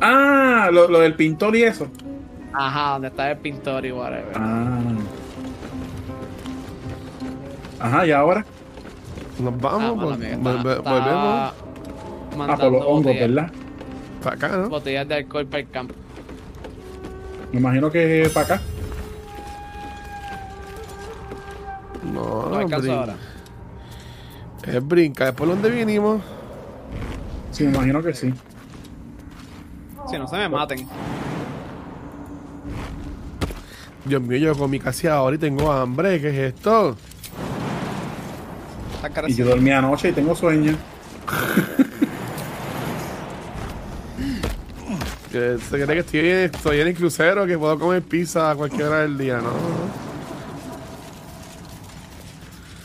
[0.00, 1.86] Ah, lo, lo del pintor y eso.
[2.52, 4.32] Ajá, donde está el pintor y whatever.
[4.34, 4.78] Ah.
[7.80, 8.44] Ajá, ¿y ahora?
[9.38, 11.52] Nos Ah, vamos, vol- mía, vol- está- volvemos
[12.50, 13.50] Ah, por los hongos, botellas, ¿verdad?
[14.22, 14.68] para acá, ¿no?
[14.68, 15.94] botellas de alcohol para el campo.
[17.52, 18.62] Me imagino que es para acá.
[22.56, 23.14] No, No alcanzo brin- ahora.
[24.66, 25.32] Es brinca.
[25.32, 26.20] ¿Por dónde vinimos?
[27.52, 28.32] Sí, me imagino que sí.
[30.10, 30.86] Si no se me maten.
[34.04, 36.20] Dios mío, yo comí casi ahora y tengo hambre.
[36.20, 36.96] ¿Qué es esto?
[39.28, 40.74] Y yo dormí anoche y tengo sueño.
[45.30, 48.84] Que se cree que estoy estoy en el crucero, que puedo comer pizza a cualquier
[48.88, 49.50] hora del día, ¿no?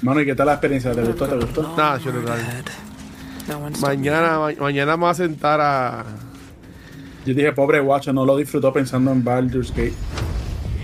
[0.01, 0.91] Mano, ¿y qué tal la experiencia?
[0.93, 1.27] ¿Te gustó?
[1.27, 1.75] ¿Te gustó?
[1.77, 2.47] Nada, yo te traigo.
[3.47, 6.03] No one's Mañana, ma- mañana me voy a sentar a.
[7.25, 9.93] Yo dije, pobre guacho, no lo disfrutó pensando en Baldur's Gate.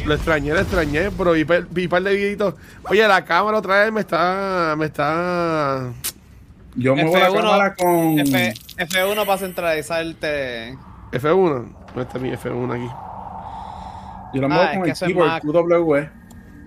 [0.06, 2.53] Lo extrañé, lo extrañé, pero vi, par- vi par de videitos.
[2.89, 4.76] Oye, la cámara otra vez me está.
[4.77, 5.91] Me está.
[6.76, 8.19] Yo muevo la F1, cámara con...
[8.19, 10.77] F, F1 para centralizarte.
[11.11, 11.76] F1.
[11.88, 12.94] ¿Dónde está mi F1 aquí?
[14.35, 15.44] Yo lo muevo Ah, con el keyboard Mac.
[15.44, 15.94] QW.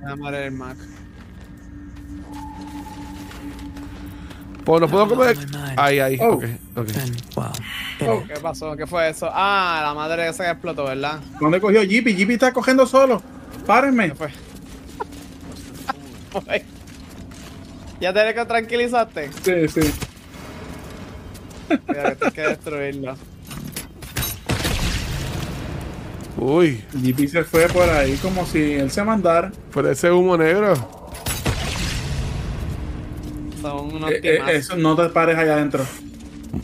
[0.01, 0.77] Déjame ver el Mac.
[4.64, 5.36] Pues no puedo comer.
[5.76, 6.18] Ahí, ahí.
[6.20, 6.34] Oh.
[6.34, 6.44] Ok,
[6.76, 6.86] ok.
[6.86, 7.50] Then, well,
[8.08, 8.76] Oh, ¿Qué pasó?
[8.76, 9.28] ¿Qué fue eso?
[9.32, 11.20] Ah, la madre esa que explotó, ¿verdad?
[11.40, 12.14] ¿Dónde cogió Jeepy?
[12.14, 13.22] Jeepy está cogiendo solo.
[13.66, 14.10] Párenme.
[14.10, 14.30] ¿Qué fue?
[18.00, 19.30] ¿Ya te que tranquilizaste?
[19.42, 19.92] Sí, sí.
[21.86, 23.16] Mira, que tienes que destruirlo.
[26.38, 29.52] Uy, JP se fue por ahí como si él se mandara.
[29.72, 30.72] por ese humo negro.
[33.60, 35.84] Son unos Eh, eh, eso no te pares allá adentro.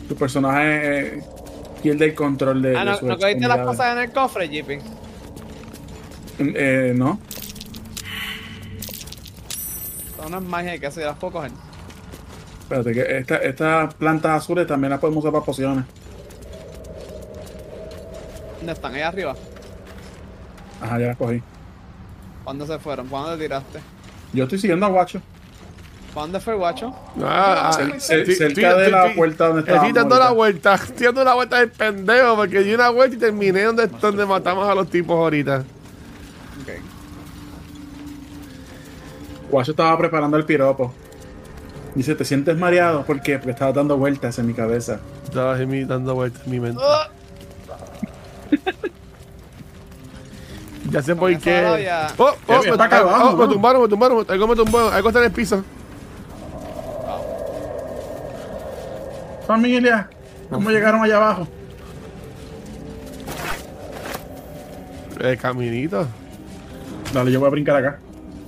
[0.07, 1.23] Tu personaje eh,
[1.83, 4.81] pierde el control de, Ah, de ¿no, ¿no cogiste las cosas en el cofre, JP?
[6.39, 7.19] Eh, no.
[10.17, 11.51] Son unas magias que se las puedo coger.
[12.61, 15.85] Espérate, que esta- estas plantas azules también las podemos usar para pociones.
[18.57, 18.93] ¿Dónde están?
[18.95, 19.35] Ahí arriba.
[20.81, 21.41] Ajá, ya las cogí.
[22.43, 23.07] ¿Cuándo se fueron?
[23.07, 23.79] ¿Cuándo te tiraste?
[24.33, 25.21] Yo estoy siguiendo a Guacho.
[26.17, 26.95] ¿Cuándo fue el guacho?
[27.21, 31.35] Ah, ah, cerca de la puerta donde Estoy estábamos dando la vuelta, estoy dando la
[31.35, 35.15] vuelta del pendejo, porque di una vuelta y terminé donde, donde matamos a los tipos
[35.15, 35.57] ahorita.
[36.63, 36.69] Ok.
[39.51, 40.91] Guacho estaba preparando el piropo.
[41.93, 43.03] Dice, ¿te sientes mareado?
[43.05, 43.37] ¿Por qué?
[43.37, 44.99] Porque estaba dando vueltas en mi cabeza.
[45.23, 46.81] Estaba en mi- dando vueltas en mi mente.
[46.83, 47.09] Ah,
[50.89, 51.87] Ya sé por qué.
[52.17, 54.25] Oh, oh, me, está acá oh, me tumbaron, me tumbaron.
[54.27, 55.63] Algo me tumbó, algo está en el piso.
[59.47, 60.09] Familia,
[60.49, 61.47] ¿cómo llegaron allá abajo?
[65.21, 66.05] El caminito.
[67.13, 67.99] Dale, yo voy a brincar acá.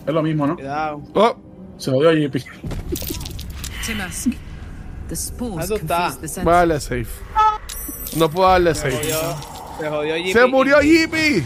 [0.05, 0.55] Es lo mismo, ¿no?
[0.55, 1.01] Cuidado.
[1.13, 1.35] Oh,
[1.77, 2.43] Se jodió JP.
[3.85, 4.27] Timask.
[5.07, 6.07] The spores Eso está.
[6.07, 7.07] a darle safe.
[8.17, 8.97] No puedo darle Se safe.
[8.97, 9.17] jodió.
[9.79, 10.33] Se jodió JP.
[10.33, 11.43] ¡Se murió Yippy!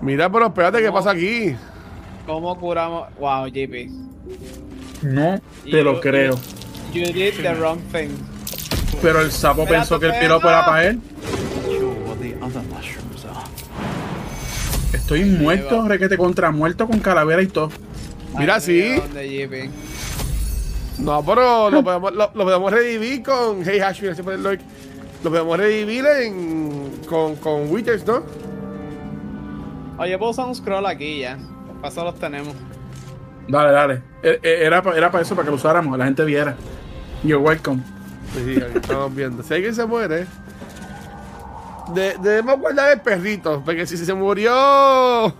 [0.00, 1.56] Mira, pero espérate, ¿qué pasa aquí?
[2.24, 3.08] ¿Cómo curamos?
[3.18, 3.90] Wow, JP.
[5.02, 6.38] No te lo creo.
[6.92, 8.10] You did the wrong thing.
[9.02, 11.00] Pero el sapo pensó que el piropo era para él.
[14.92, 17.70] Estoy muerto, requete contra muerto con calavera y todo.
[18.38, 18.96] Mira, Ay, sí.
[20.98, 24.58] No, pero lo podemos, lo, lo podemos revivir con Hey Hash, mira, siempre lo, lo
[25.30, 28.22] podemos revivir en, con, con Withers, ¿no?
[29.98, 31.38] Oye, puedo usar un scroll aquí ya.
[31.80, 32.54] Para eso los tenemos.
[33.48, 34.02] Dale, dale.
[34.22, 36.56] E- e- Era para era pa eso, para que lo usáramos, la gente viera.
[37.22, 37.82] You're welcome.
[38.34, 39.42] Sí, aquí estamos viendo.
[39.42, 40.26] Si alguien se muere,
[41.94, 45.32] de- debemos guardar el perrito, porque si se murió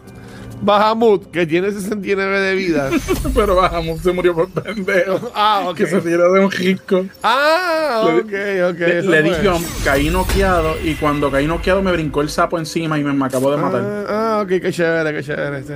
[0.62, 2.90] Bahamut, que tiene 69 de vida.
[3.34, 5.30] Pero bajamos, se murió por pendejo.
[5.34, 5.76] ah, ok.
[5.76, 7.04] Que se tiró de un risco.
[7.22, 8.32] Ah, ok,
[8.70, 8.78] ok.
[8.78, 12.98] Le, le di jump, caí noqueado y cuando caí noqueado me brincó el sapo encima
[12.98, 13.82] y me, me acabó de matar.
[13.84, 15.62] Ah, ah, ok, qué chévere, qué chévere.
[15.62, 15.74] Sí.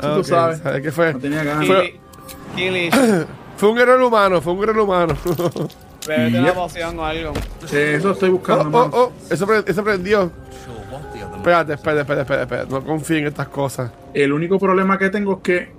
[0.00, 0.58] Ah, tú ok, sabes.
[0.58, 1.12] ¿Sabes qué fue?
[1.12, 1.66] No tenía ganas.
[1.66, 1.98] Fue,
[3.56, 5.14] fue un error humano, fue un error humano.
[6.06, 6.40] bebete Yep.
[6.42, 7.32] una poción o algo.
[7.72, 10.30] Eh, eso estoy buscando, oh, oh, oh, eso, eso prendió.
[11.36, 12.72] Espérate, espérate, espérate, espérate, espérate.
[12.72, 13.90] No confío en estas cosas.
[14.14, 15.72] El único problema que tengo es que.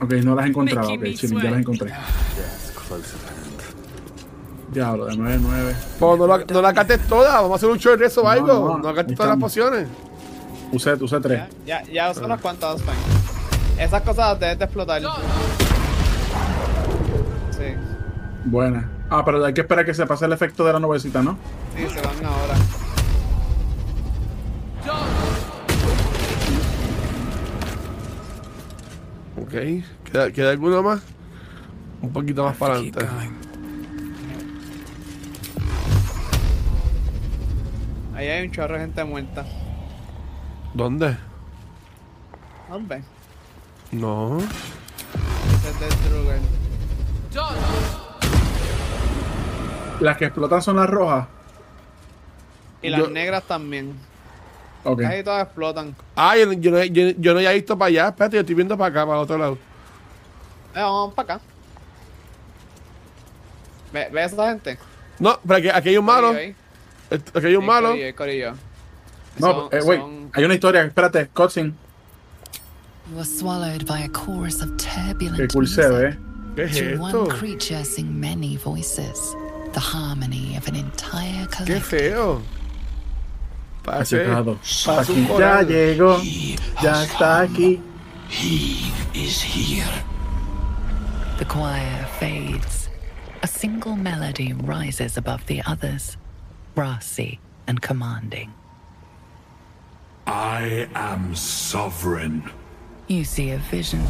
[0.00, 0.88] Ok, no las he encontrado.
[0.90, 1.92] Making Ok, sí, ya las encontré.
[4.72, 5.74] Diablo, de 9 9.
[5.98, 8.24] Pues no la, no la cates toda, vamos a hacer un show de eso o
[8.24, 8.52] No, algo.
[8.52, 9.86] no, No, ahí cates todas las pociones.
[10.72, 11.42] Usé, usé 3.
[11.66, 12.96] Ya, ya, ya son unas cuantas, Osman.
[13.82, 15.02] Esas cosas deben de explotar.
[17.50, 17.74] Sí,
[18.44, 18.88] Buena.
[19.10, 21.36] Ah, pero hay que esperar que se pase el efecto de la nubecita, ¿no?
[21.76, 22.54] sí, se van ahora.
[29.36, 29.84] Ok.
[30.04, 31.02] ¿Queda, queda alguno más?
[32.00, 33.04] Un poquito más para adelante.
[38.14, 39.44] Ahí hay un chorro de gente muerta.
[40.72, 41.16] ¿Dónde?
[42.70, 43.02] Hombre,
[43.92, 44.38] No.
[50.00, 51.26] Las que explotan son las rojas.
[52.82, 53.94] Y las Yo- negras también.
[54.84, 55.02] Ok.
[55.02, 55.94] Ahí todas explotan.
[56.16, 58.08] Ah, yo, yo no, yo, yo no había visto para allá.
[58.08, 59.52] Espérate, yo estoy viendo para acá, para otro lado.
[60.74, 61.44] Eh, vamos para acá.
[63.92, 64.78] ¿Ve, ¿Ves a esa gente?
[65.20, 66.28] No, pero aquí, aquí hay un malo.
[66.28, 66.56] Corillo ahí.
[67.10, 67.88] Est- Aquí hay un Sí, malo.
[67.90, 68.52] corillo, corillo.
[69.38, 70.00] No, Son- eh, wait.
[70.00, 70.82] son- Hay una historia.
[70.82, 71.74] Espérate, cutscene.
[73.10, 75.84] You are swallowed by a chorus of turbulent Qué cool music.
[75.90, 76.16] ve.
[76.56, 77.00] ¿Qué es To esto?
[77.00, 79.34] one creature sing many voices.
[79.72, 81.82] The harmony of an entire Qué collective.
[81.84, 82.42] feo.
[83.84, 84.58] Ha Parece, llegado.
[84.84, 85.66] parece un Aquí ya coral.
[85.66, 86.20] llegó.
[86.82, 87.80] Ya está aquí.
[91.38, 92.88] The choir fades.
[93.42, 96.16] A single melody rises above the others,
[96.76, 98.52] brassy and commanding.
[100.28, 102.44] I am sovereign.
[103.12, 104.00] You see a vision.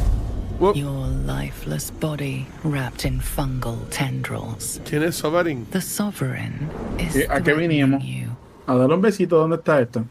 [0.59, 0.77] Whoop.
[0.77, 4.79] Your lifeless body wrapped in fungal tendrils.
[4.85, 5.67] ¿Quién es Sovereign?
[5.71, 7.53] The sovereign is ¿Y a qué
[7.99, 8.29] you.
[8.65, 9.39] A darle un besito.
[9.39, 10.05] ¿Dónde está esto?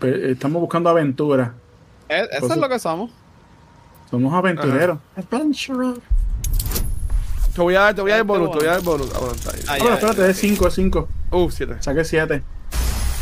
[0.00, 1.54] Estamos buscando aventura.
[2.08, 3.10] Eh, Eso Pues es lo que somos.
[4.08, 5.00] Somos aventureros.
[5.16, 5.22] Te
[7.60, 9.10] voy a dar, te voy a dar Este bonus, te voy a dar bonus.
[9.12, 9.34] Ah, bueno.
[9.66, 11.08] Ah, ya, espérate, ya, es 5, es 5.
[11.32, 11.76] Uh, 7.
[11.80, 12.40] Saqué 7.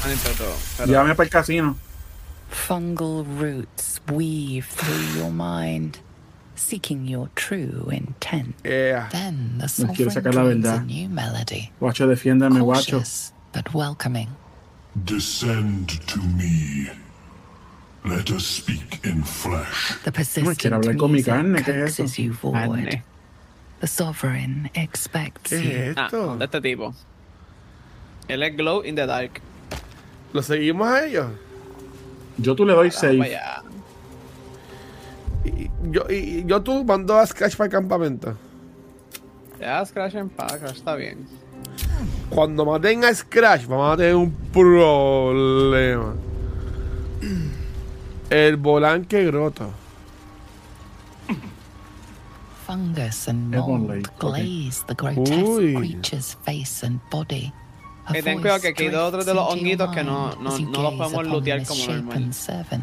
[0.05, 1.74] Ay, pero- pero- Llévame para el casino.
[2.51, 6.01] Fungal roots weave through your mind,
[6.55, 8.55] seeking your true intent.
[8.65, 9.09] Yeah.
[9.12, 12.93] Then the No quiero sovereign sacar la dreams a new melody, Guacho, defiéndame, guacho.
[12.93, 14.29] cautious but welcoming.
[15.05, 16.89] Descend to me.
[18.05, 19.95] Let us speak in flesh.
[20.05, 22.85] The persistent quiero hablar mi music carne, ¿qué es you forward.
[22.89, 23.03] Carne.
[23.81, 25.70] The sovereign expects ¿Qué you.
[25.91, 26.37] es Ah, esto?
[26.37, 26.95] de este tipo.
[28.29, 29.41] Él es Glow in the Dark.
[30.33, 31.31] ¿Lo seguimos a ellos?
[32.39, 33.23] Yo tú le doy Vamos 6.
[33.23, 33.62] allá.
[35.44, 38.36] Y yo, y, yo tú mando a Scratch para el campamento.
[39.60, 41.27] Ya, Scratch and Packers, está bien.
[42.31, 46.15] Cuando maten a Scratch, vamos a tener un problema.
[48.31, 49.70] El volanque grotto.
[52.66, 55.74] Fungus and mold glaze the grotesque Uy.
[55.74, 57.51] creature's face and body.
[58.10, 60.59] Y ten cuidado que aquí hay dos o tres de los honguitos que no- no-
[60.59, 62.30] no los podemos lootear como normal.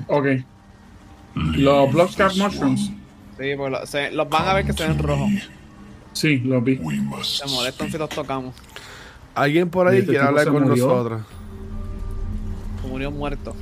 [0.08, 0.26] Ok.
[1.36, 2.92] Los Bloodcap Mushrooms.
[3.38, 5.30] Sí, pues lo- se- los van a ver que se ven rojos.
[6.14, 6.80] Sí, los vi.
[7.24, 8.56] Se molestan si los tocamos.
[9.34, 10.88] Alguien por ahí este quiere hablar con murió.
[10.88, 11.22] nosotros.
[12.82, 13.54] Se murió muerto.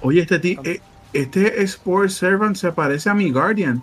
[0.00, 0.80] Oye, este ti- eh,
[1.12, 3.82] este Sport Servant se parece a mi Guardian.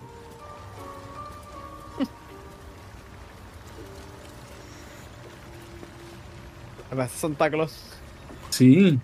[6.96, 7.74] Parece Santa Claus.
[8.50, 8.98] Sí.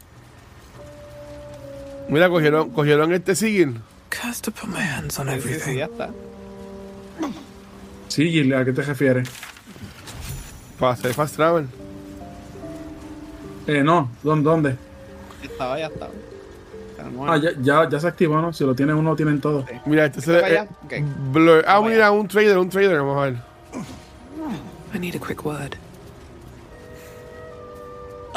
[2.09, 3.81] Mira, cogieron, cogieron este sigil.
[4.11, 5.77] Cursed to put my hands on Sí, sí, sí, everything.
[5.79, 6.11] ya está.
[8.09, 9.29] Sí, Gil, ¿a qué te refieres?
[10.79, 11.67] Para hacer fast travel.
[13.67, 14.49] Eh, no, ¿dónde?
[14.51, 14.77] dónde?
[15.43, 16.13] Ya estaba, ya estaba.
[17.29, 18.53] Ah, ya, ya, ya se activó, ¿no?
[18.53, 19.65] Si lo tiene uno, lo tienen todos.
[19.85, 20.59] Mira, este se ¿Para ve.
[20.59, 20.69] allá?
[20.85, 20.93] Ok.
[21.33, 21.65] Blur.
[21.67, 22.99] Ah, mira, un trader, un trader.
[22.99, 23.35] Vamos a ver.
[24.95, 25.77] I need a quick word.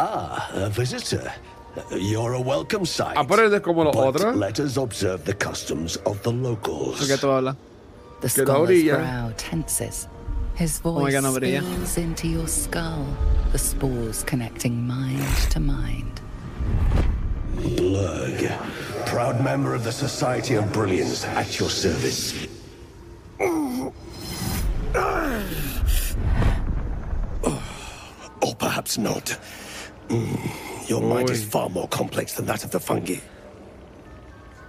[0.02, 1.32] Ah, a visitor.
[1.92, 3.18] You're a welcome sight.
[3.28, 4.36] Pero como los But otros.
[4.38, 7.00] let us observe the customs of the locals.
[7.00, 7.56] ¿Por qué tú hablas?
[8.22, 8.96] The Que no scholar's brilla.
[8.98, 10.08] brow tenses.
[10.56, 11.62] His my voice God, no brilla.
[11.62, 13.06] spills into your skull,
[13.52, 16.22] the spores connecting mind to mind.
[17.76, 18.52] Blurg,
[19.06, 22.48] proud member of the Society of Brilliance, at your service.
[28.42, 29.38] Or perhaps not.
[30.10, 33.18] Mm, Your mind is far more complex than that of the fungi.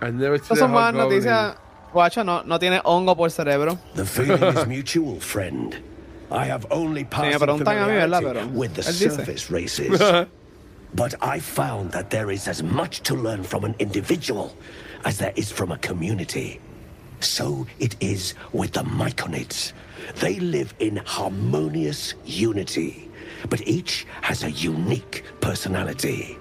[0.00, 1.22] I never seen Estas a son más hobgoblin.
[1.22, 1.56] noticias.
[1.92, 3.78] Guacho, no, no tiene hongo por cerebro.
[3.94, 5.76] The feeling is mutual, friend.
[6.30, 9.98] I have only passed preguntan a familiarity with the él surface races.
[10.94, 14.54] but I found that there is as much to learn from an individual
[15.04, 16.60] as there is from a community.
[17.20, 19.72] So it is with the Myconids.
[20.20, 23.09] They live in harmonious unity,
[23.48, 26.36] but each has a unique personality.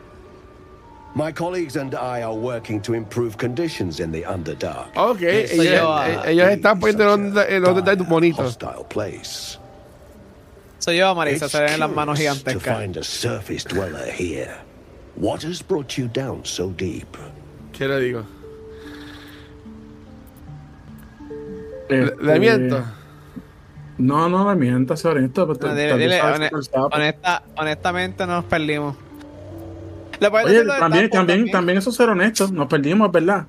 [1.15, 4.95] My colleagues and I are working to improve conditions in the Underdark.
[4.95, 8.43] Ok, Eso ellos, yo, eh, ellos eh, eh, eh, están poniendo el onda- el bonito.
[8.43, 9.57] hostile place.
[10.77, 12.77] Soy yo, Marisa, It's se ven las manos curious to gigantescas.
[12.77, 14.55] find a surface dweller here.
[15.15, 17.17] What has brought you down so deep?
[17.73, 18.23] ¿Qué le digo?
[21.89, 22.85] Este, ¿Le miento?
[23.99, 25.45] No, no le mientas esto.
[25.47, 28.95] pero No, tal dile, vez dile, sabes hone- que el sapo- honesta- honestamente nos perdimos.
[30.21, 32.47] Oye, también, Tapo también, también eso ser honesto.
[32.49, 33.45] Nos perdimos, es ¿verdad?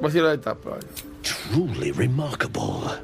[0.00, 0.78] Voy a decir lo de esta, pero-
[1.22, 3.00] Truly remarkable.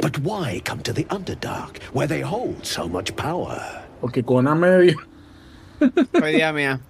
[0.00, 3.58] But why come to the Underdark, where they hold so much power?
[4.00, 5.00] Porque Conan me dijo.
[6.12, 6.80] Fue mía.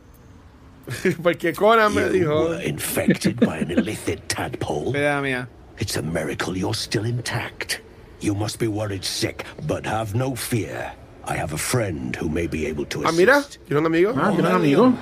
[1.23, 2.49] Porque Conan me You dijo.
[2.51, 4.93] were infected by an illithid tadpole.
[4.93, 5.49] Fue mía.
[5.79, 7.81] It's a miracle you're still intact.
[8.21, 10.93] You must be worried sick, but have no fear.
[11.25, 13.19] I have a friend who may be able to Ah, assist.
[13.19, 14.11] mira, ¿quiere un amigo?
[14.17, 14.99] Ah, ¿tiene un amigo?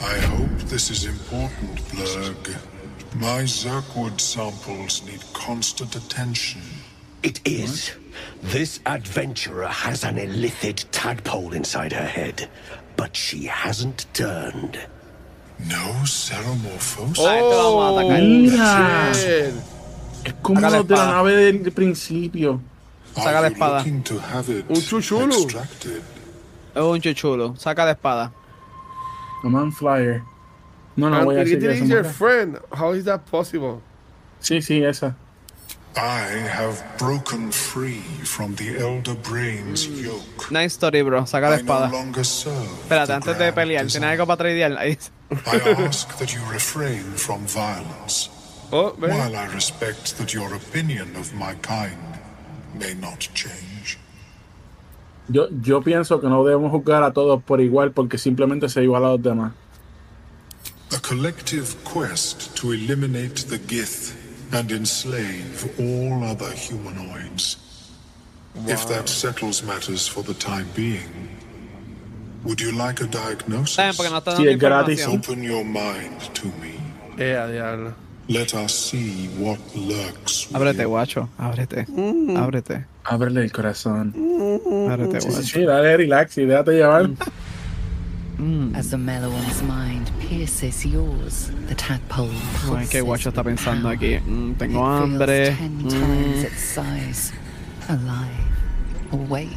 [0.00, 2.56] I hope this is important, Blurg.
[3.14, 6.62] My Zerkwood samples need constant attention.
[7.22, 7.92] It is.
[8.42, 12.48] This adventurer has an illithid tadpole inside her head,
[12.96, 14.78] but she hasn't turned.
[15.68, 17.16] No Ceremorphos?
[17.18, 18.22] Ah, este lo vamos a atacar.
[18.22, 19.52] Mira.
[20.26, 21.16] Es como Saca la los de la espada.
[21.16, 22.60] nave del principio.
[23.14, 23.82] Saca la espada.
[23.82, 24.02] Un
[25.32, 26.02] extracted?
[26.74, 27.54] Es un chuchulo.
[27.56, 28.32] Saca la espada.
[29.42, 30.22] Command Flyer.
[30.96, 31.84] No, no voy a decir eso.
[31.84, 32.12] is your mujer.
[32.12, 32.58] friend.
[32.72, 33.80] How is that possible?
[34.40, 35.14] Sí, sí, esa.
[35.98, 40.50] I have broken free from the Elder Brain's yoke.
[40.50, 41.24] Nice story, bro.
[41.24, 41.88] Saca la I no espada.
[41.90, 44.00] longer serve Espérate, the antes de grand pelear, design.
[44.02, 44.76] ¿tiene algo para tradear?
[44.76, 44.98] Ahí.
[45.30, 48.28] I ask that you refrain from violence,
[48.72, 49.08] Oh, ve.
[49.08, 51.96] while I respect that your opinion of my kind
[52.74, 53.98] may not change.
[55.28, 59.08] Yo, yo pienso que no debemos juzgar a todos por igual porque simplemente se iguala
[59.08, 59.52] a los demás.
[60.92, 64.14] A collective quest to eliminate the Gith
[64.52, 67.58] and enslave all other humanoids.
[68.66, 71.28] If that settles matters for the time being,
[72.44, 73.78] would you like a diagnosis?
[73.78, 75.18] Está dando información.
[75.18, 76.78] Open your mind to me.
[77.18, 78.05] Eh, diablo.
[78.28, 81.28] Let us see what lurks Ábrete, guacho.
[81.38, 81.86] Ábrete.
[81.88, 82.36] Mm.
[82.36, 82.84] Ábrete.
[83.04, 84.12] Ábrele el corazón.
[84.90, 85.46] Ábrete, Sí, sí, guacho.
[85.46, 87.10] sí, dale relax y déjate llevar.
[88.74, 92.28] As the Meloan's mind pierces yours, the tadpole
[92.66, 94.18] pulses qué guacho está pensando aquí.
[94.18, 95.52] Mm, tengo hambre.
[95.56, 95.88] ten Mm.
[95.88, 97.32] times its size.
[97.88, 98.44] Alive.
[99.12, 99.56] Awake.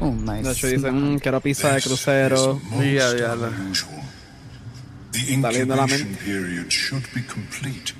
[0.00, 0.94] Almost De hecho dice, smart.
[0.94, 2.60] mm, quiero pizza de crucero.
[2.78, 3.34] Y a
[5.26, 7.92] The Saliendo la incubation period should be complete,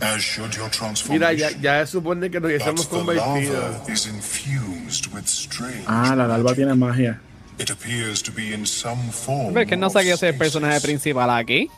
[0.00, 0.68] as should your
[1.08, 1.62] Mira, ya, transformation.
[1.62, 3.52] ya se supone que nos hubiésemos But the convertido.
[3.62, 5.84] lava is infused with strange.
[5.86, 7.20] Ah, la larva tiene magia.
[7.58, 9.52] It appears to be in some form.
[9.54, 11.70] Ve que no of sé que yo soy el personaje principal aquí.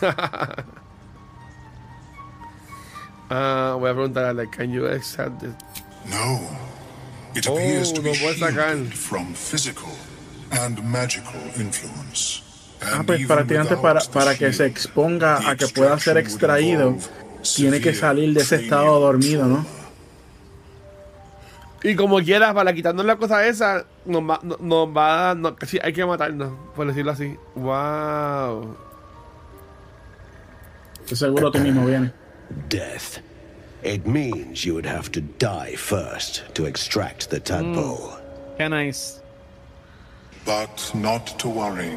[3.32, 5.54] Ah, voy a preguntarle, can you accept this?
[6.10, 6.40] No.
[7.34, 8.74] It Oh, appears to be lo puedes sacar.
[8.74, 9.92] shielded from physical
[10.50, 12.42] and magical influence.
[12.82, 16.96] Ah, pues prácticamente para, para que se exponga a que pueda ser extraído,
[17.56, 19.66] tiene que salir de ese estado dormido, ¿no?
[21.82, 25.36] Y como quieras, para quitarnos la cosa esa, nos va, no- nos va a dar.
[25.36, 27.36] no, sí, hay que matarnos, por decirlo así.
[27.54, 28.76] Wow.
[31.00, 32.12] Estoy seguro tú mismo vienes.
[32.68, 33.18] Death.
[33.82, 38.10] It means you would have to die first to extract the tadpole.
[38.58, 39.20] Qué nice.
[40.44, 41.96] But not to worry.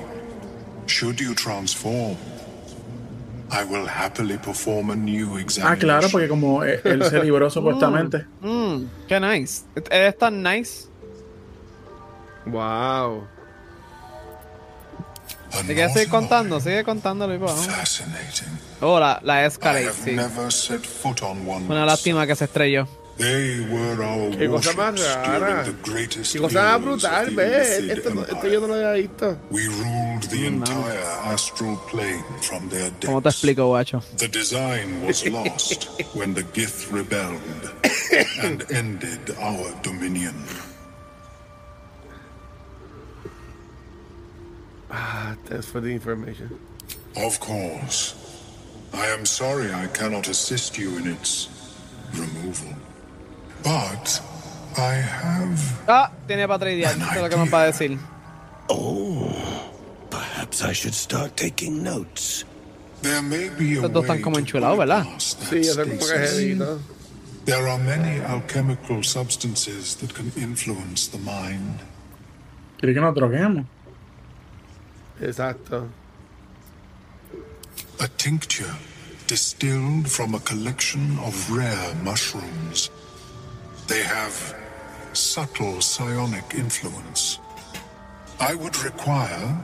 [5.38, 5.80] Ah, examination.
[5.80, 8.26] claro, porque como eh, él se libró supuestamente.
[8.42, 9.64] Mm, qué nice.
[9.92, 10.88] Eres tan nice.
[12.46, 13.28] Wow.
[15.68, 16.60] ¿Te quieres seguir contando?
[16.60, 17.68] Sigue contando, vamos.
[18.82, 20.12] Oh, la, la Escalade, sí.
[20.12, 21.66] never set foot on one.
[21.68, 22.88] Una lástima que se estrelló.
[23.16, 25.64] They were our Qué cosa más rara.
[25.66, 27.92] the greatest Qué cosa más years brutal, of ve.
[27.92, 29.38] Esto, esto yo no lo había visto.
[29.52, 34.02] We ruled the entire astral plane from their ¿Cómo te explico, guacho?
[34.18, 35.86] The design was lost
[36.16, 37.40] when the Gith rebelled
[38.42, 40.34] and ended our dominion.
[44.90, 46.50] Ah, thanks for the information.
[47.16, 48.16] Of course.
[48.94, 51.48] I am sorry I cannot assist you in its
[52.14, 52.74] removal.
[53.64, 54.22] But
[54.78, 56.92] I have Ah, tiene para tradear.
[56.96, 57.98] Eso es lo que nos va a decir.
[58.70, 59.32] Oh,
[60.10, 62.46] perhaps I should start taking notes.
[63.02, 65.04] There may be a Estos dos way están como to enchulados, ¿verdad?
[65.04, 66.32] that Sí, eso es como que stasis.
[66.40, 66.80] heavy y.
[67.46, 71.80] There are many alchemical substances that can influence the mind.
[72.80, 73.66] ¿Quiere que nos droguemos?
[75.22, 75.90] Exacto.
[78.00, 78.74] A tincture
[79.28, 82.90] distilled from a collection of rare mushrooms.
[83.94, 84.34] They have
[85.14, 87.38] subtle psionic influence.
[88.40, 89.56] I would require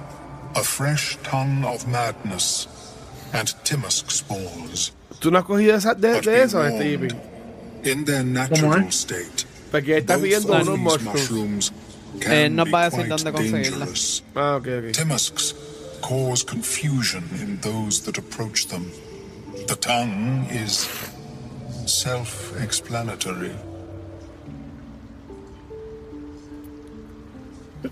[0.55, 2.67] a fresh ton of madness
[3.33, 4.91] and Timusk spores.
[5.19, 7.91] ¿Tú no has cogido esa, de, But de be eso, este warned, Stevie?
[7.91, 8.95] In their ¿Cómo natural es?
[8.99, 11.71] state, Porque está both pidiendo of unos these mushrooms.
[11.71, 11.71] mushrooms
[12.21, 13.85] Eh, nos be va a decir quite dónde conseguirla.
[13.85, 14.23] dangerous.
[14.35, 14.91] Ah, ok, ok.
[14.93, 15.55] Timusks
[16.01, 18.91] cause confusion in those that approach them.
[19.67, 20.87] The tongue is
[21.87, 23.53] self explanatory.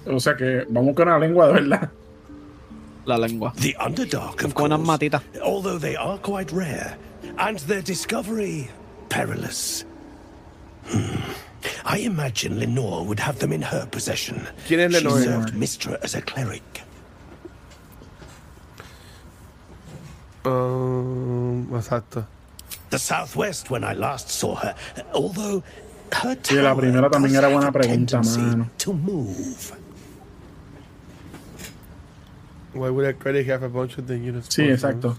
[0.08, 1.90] O sea que vamos con la lengua de verdad.
[3.06, 3.54] La lengua.
[3.56, 5.22] The Underdark, of Con unas course, matitas.
[5.42, 6.98] although they are quite rare,
[7.38, 8.70] and their discovery
[9.10, 9.86] perilous.
[10.88, 11.16] Hmm.
[11.86, 14.46] I imagine Lenore would have them in her possession.
[14.68, 15.20] ¿Quién es Lenore?
[15.20, 16.82] She served Mistra as a cleric.
[20.46, 22.26] Um, exacto.
[22.90, 24.76] The Southwest, when I last saw her,
[25.14, 25.62] although
[26.44, 28.70] Sí, la primera también era buena pregunta, mano.
[28.78, 29.72] to move.
[32.74, 34.50] Why would a credit have a bunch of the units?
[34.50, 35.18] Sí, exacto.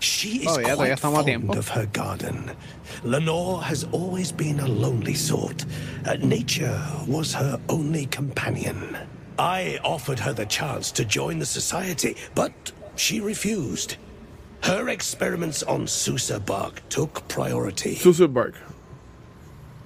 [0.00, 1.46] She is Oh, yeah, quite estamos tiempo.
[1.48, 2.50] fond of her garden.
[3.04, 5.64] Lenore has always been a lonely sort.
[6.06, 8.96] Uh, nature was her only companion.
[9.38, 12.52] I offered her the chance to join the society, but
[12.96, 13.96] she refused.
[14.62, 17.96] Her experiments on Susa bark took priority.
[17.96, 18.54] Susurbark.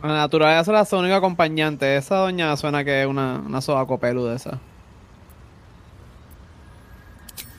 [0.03, 1.97] La naturaleza era su único acompañante.
[1.97, 4.59] Esa doña suena que es una, una sobaco peluda esa.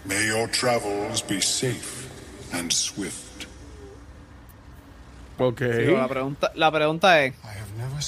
[0.05, 2.07] May your travels be safe
[2.53, 3.45] and swift.
[5.37, 5.59] Ok.
[5.59, 7.33] Sí, la, pregunta, la pregunta es: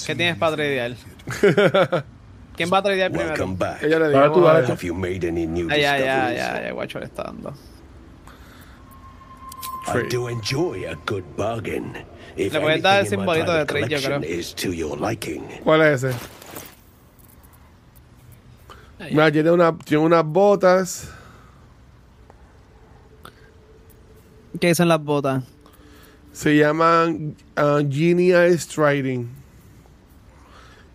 [0.06, 0.96] ¿qué tienes para tradear?
[2.56, 3.30] ¿Quién va a tradear primero?
[3.32, 3.84] Welcome back.
[3.84, 4.66] Ella le dijo, tú, "Vamos a dale ver".
[4.68, 4.72] tú.
[4.74, 6.38] Have you made any new Ah, ya, ya, discoveries?
[6.40, 7.54] ya, ya, guacho le está dando.
[9.88, 11.94] I do enjoy a good bargain.
[12.36, 14.24] Le puedes dar el anything in my simbolito de trade, yo creo.
[14.24, 15.44] is to your liking.
[15.64, 16.16] ¿Cuál es ese?
[19.10, 21.10] Mira, tiene, una, tiene unas botas.
[24.60, 25.44] ¿Qué dicen las botas?
[26.32, 29.30] Se llaman uh, Genie Striding.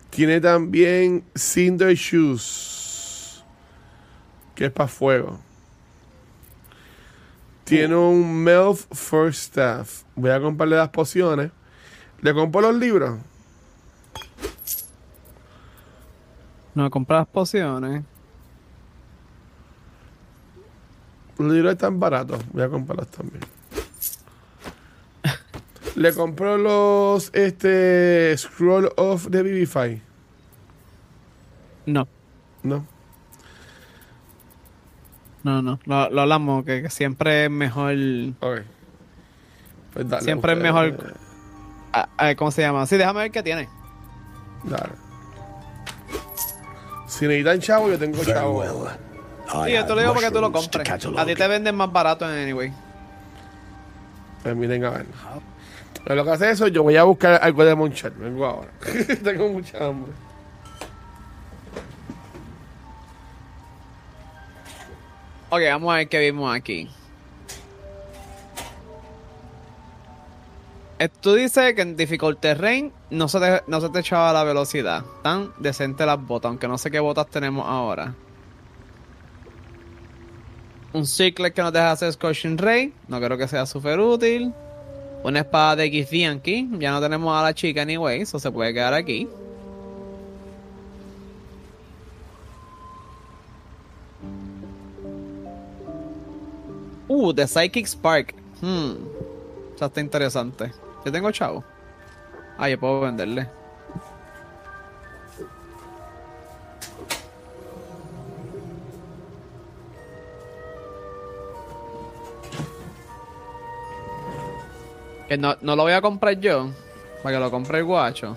[0.09, 3.43] Tiene también Cinder Shoes.
[4.55, 5.39] Que es para fuego.
[7.67, 10.03] Tiene un Melf First Staff.
[10.15, 11.51] Voy a comprarle las pociones.
[12.21, 13.19] ¿Le compro los libros?
[16.73, 18.03] No, compras pociones.
[21.37, 22.41] Los libros están baratos.
[22.53, 23.43] Voy a comprarlos también.
[25.95, 30.01] Le compro los este Scroll of the Vivify.
[31.85, 32.07] No,
[32.63, 32.96] No.
[35.43, 35.79] No, no.
[35.85, 37.93] Lo, lo hablamos, que, que siempre es mejor.
[38.39, 38.59] Ok.
[39.93, 40.23] Pues dale.
[40.23, 41.15] siempre es mejor.
[41.93, 42.85] ah, ¿Cómo se llama?
[42.85, 43.67] Sí, déjame ver qué tiene.
[44.63, 44.93] Dale.
[47.07, 48.59] Si necesitan chavo, yo tengo chavo.
[48.59, 48.89] well.
[49.65, 50.89] Sí, yo te lo digo para que tú lo compres.
[50.89, 52.73] A ti te venden más barato en anyway.
[54.43, 55.05] Pues miren a ver.
[56.03, 58.15] Pero lo que hace eso, yo voy a buscar algo de Monchat.
[58.17, 58.69] Vengo ahora.
[59.23, 60.11] tengo mucha hambre.
[65.49, 66.89] Ok, vamos a ver qué vimos aquí.
[70.99, 74.43] Eh, Tú dices que en Difficult Terrain no se te, no se te echaba la
[74.43, 75.05] velocidad.
[75.23, 78.13] Tan decente las botas, aunque no sé qué botas tenemos ahora.
[80.93, 82.93] Un Cyclet que nos deja hacer Scorching Ray.
[83.07, 84.53] No creo que sea súper útil.
[85.23, 86.69] Una espada de Githyanki.
[86.79, 89.29] Ya no tenemos a la chica anyway, eso se puede quedar aquí.
[97.07, 98.33] Uh, The Psychic Spark.
[98.61, 98.95] Hmm.
[99.75, 100.71] Eso está interesante.
[101.05, 101.63] Yo tengo chavo.
[102.57, 103.47] Ah, yo puedo venderle.
[115.27, 116.69] Que no, no lo voy a comprar yo.
[117.21, 118.35] Para que lo compre el guacho.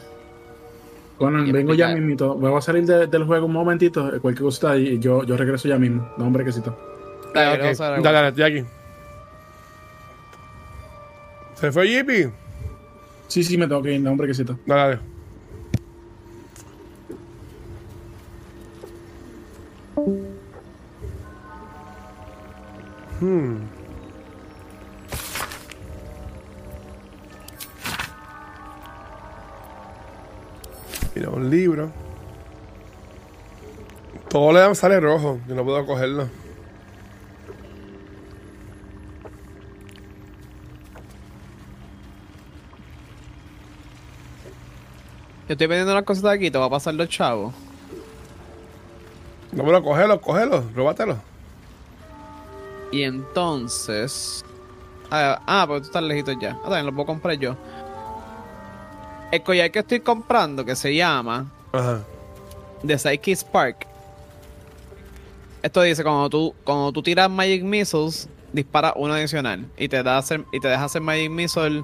[1.18, 2.34] Conan, Y vengo ya mismito.
[2.34, 5.78] Voy a salir de- del juego un momentito, cualquier cosa y yo, yo regreso ya
[5.78, 6.08] mismo.
[6.16, 6.76] No, hombre, quesito.
[7.34, 8.66] Dale, Ok, vamos a ver Dale, dale, estoy aquí.
[11.54, 12.30] ¿Se fue Jippy?
[13.28, 14.58] Sí, sí, me tengo que ir, no, hombre, quesito.
[14.66, 15.10] Dale, dale.
[23.20, 23.58] Hmm.
[31.14, 31.92] Mira, un libro.
[34.30, 35.38] Todo le sale rojo.
[35.46, 36.39] Yo no puedo cogerlo.
[45.50, 47.52] Yo estoy vendiendo las cositas aquí, te va a pasar los chavos.
[49.50, 51.16] No puedo cogerlo, cógelo, róbatelo.
[52.92, 54.44] Y entonces.
[55.10, 56.50] Ah, ah, porque tú estás lejitos ya.
[56.60, 57.56] Ah, también lo puedo comprar yo.
[59.32, 62.04] El collar que estoy comprando, que se llama Ajá.
[62.86, 63.88] The Psyche Spark.
[65.64, 69.66] Esto dice: cuando tú, cuando tú tiras Magic Missiles, dispara uno adicional.
[69.76, 71.82] Y te, da hacer, y te deja hacer Magic Missile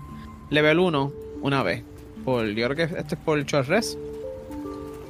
[0.50, 1.12] level 1
[1.42, 1.82] una vez.
[2.26, 3.96] Por, yo creo que esto es por Short Rest.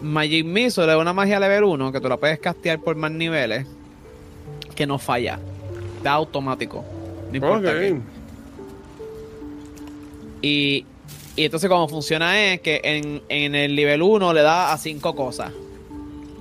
[0.03, 3.67] Magic Missile es una magia level 1 que tú la puedes castear por más niveles.
[4.77, 5.41] Que no falla.
[6.05, 6.85] Da automático.
[7.31, 7.99] No importa qué.
[10.43, 10.85] Y,
[11.35, 15.17] y entonces como funciona es que en, en el nivel 1 le da a 5
[15.17, 15.51] cosas.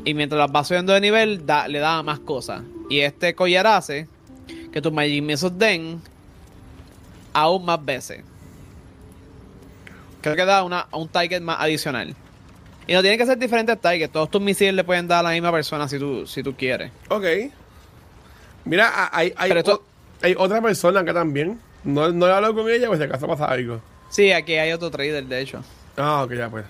[0.04, 2.62] Y mientras las vas subiendo de nivel, da- le da a más cosas.
[2.90, 4.08] Y este collar hace
[4.72, 6.00] que tus Magic Missiles den
[7.34, 8.22] aún más veces.
[10.34, 12.16] Creo que da una, un target más adicional.
[12.88, 14.12] Y no tienen que ser diferentes targets.
[14.14, 16.92] Todos tus misiles le pueden dar a la misma persona si tú, si tú quieres.
[17.10, 17.24] Ok.
[18.66, 19.74] Mira, hay, hay, Pero esto-
[20.22, 21.60] o- hay otra persona acá también.
[21.84, 23.80] No, no he hablado con ella, pues si acaso pasa algo.
[24.10, 25.64] Sí, aquí hay otro trader, de hecho.
[25.98, 26.66] Ah, ok, ya pues.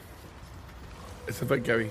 [1.27, 1.87] Ese fue el que vi.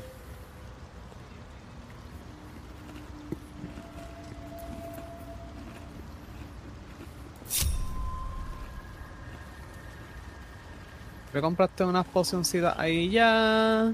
[11.35, 13.93] Me compraste unas pocioncitas ahí ya.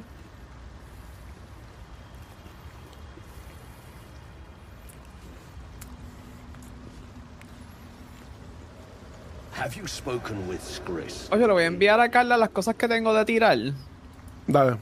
[9.57, 11.29] Have you spoken with Skris?
[11.33, 13.59] Oye, le voy a enviar a Carla las cosas que tengo de tirar.
[14.47, 14.77] Dale.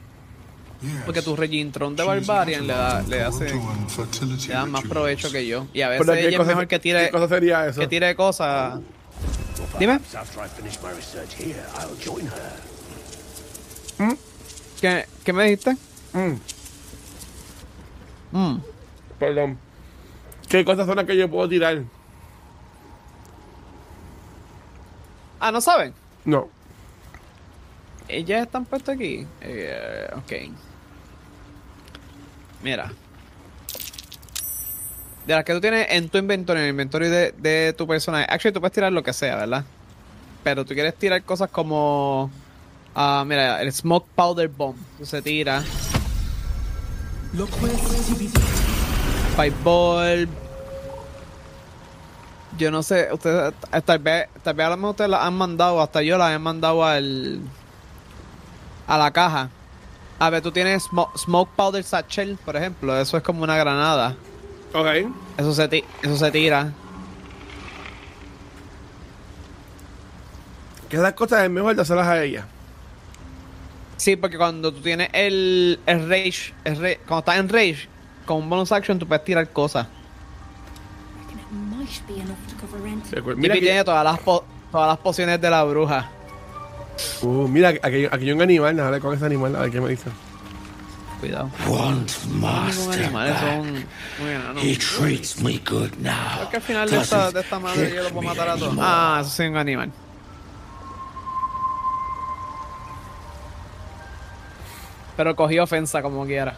[1.05, 5.67] Porque tu Regintron de Barbarian le da, le hace le da más provecho que yo.
[5.73, 7.79] Y a veces Pero, ¿qué ella es mejor que tire, qué cosa sería eso?
[7.79, 8.79] que tire cosas.
[9.79, 9.99] Dime.
[9.99, 14.15] Perhaps after I finish my research here, I'll join her.
[14.79, 15.75] ¿Qué, qué me dijiste?
[16.13, 16.39] Mm.
[18.31, 18.61] Mm.
[19.19, 19.57] Perdón.
[20.47, 21.83] ¿Qué cosas son las que yo puedo tirar?
[25.39, 25.93] Ah, ¿no saben?
[26.25, 26.49] No.
[28.07, 29.27] Ellas están puestas aquí.
[29.41, 30.33] Eh, ok.
[32.63, 32.91] Mira.
[35.29, 38.25] De las que tú tienes en tu inventario, en el inventario de, de tu personaje.
[38.27, 39.63] Actually, tú puedes tirar lo que sea, ¿verdad?
[40.43, 42.31] Pero tú quieres tirar cosas como.
[42.95, 44.75] Ah, mira, el Smoke Powder Bomb.
[44.95, 45.61] Eso se tira.
[49.35, 50.27] Fireball.
[52.57, 55.35] Yo no sé, ustedes eh, tal vez, tal vez a lo mejor ustedes las han
[55.35, 57.39] mandado, hasta yo las he mandado al
[58.87, 59.51] a la caja.
[60.17, 64.15] A ver, tú tienes Smoke, smoke Powder Satchel, por ejemplo, eso es como una granada.
[64.73, 64.87] Ok.
[65.37, 66.71] Eso se, ti- eso se tira.
[70.89, 72.45] Que esas cosas es mejor de hacerlas a ella.
[73.97, 77.87] Sí, porque cuando tú tienes el, el Rage, el ra- cuando estás en Rage,
[78.25, 79.87] con un bonus action tú puedes tirar cosas.
[83.11, 86.09] Recuer- Mira que tiene todas las, po- todas las pociones de la bruja.
[87.21, 88.75] uh, mira, aquí, aquí hay un animal.
[88.75, 90.09] Déjale con ese animal, a ver qué me dice.
[91.19, 91.49] Cuidado.
[91.67, 93.39] Want master animal, back.
[93.41, 93.85] son
[94.19, 94.63] muy enanos.
[94.63, 96.37] He treats me good now.
[96.37, 98.75] Creo que al final de esta, de esta madre yo lo puedo matar a todos.
[98.79, 99.91] Ah, eso sí es un animal.
[105.17, 106.55] Pero cogí ofensa como quiera.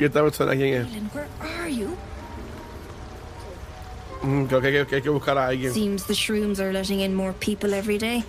[0.00, 0.86] ¿Y esta persona quién es?
[0.86, 1.28] Alan, where
[1.60, 1.96] are you?
[4.22, 5.72] Mm, creo que, que hay que buscar a alguien.
[5.72, 8.24] Seems the shrooms are letting in more people every day.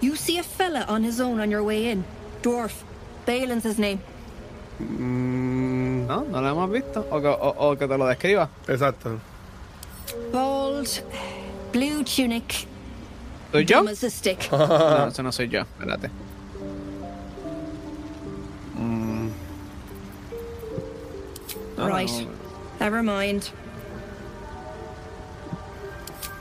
[0.00, 2.04] You see a fella on his own on your way in.
[2.42, 2.82] Dwarf.
[3.26, 4.00] Balin's his name.
[4.80, 7.06] Mm, No, no lo hemos visto.
[7.10, 8.48] O que, o- o que te lo describa.
[8.68, 9.20] exacto.
[10.32, 11.02] Bald.
[11.72, 12.66] Blue tunic.
[13.52, 13.78] ¿Soy yo?
[13.78, 14.48] Dumb as a stick.
[14.52, 15.60] No, eso no soy yo.
[15.62, 16.10] Espérate.
[18.76, 19.30] Mm,
[21.78, 22.10] No, right.
[22.10, 22.28] no.
[22.80, 23.50] Never mind.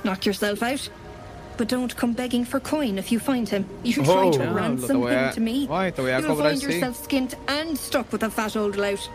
[0.03, 0.90] Knock yourself out.
[1.62, 3.66] But don't come begging for coin if you find him.
[3.84, 4.32] You try Oh.
[4.32, 5.68] to Diablo, te ransom voy a- him to me.
[5.70, 6.64] Ay, te voy a You'll cobrar, find sí.
[6.74, 9.08] yourself skinned and stuck with a fat old lout.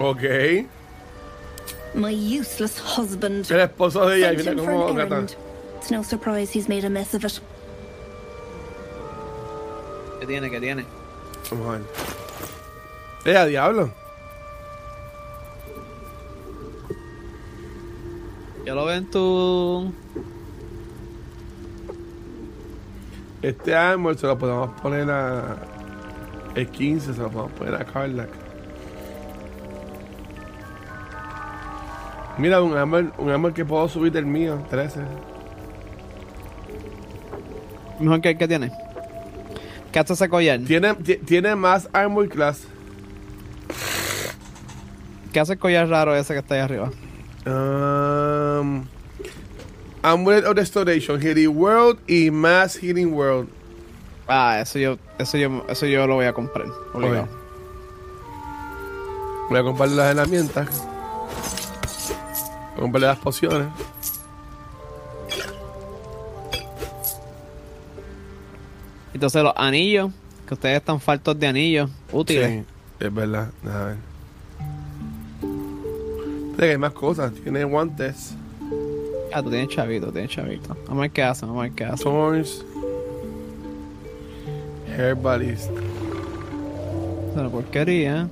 [0.00, 0.66] ok.
[1.94, 3.48] My useless husband.
[3.48, 4.32] El esposo de ella.
[4.32, 5.36] y Sent Mira him for cómo an errand.
[5.76, 7.38] It's no surprise he's made a mess of it.
[10.18, 10.50] ¿Qué tiene?
[10.50, 10.84] ¿Qué tiene?
[11.52, 11.82] Vamos a ver.
[13.26, 13.92] Eh, a diablo.
[18.66, 19.06] Yo lo veo en
[23.44, 25.56] Este armor se lo podemos poner a.
[26.54, 28.30] El 15 se lo podemos poner a Karlak.
[32.38, 35.00] Mira, un armor, un que puedo subir del mío, 13.
[38.00, 38.72] Mejor que el que tiene.
[39.92, 40.60] ¿Qué hace ese collar?
[40.60, 42.66] Tiene, ti- tiene más armor class.
[45.34, 46.90] ¿Qué hace el collar raro ese que está ahí arriba?
[47.46, 48.84] Um,
[50.04, 53.48] Amulet of Restoration, Healing World y Mass Healing World.
[54.28, 56.66] Ah, eso yo, eso yo, eso yo lo voy a comprar.
[56.92, 57.26] Obligado.
[59.48, 60.68] Voy a comprarle las herramientas.
[62.72, 63.68] Voy a comprarle las pociones.
[69.14, 70.12] Entonces los anillos,
[70.46, 72.62] que ustedes están faltos de anillos útiles.
[72.98, 73.48] Sí, es verdad.
[73.64, 73.84] A
[76.58, 76.70] ver.
[76.70, 77.32] Hay más cosas.
[77.42, 78.34] Tiene guantes,
[79.36, 80.76] Ah, tú tienes chavito, tienes chavito.
[80.86, 82.04] Vamos a ver qué hacen, vamos a ver qué hacen.
[82.04, 82.64] thorns,
[84.96, 85.70] herbalist.
[87.30, 88.28] Es una porquería.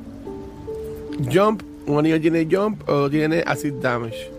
[1.33, 1.63] Jump.
[1.85, 4.31] Un anillo tiene jump o tiene acid damage.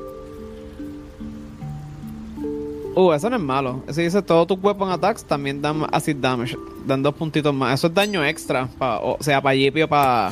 [2.95, 3.83] Uh, eso no es malo.
[3.87, 6.55] Ese dice todos tus weapon attacks también dan acid damage.
[6.87, 7.73] Dan dos puntitos más.
[7.79, 8.67] Eso es daño extra.
[8.77, 10.31] pa- o sea, para Jippy o para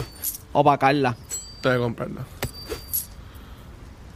[0.53, 1.17] o para Carla.
[1.61, 2.21] Tengo que comprarlo.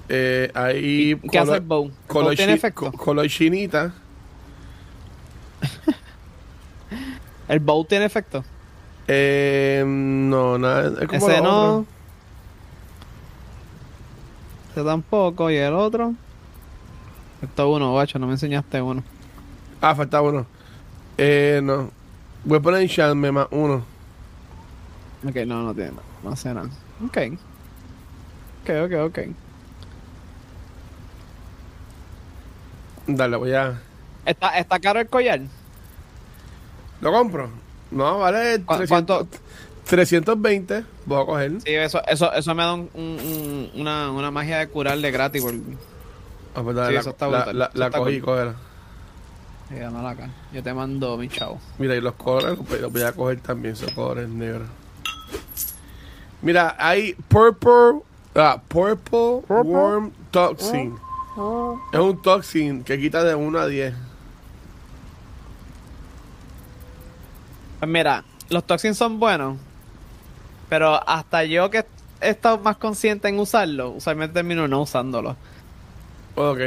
[0.09, 1.19] Eh, ahí.
[1.31, 1.85] ¿Qué hace el bow?
[1.87, 2.91] ¿El Color, tiene efecto?
[2.91, 3.93] co- color chinita.
[7.47, 8.43] ¿El bow tiene efecto?
[9.07, 10.99] Eh, no, nada.
[11.01, 11.85] Es como Ese no.
[14.71, 15.49] Ese tampoco.
[15.51, 16.13] ¿Y el otro?
[17.41, 18.17] Esto uno, guacho.
[18.19, 19.03] No me enseñaste uno.
[19.81, 20.45] Ah, falta uno.
[21.17, 21.91] Eh, no.
[22.45, 23.83] Weapon Enchantment más uno.
[25.27, 25.91] Ok, no, no tiene.
[26.23, 26.69] No hace nada.
[27.05, 27.17] Ok.
[28.63, 29.19] Ok, ok, ok.
[33.07, 33.79] Dale, voy a.
[34.25, 35.41] ¿Está, está caro el collar?
[37.01, 37.49] ¿Lo compro?
[37.91, 39.27] No, vale ¿Cu- 300,
[39.85, 40.83] 320.
[41.05, 41.51] Voy a coger.
[41.61, 45.11] Sí, eso, eso, eso me da un- un- un- una, una magia de curar de
[45.11, 45.43] gratis.
[45.43, 45.53] Por...
[46.55, 48.25] Ah, pues dale, Sí, la, eso está la- brutal, la- eso la está cogí, cool.
[48.33, 48.55] cógela.
[49.69, 50.29] Sí, dame acá.
[50.53, 51.59] Yo te mando mi chavo.
[51.77, 54.67] Mira, y los colores los voy- los voy a coger también, esos colores negros.
[56.41, 58.01] Mira, hay Purple,
[58.35, 60.95] ah, Purple Worm Toxin.
[61.91, 63.93] Es un toxin que quita de 1 a 10.
[67.79, 69.57] Pues mira, los toxins son buenos,
[70.69, 71.85] pero hasta yo que
[72.21, 75.35] he estado más consciente en usarlo, usualmente termino no usándolo.
[76.35, 76.59] Ok.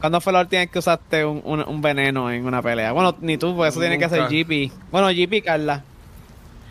[0.00, 2.92] ¿Cuándo fue la última vez que usaste un, un- un veneno en una pelea?
[2.92, 4.20] Bueno, ni tú, porque eso tiene que ser.
[4.28, 4.72] GP.
[4.90, 5.84] Bueno, GP y Carla.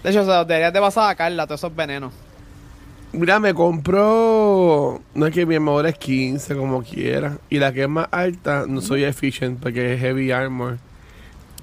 [0.03, 2.13] De hecho, o sea, deberías de pasar a Carla todos esos venenos.
[3.17, 5.01] Mira, me compró.
[5.13, 7.37] No es que mi armadura es 15, como quiera.
[7.49, 10.77] Y la que es más alta, no soy efficient porque es heavy armor.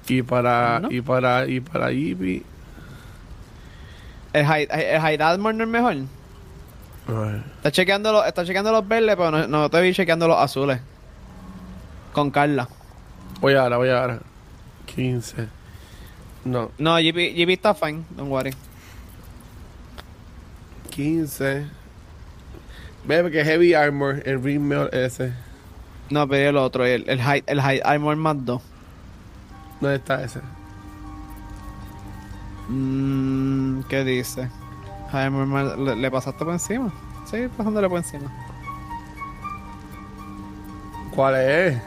[0.07, 0.81] Y para.
[0.89, 1.47] Y para.
[1.47, 2.43] Y para Eevee.
[4.33, 5.95] El High, el high Armor no es mejor.
[7.57, 10.79] Está chequeando los, está chequeando los verdes, pero no, no te vi chequeando los azules.
[12.13, 12.67] Con Carla.
[13.41, 14.19] Voy ahora, voy ahora.
[14.87, 15.47] 15.
[16.45, 18.53] No, No, GP está fine, don't worry.
[20.95, 21.65] 15.
[23.05, 25.33] Ve porque es heavy armor, el ring ese.
[26.09, 28.61] No, pero el otro, el, el, high, el high Armor más 2.
[29.81, 30.39] ¿Dónde está ese?
[32.69, 34.49] Mm, ¿Qué dice?
[35.11, 36.93] High Armor más- ¿le, le pasaste por encima?
[37.29, 38.31] Sí, pasándole por encima.
[41.15, 41.81] ¿Cuál es?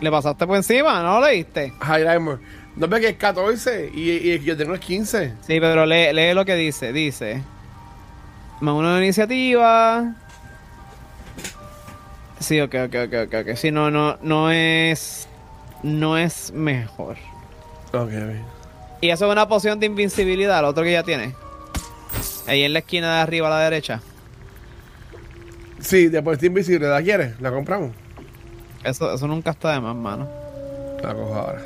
[0.00, 1.02] ¿Le pasaste por encima?
[1.02, 1.72] ¿No lo leíste?
[1.80, 2.40] High armor.
[2.76, 5.34] No ve que es 14 y, y yo tengo es 15.
[5.46, 6.92] Sí, pero lee, lee lo que dice.
[6.92, 7.42] Dice:
[8.60, 10.14] Más una iniciativa.
[12.38, 13.34] Sí, ok, ok, ok, ok.
[13.48, 13.56] ok.
[13.56, 15.28] Sí, no, no, no es.
[15.82, 17.16] No es mejor.
[17.92, 18.10] Ok.
[19.00, 21.34] Y eso es una poción de invincibilidad, lo otro que ya tiene.
[22.46, 24.00] Ahí en la esquina de arriba a la derecha.
[25.80, 27.40] Sí, después de invisible, ¿la quieres?
[27.40, 27.92] ¿La compramos?
[28.84, 30.28] Eso, eso nunca está de más, mano.
[31.02, 31.62] La cojo ahora.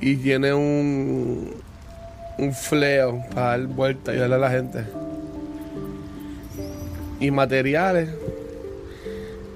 [0.00, 1.60] Y tiene un.
[2.38, 4.84] Un fleo para dar vuelta y darle a la gente.
[7.20, 8.08] Y materiales.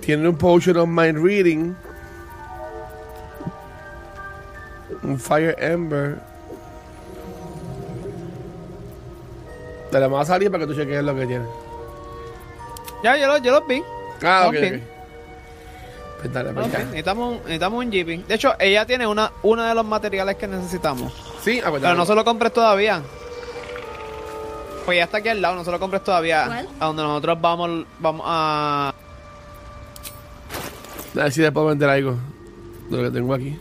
[0.03, 1.75] Tiene un potion of mind reading.
[5.03, 6.19] Un fire ember.
[9.91, 11.45] Dale, vamos a salir para que tú cheques lo que tiene.
[13.03, 13.83] Ya, yo, lo, yo los vi.
[14.23, 14.94] Ah, ok.
[16.33, 16.53] Dale.
[16.53, 18.27] Necesitamos, un- necesitamos un jeeping.
[18.27, 21.13] De hecho, ella tiene una, uno de los materiales que necesitamos.
[21.43, 23.03] Sí, ah, pues Pero no se lo compres todavía.
[24.85, 26.45] Pues ya está aquí al lado, no se lo compres todavía.
[26.47, 26.69] ¿Cuál?
[26.81, 28.95] A donde nosotros vamos, vamos a.
[31.17, 32.17] A ver si puedo vender algo
[32.91, 33.59] de lo que tengo aquí.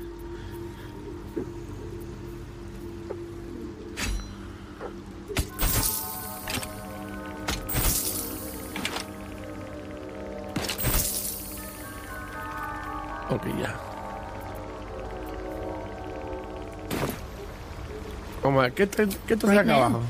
[18.54, 20.02] Vamos a ver, ¿qué, te, qué te hace acá abajo?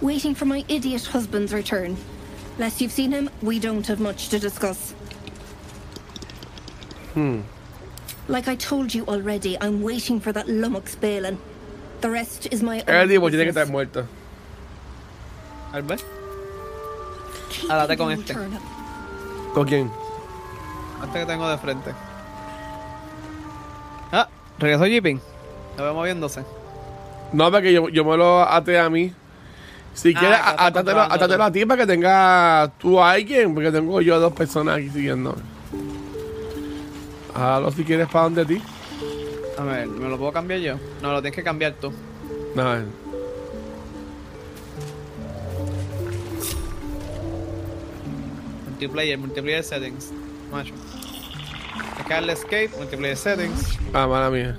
[0.00, 1.96] Waiting for my idiot husband's return.
[2.58, 4.94] Lest you've seen him, we don't have much to discuss.
[7.14, 7.42] Hmm.
[8.26, 11.38] Like I told you already, I'm waiting for that lummox Balin.
[12.00, 14.08] The rest is my El own tipo tiene que estar muerto.
[15.72, 16.02] Albert.
[17.50, 18.34] Keep Háblate con on este.
[19.54, 19.90] ¿Con quién?
[21.04, 21.94] Este que tengo de frente.
[24.10, 24.28] Ah,
[24.58, 25.20] regresó jeeping.
[25.78, 26.44] Lo veo moviéndose.
[27.32, 29.12] No, porque yo, yo me lo até a mí.
[29.94, 34.00] Si Ah, quieres, atátelo, atátelo a ti para que tenga tú a alguien, porque tengo
[34.00, 35.36] yo dos personas aquí siguiendo.
[37.34, 38.62] Hágalo si quieres para donde ti.
[39.58, 40.74] A ver, ¿me lo puedo cambiar yo?
[41.02, 41.92] No, lo tienes que cambiar tú.
[42.58, 42.84] A ver.
[48.68, 50.10] Multiplayer, multiplayer settings.
[50.50, 50.74] Macho.
[51.98, 53.78] Hay que darle escape, multiplayer settings.
[53.92, 54.56] Ah, mala mía.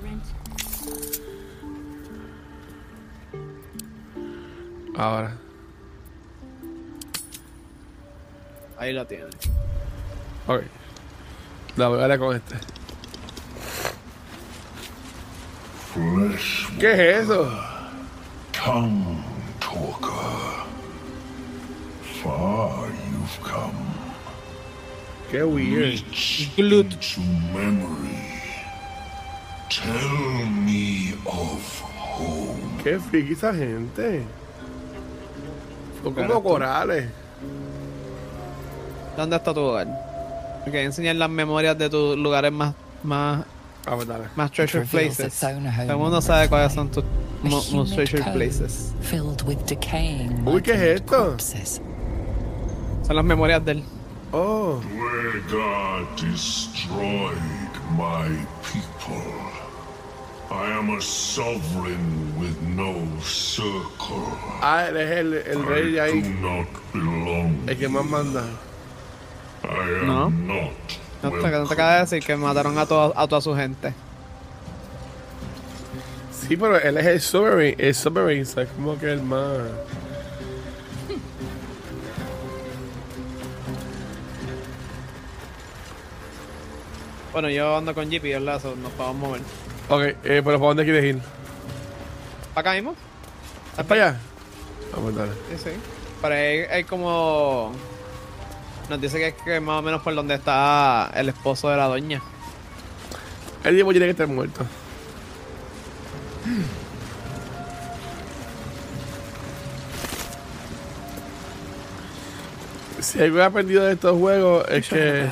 [4.96, 5.36] Ahora.
[8.78, 9.24] Ahí lo tiene.
[10.46, 10.62] Ok.
[11.76, 12.54] La voy a con este.
[15.92, 17.50] Flesh ¿Qué es eso?
[18.52, 19.22] tongue
[19.60, 20.64] talker.
[22.22, 23.74] Far you've come.
[25.30, 26.00] Qué weird.
[26.00, 27.20] Reach into
[27.52, 28.42] memory.
[29.68, 32.82] Tell me of home.
[32.82, 34.24] Qué friki esa gente.
[36.04, 37.08] Son como corales.
[39.16, 39.86] ¿Dónde está tu hogar?
[40.64, 43.44] Quería enseñar las memorias de tus lugares más, más,
[43.86, 44.24] Ah, pues dale.
[44.34, 45.38] más treasure places.
[45.38, 45.50] Todo
[45.92, 47.04] el mundo sabe cuáles son tus
[47.42, 48.92] most treasure places.
[50.46, 51.26] Uy, ¿qué es esto?
[51.26, 51.80] corpses.
[53.06, 53.84] Son las memorias de él.
[54.32, 54.80] Oh.
[54.80, 57.36] Dwega destroyed
[57.96, 58.26] my
[58.62, 59.43] people.
[60.56, 64.24] I am a sovereign with no circle.
[64.62, 66.22] Ah, él es el, el rey de ahí.
[67.66, 68.44] El que más manda.
[69.64, 69.66] I
[70.02, 70.30] am No.
[70.30, 70.72] not.
[71.22, 73.94] No te, no te acaba de decir que mataron a, toda- a toda su gente.
[76.30, 77.74] Sí, pero él es el sovereign.
[77.78, 79.58] El sovereign, o sea, es como que el más.
[87.32, 89.40] Bueno, yo ando con Jeep y el lazo, nos podemos mover.
[89.88, 91.22] Ok, eh, pero ¿para dónde quieres ir?
[92.54, 92.94] ¿Para acá mismo?
[93.76, 94.20] ¿Es para allá?
[94.94, 95.32] Vamos, dale.
[95.50, 95.70] Sí, sí.
[96.22, 97.72] Pero hay, hay como.
[98.88, 101.86] Nos dice que es que más o menos por donde está el esposo de la
[101.86, 102.22] doña.
[103.62, 104.64] El tipo tiene que estar muerto.
[113.00, 115.26] Si algo he aprendido de estos juegos es que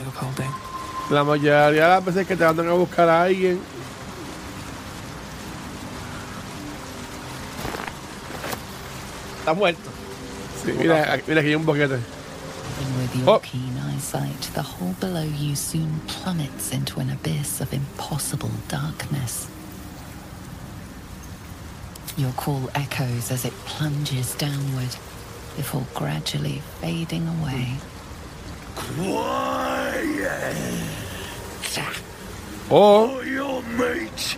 [1.11, 3.61] la mayoría de las veces que te mandan a buscar a alguien
[9.43, 9.90] Está muerto.
[10.64, 11.98] Sí, mira, mira aquí hay un boquete.
[12.97, 13.32] With oh.
[13.32, 19.48] your keen eyesight, the hole below you soon plummets into an abyss of impossible darkness.
[22.16, 24.94] Your call echoes as it plunges downward,
[25.56, 27.74] before gradually fading away.
[32.70, 34.36] Oh, Or your mate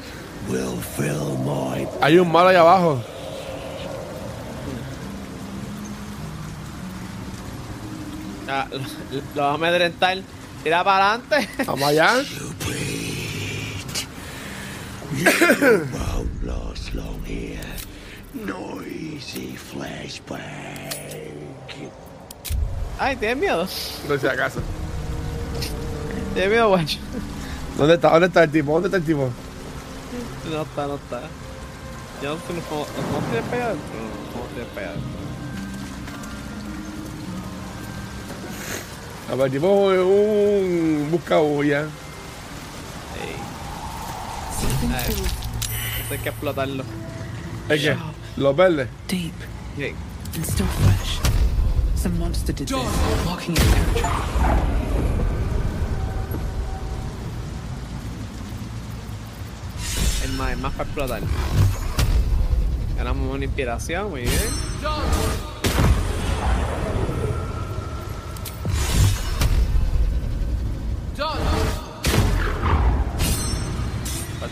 [0.48, 3.13] will fill my hay un malo ahí abajo.
[8.48, 8.66] Ah,
[9.34, 10.18] lo, va a amedrentar.
[10.62, 11.48] Tira para adelante.
[11.66, 12.22] Vamos allá.
[18.34, 20.42] Noisy flashback.
[22.98, 23.68] Ay, ¿tienes miedo?
[24.08, 24.60] No sé acaso.
[26.32, 26.98] ¿Tienes miedo, guacho?
[27.78, 28.10] ¿Dónde está?
[28.10, 28.72] ¿Dónde está el tipo?
[28.72, 29.30] ¿Dónde está el tipo?
[30.50, 31.20] No está, no está.
[32.22, 32.52] Yo no sé.
[32.54, 33.20] No,
[33.52, 34.04] allá adentro.
[34.76, 35.23] A
[39.36, 41.86] ver, el tipo es un buscabulla.
[44.92, 45.24] Ay, eso
[46.12, 46.84] hay que explotarlo.
[47.68, 47.96] ¿Es qué?
[48.36, 48.88] Los verdes.
[49.08, 49.32] Deep
[49.76, 49.94] Sí.
[50.36, 51.20] and still fresh.
[52.00, 52.76] Some monster did this,
[53.24, 54.02] marking its territory.
[60.24, 61.20] El más, más para explotar.
[62.96, 64.32] Ganamos una inspiración, muy bien.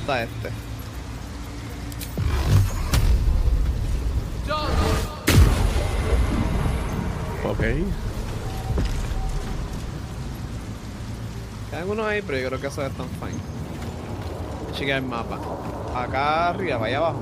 [0.06, 0.48] Falta este.
[7.44, 7.58] Ok.
[11.70, 13.40] Quedan unos ahí, pero yo creo que esos están fine.
[14.72, 15.38] Chequea el mapa.
[15.94, 17.20] Acá arriba, para allá abajo.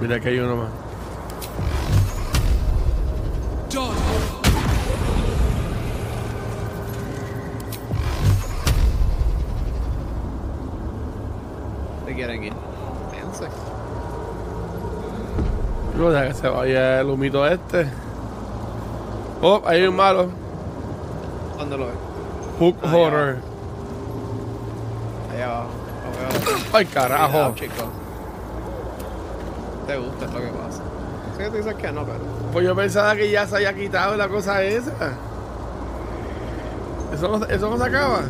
[0.00, 0.86] Mira que hay uno más.
[15.96, 17.86] No deja que se vaya el humito este.
[19.40, 20.28] Oh, ahí hay un malo.
[21.58, 21.94] ¿Dónde lo ves?
[22.58, 23.36] Hook Horror.
[25.32, 25.70] Allá abajo.
[26.72, 27.30] Ay, carajo.
[27.30, 27.84] Cuidado, chico.
[29.86, 30.82] Te gusta es lo que pasa.
[31.36, 32.18] Sí que tú dices que no, pero.
[32.52, 34.92] Pues yo pensaba que ya se había quitado la cosa esa.
[37.14, 38.20] Eso no, eso no se acaba.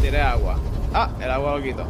[0.00, 0.56] Tiré agua.
[0.94, 1.84] Ah, el agua lo quito.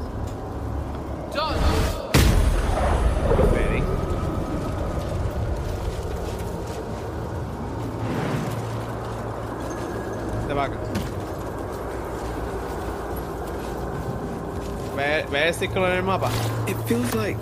[15.46, 16.28] ¿Ve, ¿Ve el círculo en el mapa?
[16.66, 17.38] It feels like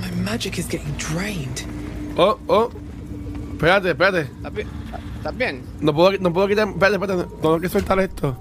[0.00, 1.62] my magic is getting drained.
[2.16, 2.70] Oh, oh.
[3.52, 4.20] Espérate, espérate.
[4.22, 4.68] ¿Estás bien?
[5.18, 5.62] ¿Estás bien?
[5.80, 6.66] No puedo, no puedo quitar.
[6.68, 7.24] Espérate, espérate.
[7.42, 8.36] Tengo que soltar esto.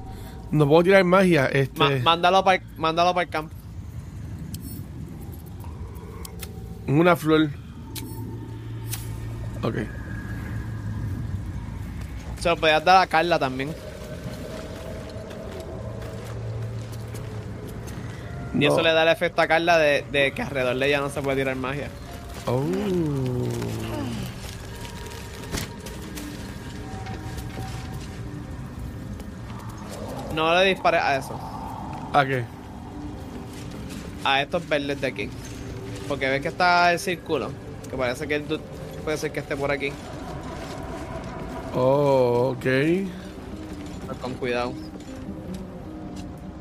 [0.51, 1.47] No puedo tirar magia.
[1.47, 1.77] Este.
[1.77, 3.53] Ma- mándalo para mándalo para el campo.
[6.87, 7.49] Una flor.
[9.61, 9.75] Ok.
[12.39, 13.73] Se lo podías dar a Carla también.
[18.57, 18.81] Y eso oh.
[18.81, 21.55] le da el efecto a Carla de, que alrededor de ella no se puede tirar
[21.55, 21.87] magia.
[22.45, 22.63] Oh.
[30.35, 31.39] No le dispares a eso.
[32.13, 32.43] ¿A qué?
[34.23, 35.29] A estos verdes de aquí.
[36.07, 37.51] Porque ves que está el círculo.
[37.89, 38.43] Que parece que el
[39.03, 39.91] puede ser que esté por aquí.
[41.75, 42.65] Oh, ok.
[44.21, 44.73] Con cuidado.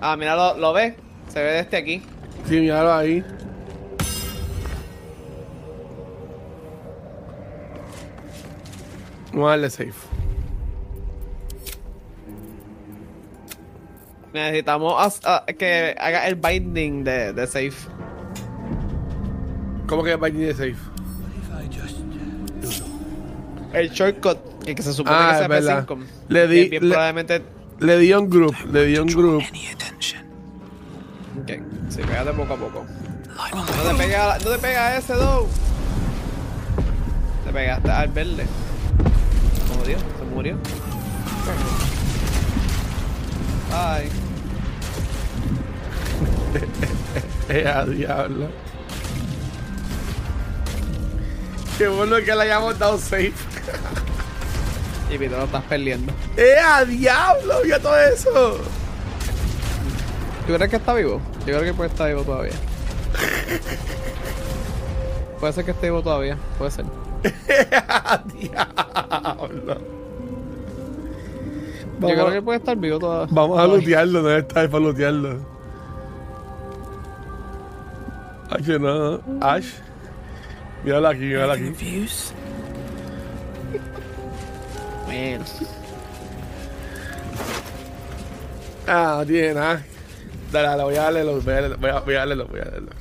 [0.00, 0.94] Ah, mira, ¿lo, lo ves?
[1.32, 2.02] Se ve desde aquí.
[2.48, 3.24] Sí, míralo ahí.
[9.32, 9.92] Vamos a darle safe.
[14.32, 15.20] Necesitamos
[15.58, 17.72] que haga el binding de, de safe.
[19.86, 20.76] ¿Cómo que binding de safe?
[23.74, 24.38] El shortcut.
[24.66, 25.86] El que se supone Ah, que es sea verdad.
[25.86, 25.98] P5.
[26.28, 27.42] Le di- Bien, bien le- probablemente.
[27.80, 29.42] Le di un group, le di un group.
[31.40, 31.50] Ok,
[31.88, 32.86] sí, pégate poco a poco.
[33.54, 35.48] No te pegues a, la- no te pegues a ese do.
[37.46, 38.46] Te pegaste al verde.
[39.68, 40.58] Se murió, se murió.
[43.74, 44.08] Ay.
[47.48, 48.48] Eh, a diablo.
[51.76, 53.32] Qué bueno que le hayamos dado safe.
[55.10, 56.12] Y Pito lo estás perdiendo.
[56.36, 57.54] ¡Eh, a diablo!
[57.64, 58.58] ¡Mira todo eso!
[60.46, 61.20] ¿Tú crees que está vivo?
[61.40, 62.52] Yo creo que puede estar vivo todavía.
[65.38, 66.36] puede ser que esté vivo todavía.
[66.58, 66.84] Puede ser.
[67.88, 69.78] ¡A diablo!
[72.00, 73.28] Yo creo que puede estar vivo todavía.
[73.32, 75.38] Vamos a lootearlo, no está para lootearlo.
[78.50, 79.20] Ay, que no.
[79.40, 79.74] Ash.
[80.84, 81.72] Míralo aquí, míralo aquí.
[85.06, 85.44] Bueno.
[88.88, 89.84] Ah, tiene nada.
[90.52, 92.48] Dale, dale, voy a darle load, voy a darle, voy a, voy a darle load,
[92.48, 92.92] voy a darle load.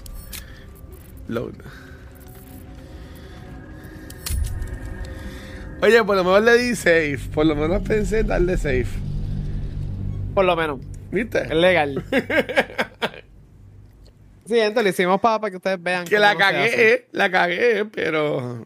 [1.28, 1.54] Load.
[5.82, 7.20] Oye, por lo menos le di safe.
[7.34, 8.88] Por lo menos pensé en darle safe.
[10.34, 10.80] Por lo menos.
[11.12, 11.42] ¿Viste?
[11.44, 12.06] Es legal.
[14.46, 16.06] sí, gente, lo hicimos para, que ustedes vean.
[16.06, 18.66] Que la cagué, la cagué, pero.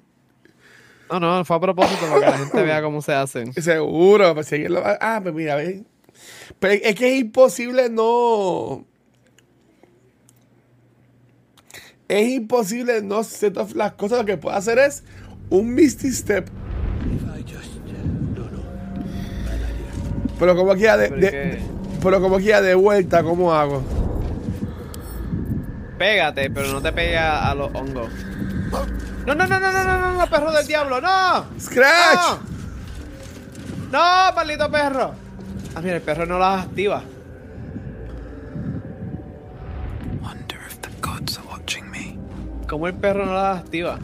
[1.10, 3.52] No, no, fue a propósito para que la gente vea cómo se hacen.
[3.54, 4.84] Seguro, pues seguirlo.
[4.86, 5.84] Ah, pues mira, ve.
[6.60, 8.86] Pero es que es imposible no.
[12.08, 14.20] Es imposible no set off las cosas.
[14.20, 15.04] Lo que puedo hacer es
[15.50, 16.50] un Misty Step.
[20.40, 21.64] Pero como quiera de, de- de-
[22.04, 23.82] pero como quiera de vuelta, ¿cómo hago?
[25.98, 28.10] Pégate, pero no te pega a los hongos.
[29.26, 31.46] No, no, no, no, no, no, no, no, perro del diablo, no.
[31.60, 32.40] Scratch.
[33.92, 35.14] No, no maldito perro.
[35.76, 37.04] Ah, mira, el perro no las activa.
[40.22, 42.18] Wonder if the gods are watching me.
[42.68, 44.00] ¿Cómo el perro no las activa?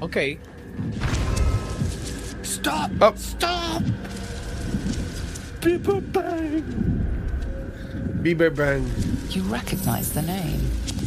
[0.00, 0.16] Ok.
[2.42, 2.90] Stop!
[3.00, 3.14] Oh.
[3.16, 3.82] Stop!
[5.60, 6.64] Beaver Bang.
[8.22, 8.90] Beaver Bang.
[9.30, 10.60] You recognize the name.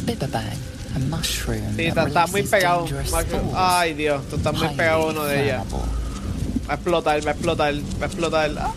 [0.06, 0.75] Bibberbang, a mushroom.
[1.76, 2.80] Sí, está, está muy pegado.
[2.82, 3.28] dangerous Macho.
[3.28, 3.52] spores.
[3.54, 5.64] Ay, Dios, tú estás muy pegado uno de ellas.
[6.68, 8.50] Va a explotar, va a explotar, va a explotar.
[8.58, 8.72] Ah.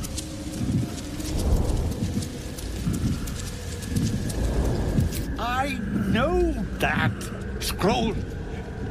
[5.38, 5.80] I
[6.12, 7.12] know that.
[7.60, 8.16] Scroll.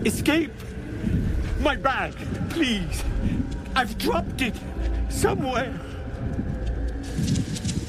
[0.05, 0.53] Escape.
[1.61, 2.15] My bag,
[2.51, 3.03] please.
[3.75, 4.55] I've dropped it
[5.09, 5.73] somewhere.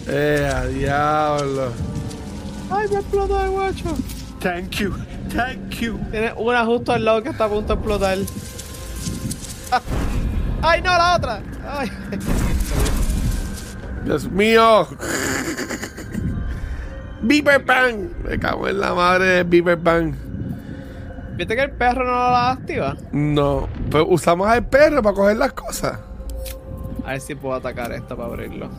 [0.07, 1.71] Eh, a diablo.
[2.71, 3.95] Ay, va a explotar, guacho.
[4.39, 4.93] Thank you.
[5.35, 5.99] Thank you.
[6.11, 8.17] Tiene una justo al lado que está a punto de explotar.
[9.71, 9.81] Ah.
[10.61, 11.41] Ay, no, la otra.
[11.67, 11.91] Ay.
[14.05, 14.87] Dios mío.
[17.21, 18.09] Beaver Bang.
[18.23, 20.15] Me cago en la madre de Beaver Bang.
[21.35, 22.97] ¿Viste que el perro no la activa?
[23.11, 25.99] No, pero usamos al perro para coger las cosas.
[27.05, 28.69] A ver si puedo atacar esto para abrirlo.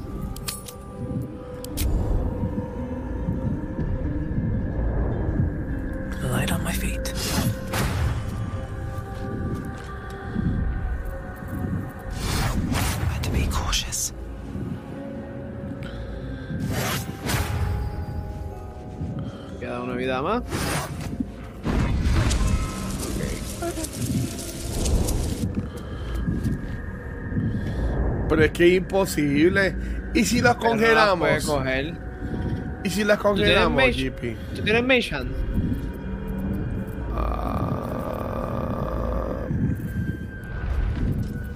[6.31, 7.09] Light on my feet.
[13.11, 14.13] Had to be cautious.
[19.59, 20.43] Queda una vida más.
[28.29, 29.75] Pero es que es imposible.
[30.15, 31.45] ¿Y si las no congelamos?
[31.45, 31.95] coger.
[32.85, 33.97] ¿Y si las ¿Tú tienes congelamos?
[33.97, 34.37] GP?
[34.55, 35.11] ¿Tú tienes?
[37.13, 39.47] Ah,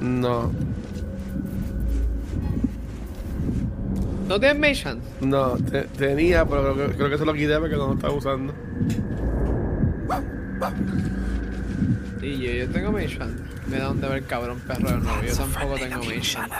[0.04, 0.50] no,
[4.28, 5.00] ¿No tienes Meishan?
[5.20, 8.14] no, te- tenía, pero creo que, creo que se lo quité porque no lo estaba
[8.14, 8.54] usando.
[12.22, 13.38] Y yo, yo tengo Mage Hand.
[13.68, 15.22] Me da donde ver cabrón perro de nuevo.
[15.26, 16.52] Yo tampoco tengo Mage Hand.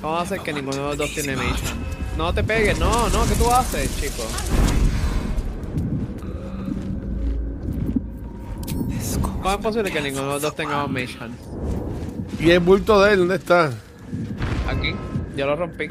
[0.00, 2.16] ¿Cómo ser que ninguno de los dos tiene Mage Hand?
[2.16, 4.22] No te pegues, no, no, ¿qué tú haces, chico?
[9.42, 11.34] ¿Cómo es posible que ninguno de los dos tengamos Mage Hand?
[12.38, 13.70] ¿Y el bulto de él dónde está?
[14.68, 14.94] Aquí,
[15.36, 15.88] yo lo rompí.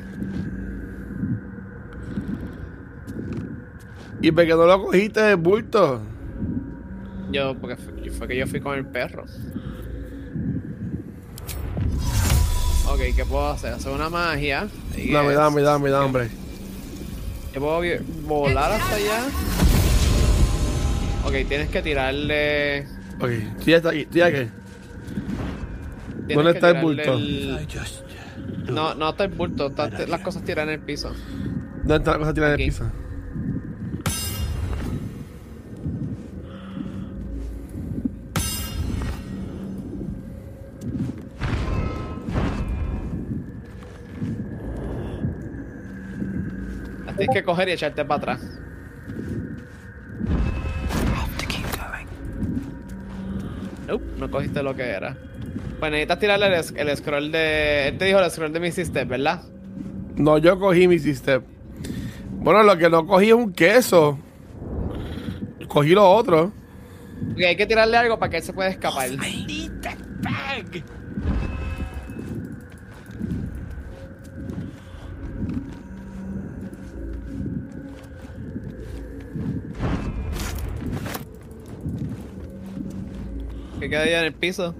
[4.21, 6.01] ¿Y por qué no lo cogiste del bulto?
[7.31, 9.25] Yo, porque fue, fue que yo fui con el perro.
[12.87, 13.73] Ok, ¿qué puedo hacer?
[13.73, 14.67] Hacer una magia.
[14.95, 16.29] I Dame, dame, dame, dame, hombre.
[17.53, 17.81] Yo puedo
[18.25, 19.23] volar hasta allá.
[21.25, 22.87] Ok, tienes que tirarle.
[23.19, 24.49] Ok, estoy está aquí, estoy aquí.
[26.27, 27.13] Tienes ¿Dónde que está el bulto?
[27.13, 27.67] el-
[28.73, 31.13] No, no está el bulto, está las cosas tiradas en el piso.
[31.77, 32.91] ¿Dónde está la cosa tirada en el piso?
[47.05, 48.41] Las tienes que coger y echarte para atrás.
[53.87, 55.15] Nope, no cogiste lo que era.
[55.85, 57.89] Pues necesitas tirarle el, scroll de.
[57.89, 59.43] Él te dijo el scroll de mi Step, ¿verdad?
[60.15, 61.43] No, yo cogí mi step.
[62.31, 64.17] Bueno, lo que no cogí es un queso.
[65.67, 66.51] Cogí lo otro.
[67.33, 69.09] Ok, hay que tirarle algo para que él se pueda escapar.
[83.79, 84.73] ¿Qué queda ahí en el piso?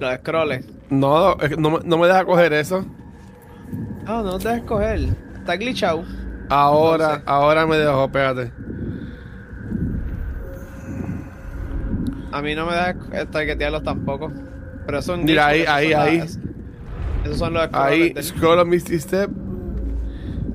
[0.00, 0.66] Los scrolls.
[0.90, 2.84] No, no, me- no me deja coger eso.
[4.06, 5.00] Ah, no te dejes coger.
[5.38, 6.04] Está glitchado.
[6.48, 8.52] Ahora, ahora me dejó, espérate.
[12.32, 14.30] A mí no me deja targetearlos tampoco.
[14.86, 16.18] Pero son Mira, ahí, glitch, ahí, esos ahí.
[16.18, 16.38] las-
[17.24, 17.86] Esos son los scrolls.
[17.86, 19.30] Ahí, del- scroll of Misty Step.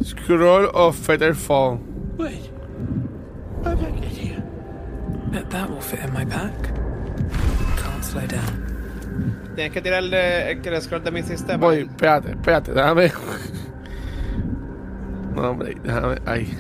[0.04, 1.80] Scroll of Feather Fall.
[2.18, 2.52] Wait.
[3.66, 4.44] I bet it here.
[5.32, 6.54] Bet that will fit in my pack.
[7.78, 8.71] Can't slow down.
[9.62, 11.58] Tienes que tirarle el, el scroll de mi sistema.
[11.58, 13.12] Voy, espérate, espérate, déjame.
[15.36, 16.16] No, hombre, déjame.
[16.26, 16.58] Ahí.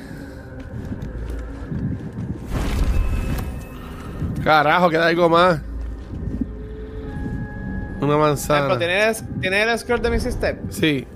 [4.43, 5.61] Carajo, queda algo más.
[8.01, 8.77] Una manzana.
[8.77, 10.59] ¿tienes, ¿tienes el scroll de mi sistema?
[10.69, 11.07] Sí.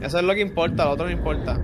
[0.00, 1.58] Eso es lo que importa, lo otro no importa.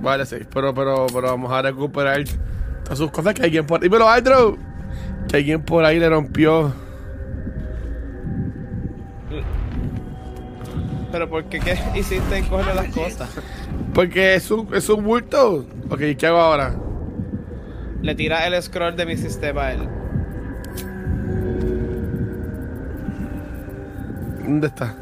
[0.00, 0.38] Vale, sí.
[0.54, 2.24] Pero, pero, pero vamos a recuperar
[2.82, 3.90] todas sus cosas que alguien por ahí.
[3.90, 4.56] Pero, Aldro,
[5.28, 6.72] que alguien por ahí le rompió.
[11.12, 13.30] Pero ¿por qué, qué hiciste en cogerle las cosas?
[13.94, 15.66] Porque es un, es un bulto.
[15.88, 16.74] Ok, ¿qué hago ahora?
[18.02, 19.88] Le tira el scroll de mi sistema a él.
[24.44, 24.94] ¿Dónde está?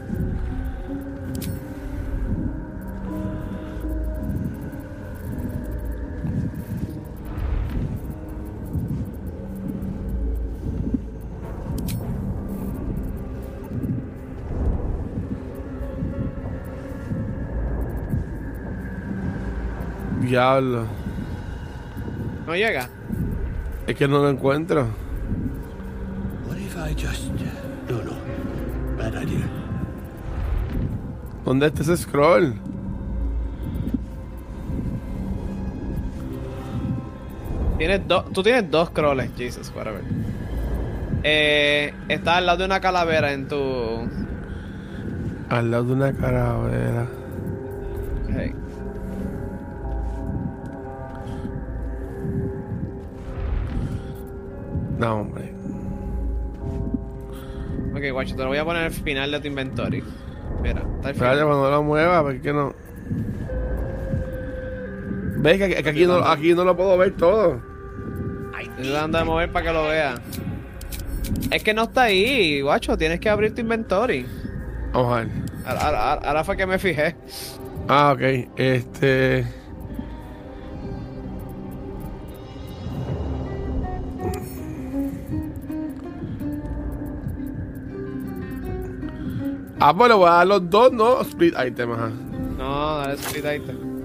[20.34, 20.86] Diablo.
[22.44, 22.88] No llega.
[23.86, 24.88] Es que no lo encuentro.
[26.48, 27.30] What if I just.
[27.88, 28.16] No, no.
[28.98, 29.46] Bad idea.
[31.44, 32.54] ¿Dónde está ese scroll?
[37.78, 40.02] Tienes dos, tú tienes dos scrolls, Jesus, whatever.
[41.22, 43.56] Eh, está al lado de una calavera en tu.
[45.48, 47.06] Al lado de una calavera.
[55.04, 55.52] No, hombre.
[57.94, 60.02] Ok, guacho, te lo voy a poner al final de tu inventory.
[60.62, 61.44] Mira, está al Espérate, final.
[61.46, 62.74] cuando lo mueva, porque no.
[65.42, 67.60] ¿Ves que, que aquí, no, aquí no lo puedo ver todo?
[68.60, 70.14] Estoy tratando de mover para que lo vea.
[71.50, 72.96] Es que no está ahí, guacho.
[72.96, 74.26] Tienes que abrir tu inventory.
[74.94, 75.26] Ahora,
[75.66, 77.14] ahora- ahora fue que me fijé.
[77.88, 78.48] Ah, ok.
[78.56, 79.44] Este.
[89.86, 91.20] Ah, pues le voy a dar los dos, ¿no?
[91.20, 92.08] Split item, ajá.
[92.56, 94.02] No, dale split item.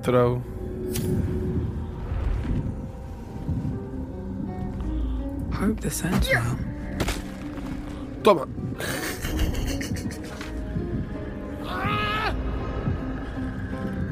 [0.00, 0.42] Throw.
[5.60, 6.56] Hope this ends well.
[8.22, 8.46] Toma.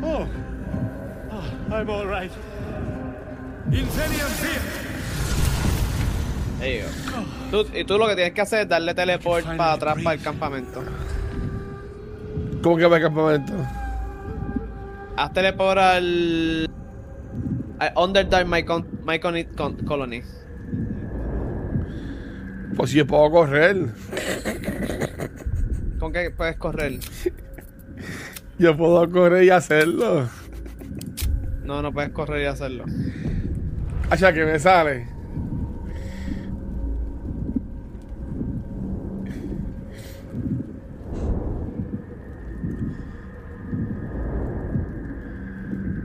[0.02, 0.28] Oh.
[1.72, 2.30] I'm all right.
[7.51, 10.23] Tú- y tú lo que tienes que hacer es darle teleport para atrás para el
[10.23, 10.82] campamento.
[12.62, 13.53] ¿Cómo que va el campamento?
[15.16, 16.70] Haz teleport al.
[17.78, 20.23] al Underdark Mycon, Myconid Con- Colony.
[22.77, 23.77] Pues si yo puedo correr.
[25.99, 26.99] ¿Con qué puedes correr?
[28.59, 30.28] Yo puedo correr y hacerlo.
[31.65, 32.85] No, no puedes correr y hacerlo.
[34.11, 35.09] Hacha que me sale.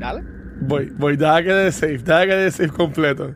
[0.06, 0.24] Dale.
[0.62, 3.34] Voy, voy, deja que de safe, deja que de safe completo.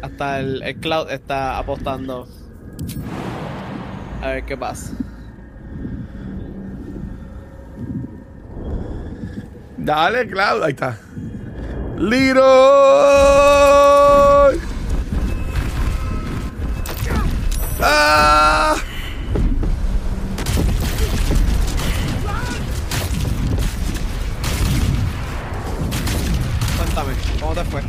[0.00, 2.28] Hasta el, el Cloud está apostando.
[4.22, 4.92] A ver qué pasa.
[9.76, 11.00] Dale, Cloud, ahí está.
[11.98, 12.44] Leroy.
[17.80, 18.76] ¡Ah!
[26.94, 27.82] Cuéntame, ¿cómo te fue?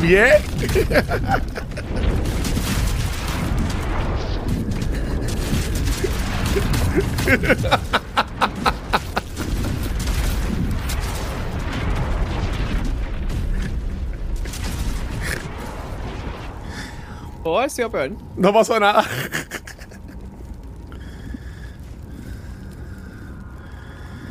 [0.00, 0.42] Bien.
[17.42, 18.12] Pudo haber sido peor.
[18.36, 19.04] No pasó nada.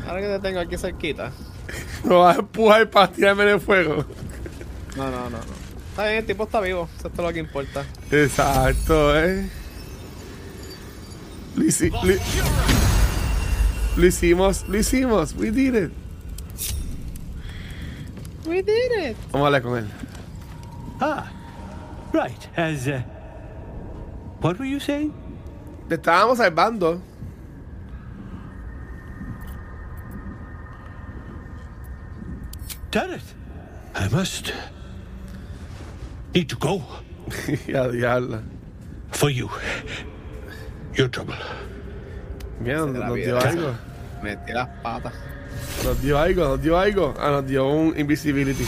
[0.08, 1.32] Ahora que te tengo aquí cerquita.
[2.04, 4.06] Me vas a empujar para tirarme en el fuego.
[4.96, 5.38] No, no, no, no.
[5.92, 6.88] Está bien, el tipo está vivo.
[6.98, 7.86] Eso es todo lo que importa.
[8.12, 9.50] Exacto, eh.
[11.56, 12.22] Lo, hici- lo-
[14.02, 15.34] lo hicimos, lo hicimos.
[15.34, 15.92] We did it.
[18.46, 19.18] We did it.
[19.32, 19.88] Vamos a hablar con él.
[21.02, 21.32] Ah,
[22.14, 22.48] right.
[22.58, 23.02] As uh,
[24.42, 25.12] what were you saying?
[25.90, 27.02] Te estábamos salvando.
[32.92, 33.22] Damn it!
[33.96, 34.54] I must
[36.34, 36.82] need to go
[37.68, 38.42] ya, diablo.
[39.12, 39.50] for you.
[40.96, 41.36] Your trouble.
[42.60, 43.74] Mira, nos, nos dio algo.
[44.24, 45.14] Metí las patas.
[45.84, 47.14] Nos dio algo, nos dio algo.
[47.20, 48.66] Ah, nos dio un invisibility.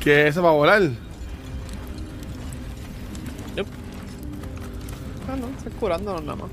[0.00, 0.82] ¿Qué es eso para volar?
[5.28, 6.50] Ah, no, estoy curándonos nada más.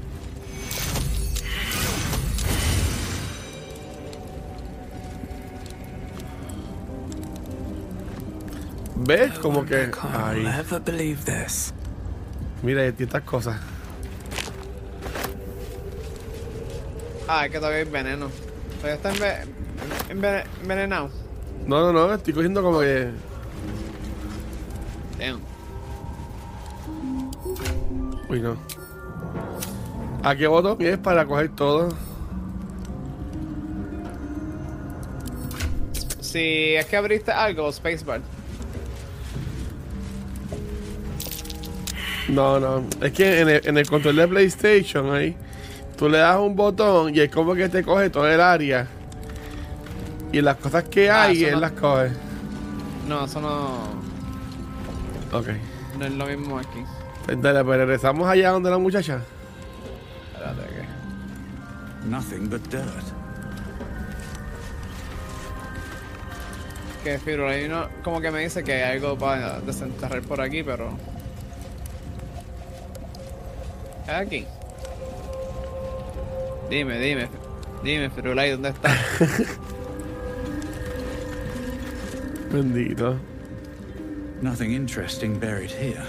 [9.08, 9.40] ¿Ves?
[9.40, 9.90] Como que.
[10.14, 11.74] Ay, ever believe this.
[12.62, 13.58] mira, y estas cosas.
[17.28, 18.30] Ah, es que todavía hay veneno.
[18.82, 19.46] Todavía está enve-
[20.10, 21.10] enve- envenenado.
[21.66, 23.10] No, no, no, estoy cogiendo como que.
[25.18, 25.42] Damn.
[28.30, 28.58] Uy, no.
[30.24, 31.90] ¿A qué botón es para coger todo?
[36.20, 38.22] Si es que abriste algo, Spacebar.
[42.30, 42.84] No, no.
[43.02, 45.36] Es que en el, en el control de PlayStation ahí,
[45.98, 48.88] tú le das un botón y es como que te coge todo el área.
[50.32, 52.10] Y las cosas que Ah, hay, él no- las coge.
[53.08, 53.78] No, eso no,
[55.32, 55.48] Ok.
[55.98, 56.84] no es lo mismo aquí.
[57.38, 59.22] Dale, pues regresamos allá donde la muchacha.
[60.34, 62.08] Espérate que.
[62.10, 62.84] Nothing but dirt.
[67.04, 70.92] Que Firulai no, como que me dice que hay algo para desenterrar por aquí, pero.
[74.08, 74.48] ¿Es aquí?
[76.70, 77.28] Dime, dime.
[77.84, 78.90] Dime, Firulai, ¿dónde está?
[82.52, 83.20] Bendito.
[84.42, 86.04] Nothing interesting buried here.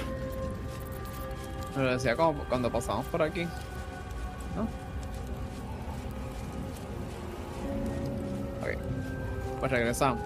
[1.76, 3.44] Me lo decía como cuando pasamos por aquí.
[4.54, 4.62] ¿No?
[8.62, 8.78] Ok.
[9.58, 10.22] Pues regresamos.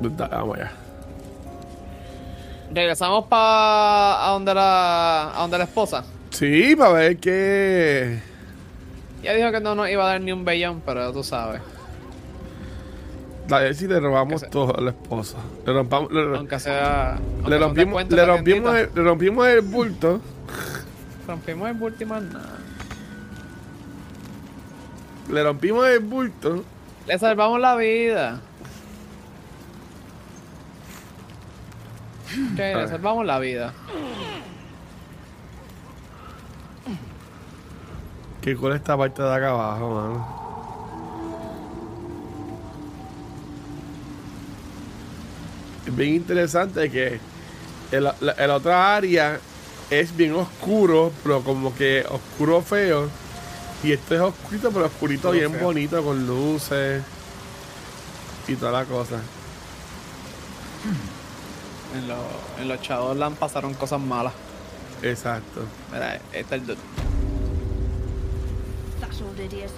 [0.00, 0.72] Vamos allá.
[2.72, 6.04] Regresamos para a donde la a donde la esposa.
[6.30, 8.20] Sí, para ver qué.
[9.22, 11.60] Ya dijo que no nos iba a dar ni un bellón, pero tú sabes.
[13.48, 15.38] Ver si le robamos todo a la esposa.
[15.64, 16.10] Le rompamos.
[16.12, 17.16] Le, Aunque sea.
[17.16, 20.20] aunque le rompimos, le, rompimos el, le rompimos el bulto.
[21.26, 22.56] Rompimos el bulto y más nada.
[25.30, 26.64] Le rompimos el bulto.
[27.06, 28.40] Le salvamos la vida.
[32.56, 33.72] Que le salvamos la vida.
[38.46, 40.24] Qué cool esta parte de acá abajo, mano.
[45.84, 47.18] Es bien interesante que
[47.90, 49.40] en la, la otra área
[49.90, 53.08] es bien oscuro, pero como que oscuro feo.
[53.82, 55.64] Y esto es oscurito, pero oscurito Oscuro bien feo.
[55.64, 57.02] bonito, con luces
[58.46, 59.16] y toda la cosa.
[61.96, 62.18] En, los
[62.60, 64.34] en los Shadowlands pasaron cosas malas.
[65.02, 65.62] Exacto.
[65.92, 66.76] Mira, este es el
[69.22, 69.70] old idiot.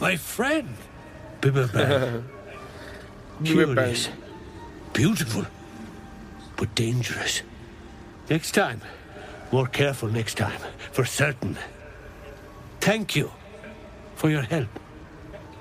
[0.00, 0.68] My friend,
[1.40, 2.24] Bibberban.
[3.40, 3.74] Bibberban.
[3.74, 4.08] Curious.
[4.92, 5.46] Beautiful,
[6.56, 7.42] but dangerous.
[8.28, 8.80] Next time.
[9.52, 10.60] More careful next time,
[10.92, 11.58] for certain.
[12.80, 13.30] Thank you
[14.16, 14.68] for your help.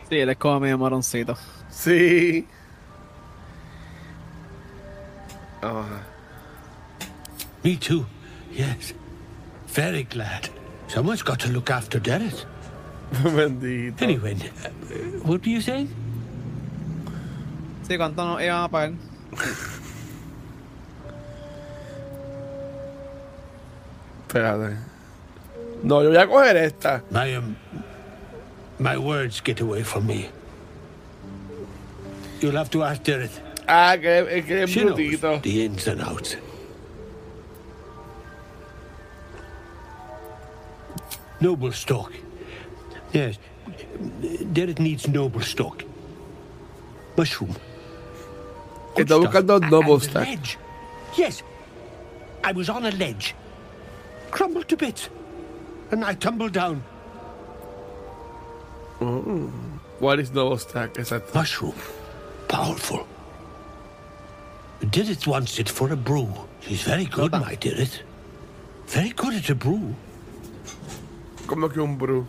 [0.09, 1.37] Sí, él es como medio moroncito.
[1.69, 2.47] Sí.
[5.63, 6.01] Ah,
[7.63, 8.05] Me too,
[8.51, 8.93] yes.
[9.67, 10.49] Very glad.
[10.87, 12.33] Someone's got to look after Derek.
[13.11, 14.01] Bendito.
[14.01, 14.35] Anyway,
[14.65, 14.69] uh,
[15.23, 15.87] what do you say?
[17.87, 18.93] Sí, ¿cuánto nos iban a pagar?
[24.27, 24.77] espérate.
[25.83, 27.03] No, yo voy a coger esta.
[27.09, 27.55] My, um,
[28.79, 30.29] my words get away from me.
[32.39, 33.31] You'll have to ask Derek.
[33.73, 36.35] Ah, que, que She knows the ins and outs.
[41.39, 42.11] Noble stock.
[43.13, 43.37] Yes.
[44.51, 45.85] Derek needs noble stock.
[47.17, 47.55] Mushroom.
[48.95, 50.25] Good Está buscando noble stock.
[50.27, 50.57] ledge.
[51.17, 51.41] Yes.
[52.43, 53.35] I was on a ledge.
[54.31, 55.07] Crumbled to bits.
[55.91, 56.83] And I tumbled down.
[58.99, 59.49] Mm.
[59.99, 60.95] What is double stack?
[60.95, 61.33] Exacto.
[61.33, 61.75] Mushroom.
[62.49, 63.07] Powerful.
[64.81, 66.27] Didit wants it for a brew.
[66.61, 68.01] She's very good, my Didit.
[68.87, 69.95] Very good at a brew.
[71.47, 72.25] Como que un brew.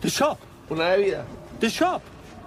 [0.00, 0.38] The shop.
[0.70, 1.24] Una bebida.
[1.60, 2.02] The shop.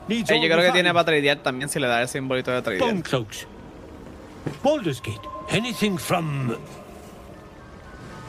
[0.07, 2.61] Needs all yo creo que tiene para tradear también si le da el simbolito de
[2.61, 2.79] tradear.
[2.79, 3.45] Bone cloaks.
[4.63, 5.19] Baldur's Gate.
[5.49, 6.57] Anything from...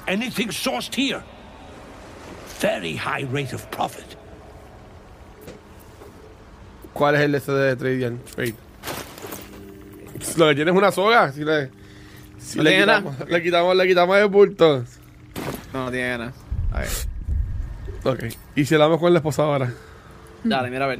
[0.07, 1.23] Anything sourced here.
[2.61, 4.17] Very high rate of profit.
[6.95, 8.57] ¿Cuál es el de este de
[10.37, 11.33] Lo que tiene es una soga.
[11.33, 11.71] Si le,
[12.39, 14.85] si ¿No le, quitamos, le quitamos, le quitamos el bulto.
[15.73, 16.33] No, no tiene nada.
[16.73, 16.89] A ver.
[18.05, 18.25] Ok.
[18.57, 19.73] Y si hablamos con la esposa ahora.
[20.45, 20.99] Dale, mira a ver.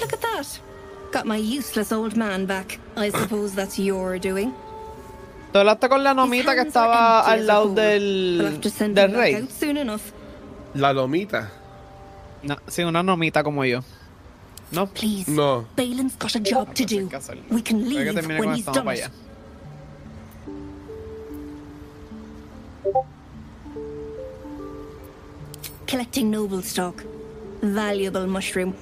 [0.00, 0.46] Look at that.
[1.12, 2.78] Got my useless old man back.
[2.96, 4.52] I suppose that's your doing.
[5.52, 9.48] ¿Tú hablaste con la nomita que estaba al lado del, del rey?
[10.74, 11.48] La lomita.
[12.42, 13.80] No, sí, una nomita como yo.
[14.72, 14.86] ¿No?
[14.86, 15.28] Please.
[15.28, 15.66] No.
[15.76, 17.08] Balin's got a job to do.
[17.50, 19.10] We can leave when he's done para it.
[25.86, 27.04] Collecting noble stock.
[27.62, 28.74] Valuable mushroom.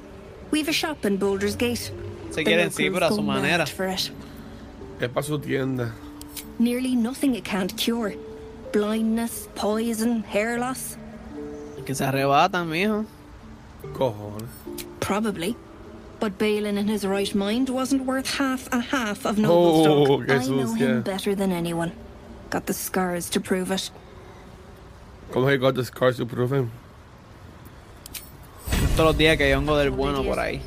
[0.51, 1.93] We've a shop in Boulder's Gate.
[2.31, 3.65] Se quieren sí, a su manera.
[3.65, 5.93] Es para su tienda.
[6.59, 8.15] Nearly nothing it can't cure.
[8.73, 10.97] Blindness, poison, hair loss.
[11.85, 13.05] Que se arrebatan, mijo.
[13.93, 14.49] Cojones.
[15.01, 15.57] Probably.
[16.23, 20.29] But Balin in his right mind wasn't worth half a half of noble Oh, stock.
[20.29, 21.91] qué I know him better than anyone.
[22.49, 23.91] Got the scars to prove it.
[25.33, 26.71] ¿Cómo he got the scars to prove him?
[28.95, 30.61] Todos los días que hay hongo del bueno por ahí.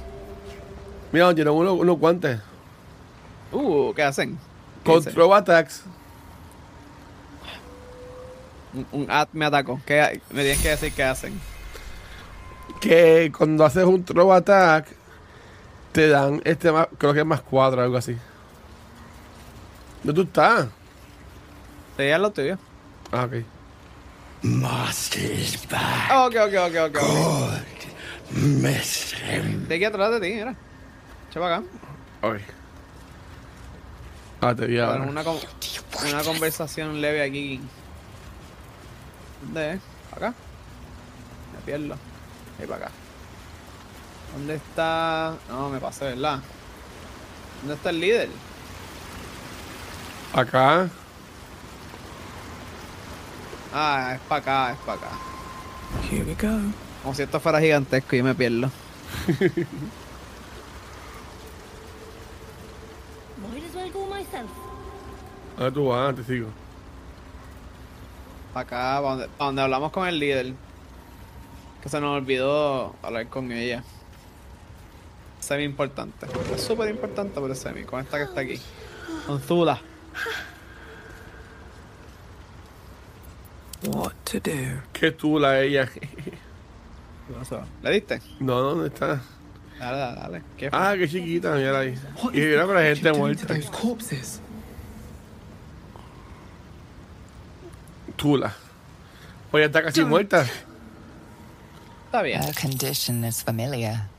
[1.14, 2.42] Mira, tienen unos, unos guantes.
[3.54, 4.38] Uh, ¿qué hacen?
[4.84, 5.12] ¿Qué Con dice?
[5.12, 5.84] throw attacks.
[8.74, 9.80] Un, un ad me atacó.
[9.86, 11.40] ¿Qué, me tienes que decir qué hacen.
[12.82, 14.88] Que cuando haces un throw attack,
[15.96, 18.18] te dan este más, creo que es más cuatro, algo así.
[20.04, 20.68] ¿Dónde tú estás?
[21.96, 22.58] Te digan lo tuyo.
[23.14, 23.34] Ah, ok.
[24.44, 26.10] Master is back.
[26.12, 26.98] Ah, ok, ok, ok, ok.
[27.02, 28.32] ok.
[28.32, 29.66] Miss him.
[29.72, 30.54] Aquí atrás de ti, mira.
[31.30, 31.66] Echa para acá.
[32.22, 32.38] Ok.
[34.42, 35.02] Ah, te vi ahora.
[35.04, 35.38] una, con-
[36.10, 37.62] una conversación leve aquí.
[39.44, 39.80] ¿Dónde es?
[40.12, 40.34] ¿Acá?
[41.54, 41.96] Me pierdo.
[42.60, 42.92] Ahí para acá.
[44.36, 45.38] ¿Dónde está?
[45.48, 46.42] No, me pasé, ¿verdad?
[47.62, 48.30] ¿Dónde está el líder?
[50.34, 50.90] Acá.
[53.74, 55.10] Ah, es para acá, es para acá.
[56.12, 56.60] Here we go.
[57.02, 58.70] Como si esto fuera gigantesco y yo me pierdo.
[65.58, 66.50] Ahora tú vas, te sigo.
[68.54, 70.54] Para acá, para donde, pa' donde hablamos con el líder.
[71.82, 73.82] Que se nos olvidó hablar con ella.
[75.46, 76.26] Semi importante.
[76.56, 77.84] Es súper importante, pero es semi.
[77.84, 78.60] Con esta que está aquí.
[79.28, 79.80] Con Zula.
[83.84, 84.82] What to do?
[84.92, 85.88] Qué tula ella.
[87.84, 88.22] ¿Le diste?
[88.40, 89.22] No, ¿dónde está?
[89.78, 90.42] Dale, dale, dale.
[90.58, 90.80] ¿Qué fue?
[90.80, 91.96] Ah, qué chiquita, mira ahí.
[92.24, 93.56] What Y mira con la gente muerta.
[98.16, 98.56] Tula.
[99.52, 100.44] Pues ya está casi muerta.
[102.06, 102.42] Está bien.
[102.42, 104.15] Her condition is familiar.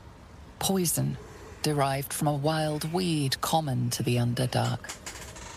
[0.59, 1.17] Poison,
[1.61, 4.79] derived from a wild weed common to the Underdark.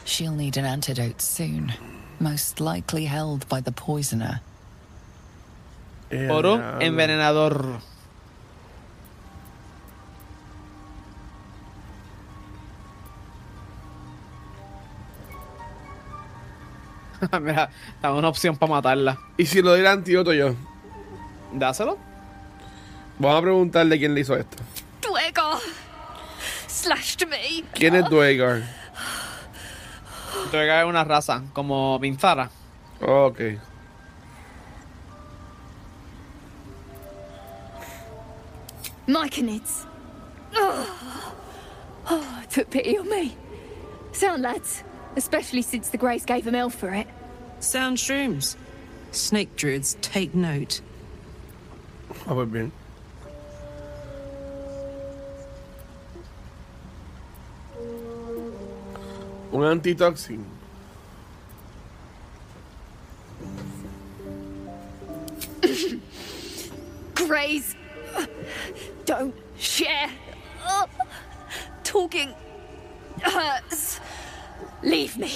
[0.04, 1.72] She'll need an antidote soon,
[2.18, 4.40] most likely held by the poisoner.
[6.12, 7.80] Oro envenenador.
[17.40, 17.70] Mira,
[18.02, 19.18] dame una opción para matarla.
[19.36, 20.54] ¿Y si lo diera antídoto yo?
[21.52, 21.98] Dáselo.
[23.18, 24.56] Vamos a preguntarle quién le hizo esto.
[25.00, 25.60] Dwegar
[26.68, 27.64] slashed me.
[27.74, 28.62] ¿Quién es Dwegar?
[30.50, 32.50] Dwegar es una raza, como Vinzara.
[33.00, 33.58] Ok.
[39.06, 39.86] Myconids.
[40.54, 41.32] Oh.
[42.06, 43.36] oh, took pity on me.
[44.12, 44.82] Sound lads,
[45.16, 47.06] especially since the Greys gave him hell for it.
[47.60, 48.56] Sound shrooms.
[49.12, 50.80] Snake druids, take note.
[52.26, 52.70] Ah, pues
[59.52, 60.44] Un antitoxin.
[67.14, 67.74] Greys
[69.04, 70.10] don't share.
[71.82, 72.32] Talking
[73.22, 74.00] hurts.
[74.82, 75.32] Leave me.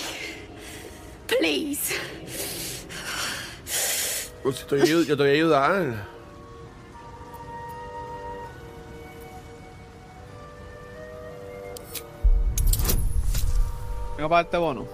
[1.27, 1.99] Please.
[4.43, 6.14] Pues si te voy a yo te voy a ayudar.
[14.17, 14.87] Vengo para este bono.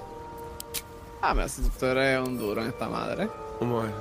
[1.20, 3.28] Ah, mira, si tú eres un duro en esta madre.
[3.60, 3.94] Vamos a ver.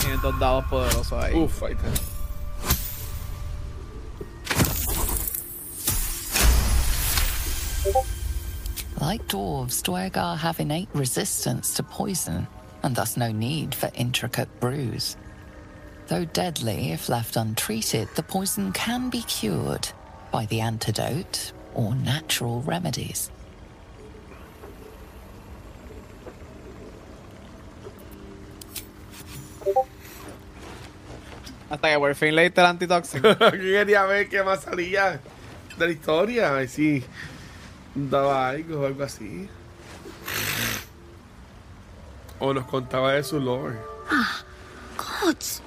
[0.00, 1.34] Tienes dos dados poderosos ahí.
[1.34, 1.88] Uf, ahí está.
[9.00, 12.46] Like dwarves, Dwergar have innate resistance to poison,
[12.82, 15.16] and thus no need for intricate brews.
[16.08, 19.88] Though deadly if left untreated, the poison can be cured
[20.30, 23.30] by the antidote or natural remedies.
[31.70, 33.22] Hasta que por fin leíste el antitoxin.
[33.22, 35.20] Yo quería ver qué más salía
[35.78, 36.48] de la historia.
[36.48, 37.04] A ver si
[37.94, 39.48] daba algo o algo así.
[42.40, 43.76] O nos contaba de su lore.
[44.10, 44.42] Ah,
[44.96, 45.62] gods.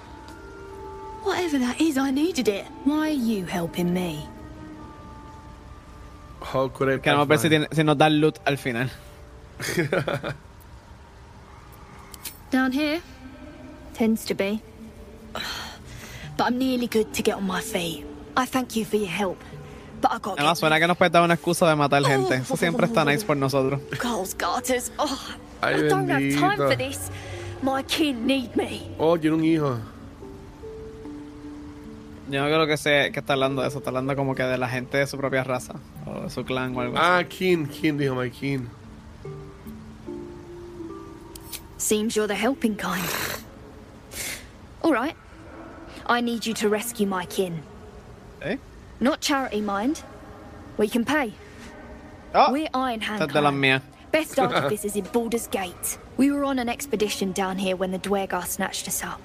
[1.23, 2.65] Whatever that is, I needed it.
[2.83, 4.27] Why are you helping me?
[6.53, 8.89] How could I Queremos ver si, tiene- si nos da loot al final.
[12.51, 13.01] Down here?
[13.93, 14.61] Tends to be.
[16.37, 18.05] But I'm nearly good to get on my feet.
[18.35, 19.37] I thank you for your help.
[20.01, 22.35] But I got Además, suena que nos puedes dar una excusa de matar gente.
[22.35, 23.79] Eso siempre está nice por nosotros.
[24.01, 24.91] Coles garters.
[24.97, 27.09] Oh, Ay, I don't have time for this.
[27.61, 28.89] My kin need me.
[28.97, 29.77] Oh, tiene un hijo.
[32.31, 33.79] Yo no creo que, se, que está hablando de eso.
[33.79, 35.73] Está hablando como que de la gente de su propia raza.
[36.05, 37.05] O de su clan o algo así.
[37.05, 38.67] Ah, King, King, dijo my King.
[41.77, 43.03] Seems you're the helping kind.
[44.81, 45.15] All right.
[46.05, 47.63] I need you to rescue my kin.
[48.41, 48.57] Eh?
[49.01, 50.03] Not charity, mind.
[50.77, 51.33] We can pay.
[52.33, 53.81] We're Iron Hand.
[54.11, 55.97] Best artificers in Baldur's Gate.
[56.17, 59.21] We were on an expedition down here when the Dwergar snatched us up.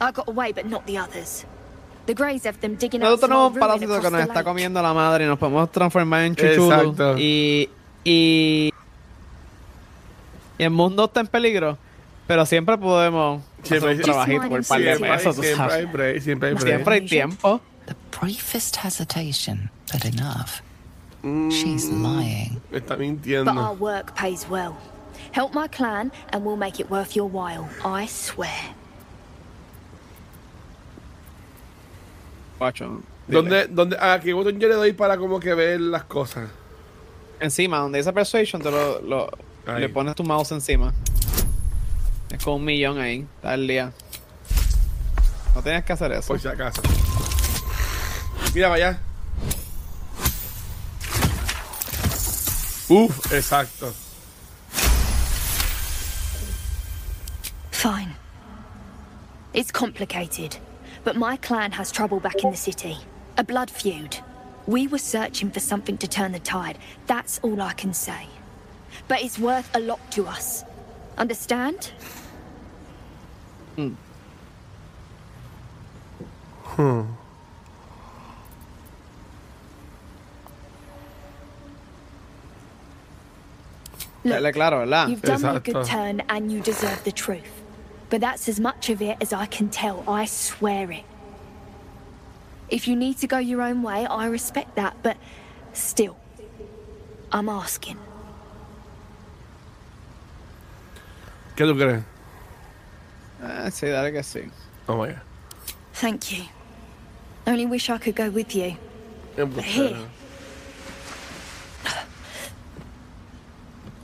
[0.00, 1.44] I got away, but not the others.
[2.06, 4.92] The Greys have them digging out Nosotros tenemos un parásito que nos está comiendo la
[4.92, 6.72] madre y nos podemos transformar en chuchulu.
[6.72, 7.18] Exacto.
[7.18, 7.70] Y,
[8.04, 8.72] y,
[10.58, 11.78] y el mundo está en peligro.
[12.26, 16.20] Pero siempre podemos hacer un trabajito por par de siempre, pesos, tú siempre hay break,
[16.22, 16.66] siempre hay break.
[16.68, 17.60] Siempre hay tiempo.
[17.86, 20.62] The briefest hesitation, but enough.
[21.50, 22.60] She's lying.
[22.72, 23.52] Está But mintiendo.
[23.56, 24.76] our work pays well.
[25.32, 27.68] Help my clan, and we'll make it worth your while.
[27.84, 28.74] I swear.
[32.70, 33.02] Dile.
[33.26, 36.48] ¿Dónde, dónde, ¿A qué botón yo le doy para como que ver las cosas?
[37.40, 39.30] Encima, donde dice Persuasion, te lo,
[39.78, 40.92] le pones tu mouse encima.
[42.30, 43.92] Es con un millón ahí, está el día.
[45.54, 46.28] No tienes que hacer eso.
[46.28, 46.80] Por si acaso.
[48.54, 48.98] Mira, vaya.
[52.88, 53.92] Uf, exacto.
[57.70, 58.14] Fine.
[59.54, 60.56] It's complicated,
[61.04, 62.98] but my clan has trouble back in the city.
[63.36, 64.18] A blood feud.
[64.66, 66.78] We were searching for something to turn the tide.
[67.06, 68.28] That's all I can say.
[69.08, 70.64] But it's worth a lot to us.
[71.18, 71.92] Understand?
[73.76, 73.94] Hmm.
[84.24, 85.08] Dale claro, ¿verdad?
[85.08, 87.61] You've done me a good turn and you deserve the truth.
[88.12, 91.04] But that's as much of it as I can tell, I swear it.
[92.68, 95.16] If you need to go your own way, I respect that, but
[95.72, 96.18] still,
[97.32, 97.96] I'm asking.
[101.56, 102.02] ¿Qué tú crees?
[103.42, 104.50] Eh, sí, dale que sí.
[104.86, 105.20] Oh my god.
[105.94, 106.44] Thank you.
[107.46, 108.76] Only wish I could go with you.
[109.36, 109.96] But here,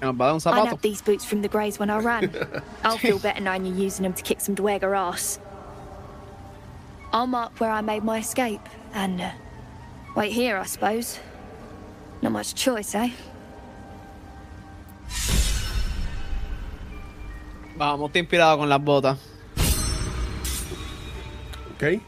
[0.00, 0.64] nos va a dar un I zapato.
[0.64, 2.30] nabbed these boots from the Greys when I ran.
[2.84, 4.54] I'll feel better knowing you're using them to kick some
[4.94, 5.38] ass.
[7.12, 8.60] I'll mark where I made my escape
[8.94, 9.30] and uh,
[10.14, 11.18] wait here, I suppose.
[12.22, 13.10] Not much choice, eh?
[17.76, 19.16] Vamos, te inspirado con las botas.
[21.74, 22.02] Ok.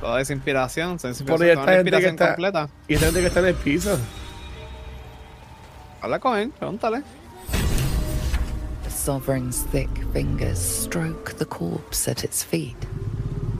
[0.00, 2.26] Toda esa inspiración, esa Por inspiración, ahí toda esta la gente que inspiración está.
[2.28, 2.68] completa.
[2.88, 3.98] Y esta gente que está en el piso.
[6.06, 7.02] Habla con él, pregúntale.
[8.84, 12.76] The sovereign's thick fingers stroke the corpse at its feet.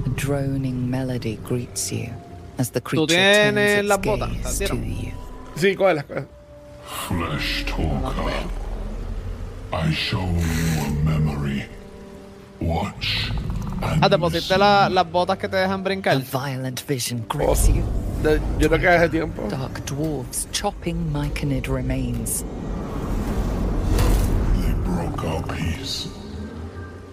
[0.07, 2.11] A droning melody greets you
[2.57, 5.03] as the creature turns tienes its gaze ¿Las to dieron?
[5.03, 5.13] you.
[5.57, 6.25] Sí, ¿cuál es la
[6.85, 8.49] Flesh talker.
[9.73, 11.65] I show you a memory.
[12.61, 13.33] Watch
[13.83, 16.19] Ah, te pusiste la- las botas que te dejan brincar.
[16.19, 17.83] Violent vision grips you.
[18.59, 19.43] Yo creo que hace tiempo.
[19.49, 22.45] Dark dwarves chopping myconid remains.
[24.63, 26.09] They broke our peace.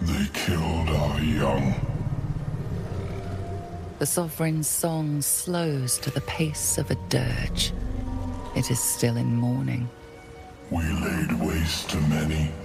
[0.02, 1.74] They killed our young.
[3.98, 7.72] The sovereign's song slows to the pace of a dirge.
[8.56, 9.88] It is still in mourning.
[10.70, 12.63] We laid waste to many, but intruders remain.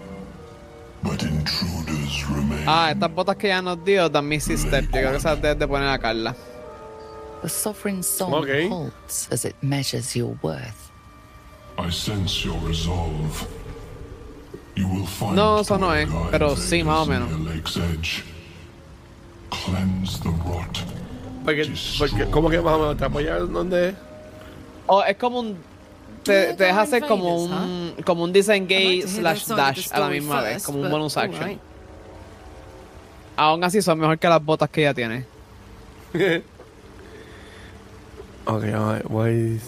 [2.68, 4.86] Ah, estas botas que ya nos dio dan Missy Step.
[4.86, 6.36] Yo creo que esas debes de poner a Carla.
[7.42, 8.68] The sovereign's song Okay.
[8.70, 10.92] halts as it measures your worth.
[11.78, 13.48] I sense your resolve.
[14.76, 17.30] You will find No, eso no es, pero sí, más o menos.
[17.32, 18.24] near Lake's Edge.
[19.50, 20.80] Cleanse the rot.
[21.46, 23.96] Porque, porque, ¿Cómo que más o menos te apoyas donde?
[24.88, 25.58] O es como un.
[26.24, 27.96] Te, te deja hacer como un.
[28.06, 30.64] Como un disengage slash dash a la misma vez.
[30.64, 31.60] Como un bonus action.
[33.36, 35.26] Aún así son mejor que las botas que ella tiene.
[38.50, 39.62] Ok, alright, boys.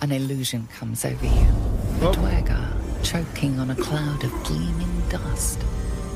[0.00, 1.48] An illusion comes over you.
[2.00, 5.58] A dwergar choking on a cloud of gleaming dust.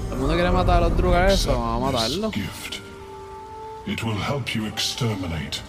[0.09, 1.52] Todo el mundo quiere matar a los drugas eso.
[1.52, 2.30] Vamos a matarlo.
[2.30, 2.80] Gift.
[3.86, 5.62] It will help you exterminate.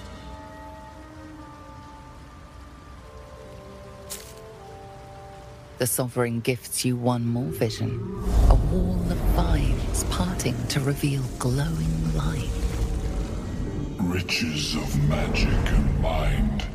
[5.78, 8.00] The sovereign gifts you one more vision.
[8.50, 12.50] A wall of vines parting to reveal glowing light.
[13.98, 16.66] Riches of magic and mind.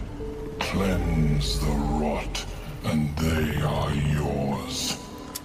[0.59, 2.47] Cleanse the rot,
[2.85, 5.04] and they are yours.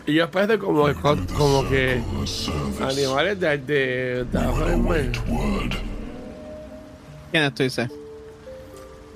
[0.09, 0.87] Y yo después de como,
[1.37, 2.01] como que
[2.81, 5.11] animales de, de, de abajo del mar.
[7.29, 7.91] ¿Quién es tú dices?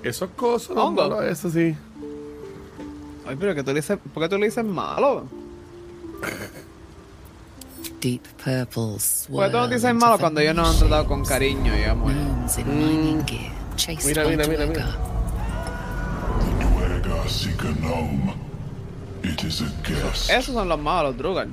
[0.03, 1.01] Esos cosas, los Hongo.
[1.09, 1.75] malos, eso sí.
[3.25, 3.97] Ay, pero que tú le dices.
[4.13, 5.25] ¿Por qué tú le dices malo?
[7.99, 11.25] Deep purple ¿Por qué swirl tú no dices malo cuando ellos nos han tratado con
[11.25, 12.13] cariño y amor?
[13.77, 14.67] chased Mira, by mira, mira,
[19.23, 20.29] It is a guest.
[20.29, 21.51] Esos son los malos, Drugal.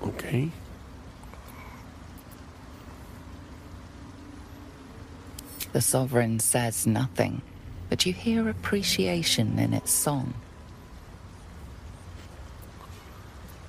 [0.00, 0.50] Ok.
[5.72, 7.42] The sovereign says nothing,
[7.88, 10.34] but you hear appreciation in its song.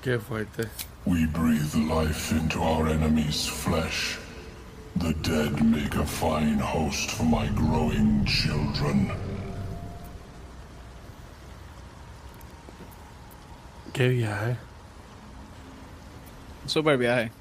[0.01, 0.69] Qué fuerte.
[1.05, 4.17] We breathe life into our enemy's flesh.
[4.97, 9.11] The dead make a fine host for my growing children.
[13.93, 14.57] Qué viaje.
[16.65, 17.31] Super viaje.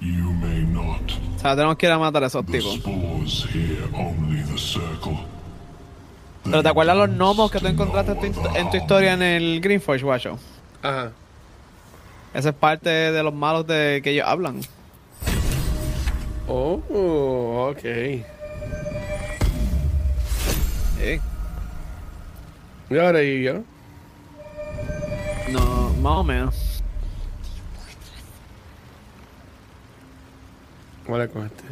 [0.00, 1.12] You may not.
[1.36, 2.80] O sea, tenemos que ir a matar a esos The tipos.
[6.44, 9.60] Pero ¿te acuerdas los gnomos que tú encontraste en tu, en tu historia en el
[9.60, 10.38] Greenforge, guacho?
[10.82, 11.12] Ajá.
[12.32, 14.60] Esa es parte de los malos de que ellos hablan.
[16.48, 17.82] Oh, ok.
[20.98, 21.20] Sí.
[22.88, 23.62] Y ahora y yo.
[25.52, 26.82] No, más o menos.
[31.08, 31.64] Vale con este.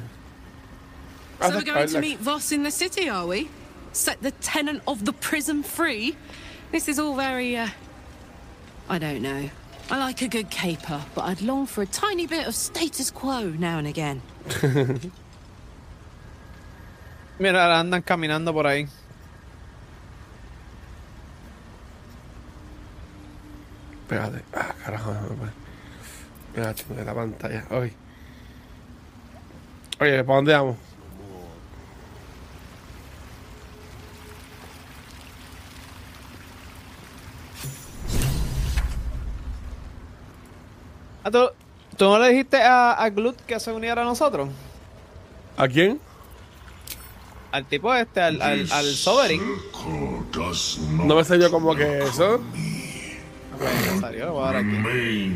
[1.41, 3.49] So we're going to meet Voss in the city, are we?
[3.93, 6.17] Set the tenant of the prison free?
[6.73, 7.69] This is all very, uh...
[8.89, 9.49] I don't know.
[9.91, 13.51] I like a good caper, but I'd long for a tiny bit of status quo
[13.51, 14.21] now and again.
[17.39, 18.89] Mira, andan caminando por ahí.
[24.09, 24.43] Espérate.
[24.55, 25.13] Ah, carajo.
[25.13, 25.53] no me puede.
[26.57, 27.67] Mira, chingue la pantalla.
[27.73, 27.93] Oye.
[30.01, 30.77] Oye, ¿para dónde vamos?
[41.25, 41.51] Ah, ¿tú,
[41.99, 44.49] tú no le dijiste a, a Glut que se uniera a nosotros?
[45.59, 46.01] ¿A quién?
[47.53, 49.43] Al tipo este, al, al, al Sovereign.
[51.07, 52.41] No me sé yo como que eso.
[53.61, 55.35] Remain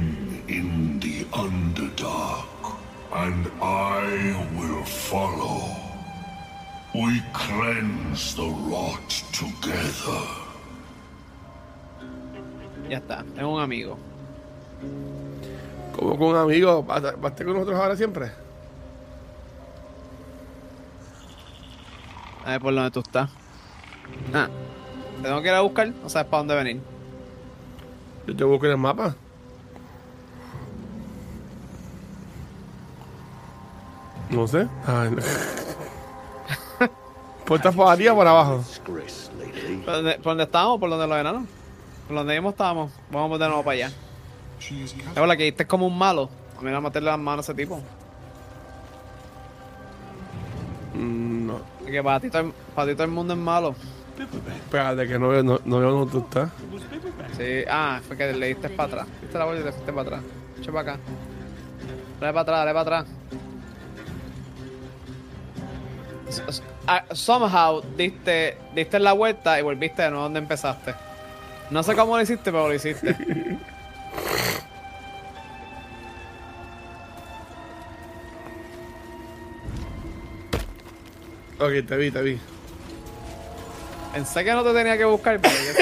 [0.49, 2.77] in the Underdark,
[3.13, 5.63] and I will follow.
[6.95, 10.23] We cleanse the rot together.
[12.89, 13.99] Ya está, es un amigo.
[15.97, 16.87] Como con un amigo.
[16.87, 18.31] ¿Va a estar con nosotros ahora siempre?
[22.45, 23.31] A ver por dónde tú estás.
[24.33, 24.49] Ah,
[25.23, 26.92] tengo que ir a buscar, no sabes para dónde venir.
[28.27, 29.15] Yo te busco en el mapa.
[34.31, 34.67] No sé.
[34.87, 35.17] Ay, no.
[37.45, 38.65] ¿Pues estás por arriba o por abajo?
[39.85, 40.79] ¿Por dónde, por dónde estábamos?
[40.81, 41.45] ¿Por donde los enanos?
[42.07, 42.93] Por donde mismo estábamos.
[43.11, 43.93] Vamos de nuevo para allá.
[45.09, 46.31] Es verdad que este es como un malo.
[46.57, 47.81] A mí me va a meterle las manos a ese tipo.
[50.95, 51.61] Mm, No.
[51.85, 53.75] Que para ti, todo, el- para ti todo el mundo es malo.
[54.19, 56.51] Espérate, que no veo, no, no veo dónde tú estás.
[57.37, 59.07] Sí, ah, fue que le diste para atrás.
[59.21, 60.21] Diste la vuelta y te fuiste para atrás.
[60.61, 61.01] Echa para acá.
[62.21, 63.07] Dale para atrás, dale para atrás.
[66.29, 70.95] S- ah, Somehow diste, diste la vuelta y volviste de nuevo donde empezaste.
[71.71, 73.17] No sé cómo lo hiciste, pero lo hiciste.
[81.59, 82.39] Ok, te vi, te vi.
[84.13, 85.73] Pensé que no te tenía que buscar, pero yo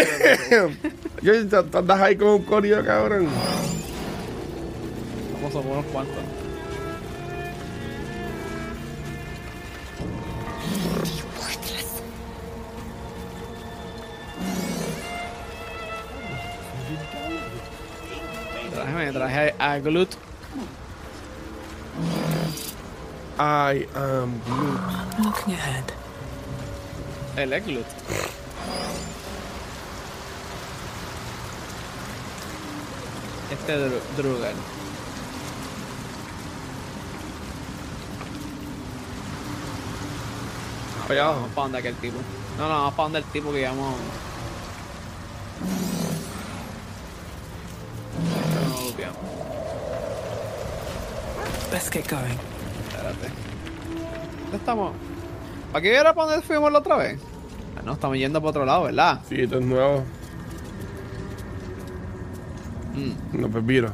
[0.49, 0.73] tengo.
[1.23, 1.35] Yo
[1.79, 3.29] andas ahí como un corillo, cabrón.
[5.35, 6.15] Vamos a poner unos cuantos.
[18.73, 20.15] Traje, me traje a Glut.
[23.39, 25.25] I am Groot.
[25.25, 26.00] Looking ahead.
[27.37, 27.87] El es Glut.
[33.51, 34.55] Este es Dru- Drugan.
[41.09, 41.33] Abajo.
[41.35, 42.19] Vamos para donde aquel tipo.
[42.59, 43.95] No, no, vamos para donde el tipo que llamamos.
[48.55, 49.17] No, lo lupeamos.
[51.73, 52.39] Let's get going.
[52.89, 53.29] Espérate.
[54.43, 54.93] ¿Dónde estamos?
[55.73, 57.19] ¿Aquí era para donde fuimos la otra vez?
[57.77, 59.21] Ah, no, estamos yendo para otro lado, ¿verdad?
[59.29, 60.05] Sí, esto es nuevo.
[62.95, 63.41] Mm.
[63.41, 63.93] No, pues mira.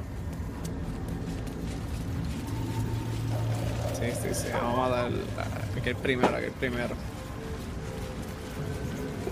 [3.99, 4.49] Sí, sí, sí.
[4.53, 5.11] Vamos a dar
[5.77, 6.95] aquel primero, aquel primero.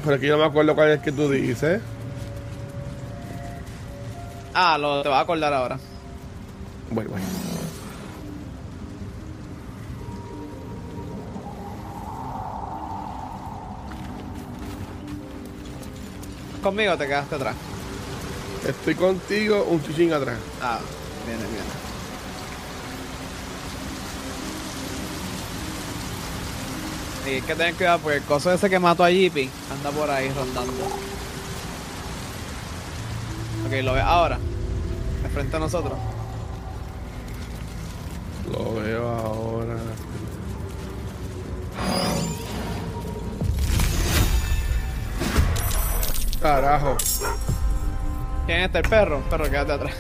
[0.05, 1.81] Pero aquí no me acuerdo cuál es que tú dices.
[4.53, 5.79] Ah, lo te vas a acordar ahora.
[6.91, 7.27] Bueno, bueno.
[16.65, 17.55] ¿Conmigo o te quedaste atrás?
[18.67, 20.39] Estoy contigo un chichín atrás.
[20.63, 20.79] Ah,
[21.27, 21.63] viene, viene.
[27.27, 30.09] Y hay que tener cuidado porque el coso ese que mató a Jeepy anda por
[30.09, 30.87] ahí rondando.
[33.67, 34.39] Ok, lo ves ahora.
[35.23, 35.99] De frente a nosotros.
[38.51, 39.77] Lo veo ahora.
[46.45, 46.99] Carajo.
[48.45, 48.79] ¿Quién es este?
[48.81, 49.23] El perro.
[49.31, 49.95] Perro, quédate atrás.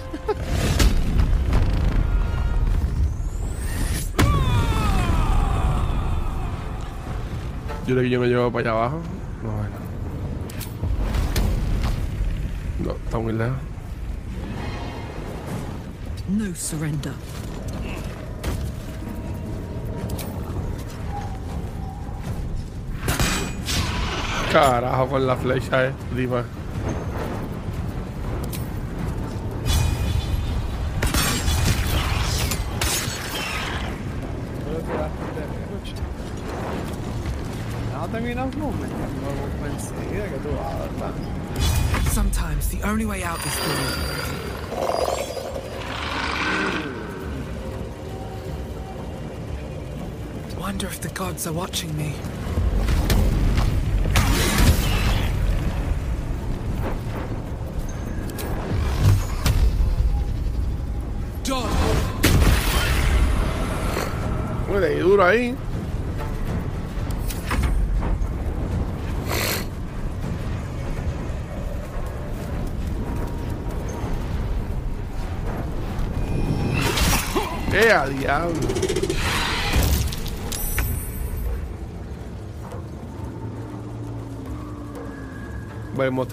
[7.86, 9.00] Yo creo que yo me llevo para allá abajo.
[9.42, 9.76] No, bueno.
[12.84, 13.56] No, está muy lejos.
[16.28, 17.14] No surrender.
[24.54, 25.92] Carajo con la flecha, eh.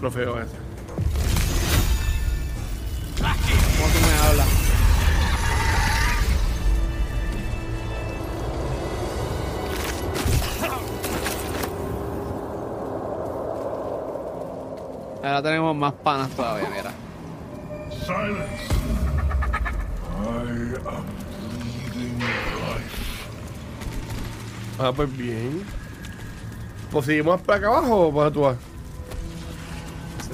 [0.01, 0.57] Buen monstruo feo ese.
[3.77, 4.47] ¿Cómo tú me hablas?
[15.23, 16.91] Ahora tenemos más panas todavía, mira.
[17.91, 18.73] Silence!
[20.17, 20.29] I
[20.87, 21.05] am
[21.93, 23.21] breathing life.
[24.79, 25.63] Ah, pues bien.
[26.91, 28.70] Pues seguimos para acá abajo o para tú?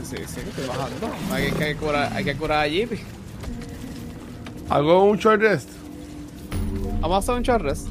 [0.10, 1.10] Sí, sí, estoy bajando.
[1.32, 2.98] Hay que, hay que curar, hay que curar a Jeepy.
[4.70, 5.70] ¿Hago un short rest?
[7.02, 7.88] Vamos a hacer un short rest.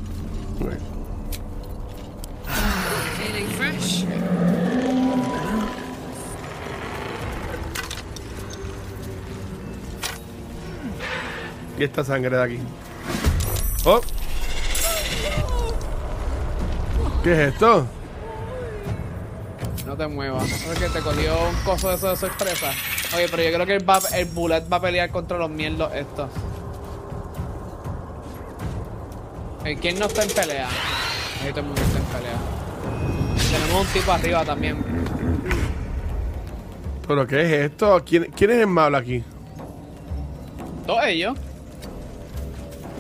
[3.18, 4.06] Feeling fresh?
[11.78, 12.58] Y esta sangre de aquí.
[13.84, 14.00] ¡Oh!
[17.22, 17.86] ¿Qué es esto?
[19.96, 20.44] No te muevas.
[20.50, 22.70] Es que te cogió un coso de eso de sorpresa.
[23.14, 25.90] Oye, pero yo creo que el, va- el bullet va a pelear contra los mierdos
[25.94, 26.28] estos.
[29.80, 30.68] ¿Quién no está en pelea?
[31.42, 32.38] Ahí todo el mundo está en pelea.
[33.60, 34.84] Tenemos un tipo arriba también.
[37.08, 38.02] ¿Pero qué es esto?
[38.04, 39.24] ¿Quién, quién es el malo aquí?
[40.86, 41.36] Todos ellos.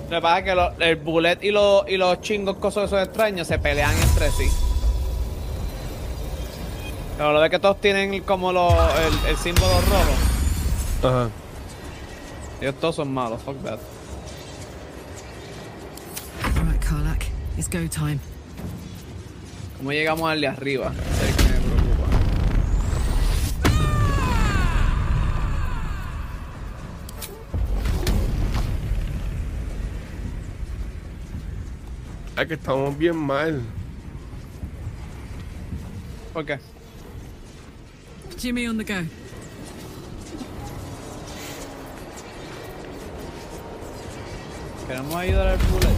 [0.08, 3.02] Lo que pasa es que lo- el bullet y, los y los chingos cosas esos
[3.02, 4.48] extraños se pelean entre sí.
[7.16, 10.12] Pero lo de que todos tienen como los, el, el símbolo rojo.
[11.08, 11.30] Ajá.
[12.60, 13.78] Ellos todos son malos, fuck that.
[16.56, 17.24] All right, Karlak.
[17.56, 18.18] It's go time.
[19.78, 20.92] ¿Cómo llegamos al de arriba?
[20.92, 22.06] Es el que me preocupa.
[32.42, 33.62] Es que estamos bien mal.
[36.34, 36.58] ¿Por qué?
[38.38, 39.06] Jimmy on the go.
[45.16, 45.88] Ayudar bullet,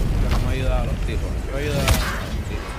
[0.48, 1.90] ayudar a los tipos, ayudar a los
[2.48, 2.78] tipos.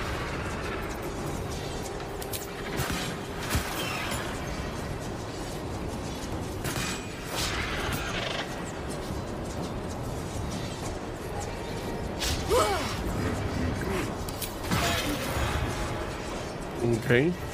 [17.04, 17.49] Okay.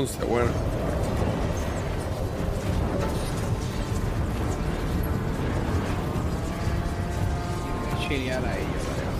[0.00, 0.50] 11, bueno.
[8.08, 9.12] Chilear ahí, yo creo.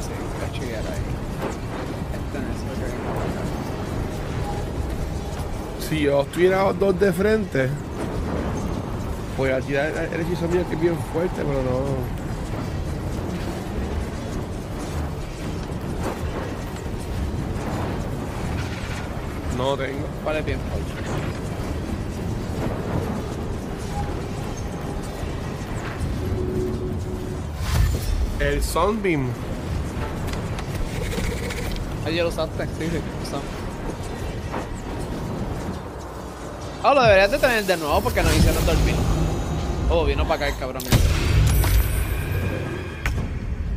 [0.00, 1.04] Sí, voy a chilear ahí.
[2.16, 3.20] Esta no es lo que vengo
[5.88, 7.68] Si yo estuviera dos de frente,
[9.36, 12.19] voy a tirar el hechizo mío que es bien fuerte, pero no.
[19.60, 20.06] No tengo.
[20.24, 21.10] ¿Cuál es bien fuerte?
[28.40, 29.28] El Sunbeam.
[32.06, 33.44] Ayer lo usaste, sí, sí, lo usamos.
[36.82, 38.94] Oh, lo deberías de tener de nuevo porque nos hicieron dormir.
[39.90, 40.82] Oh, vino para acá el cabrón.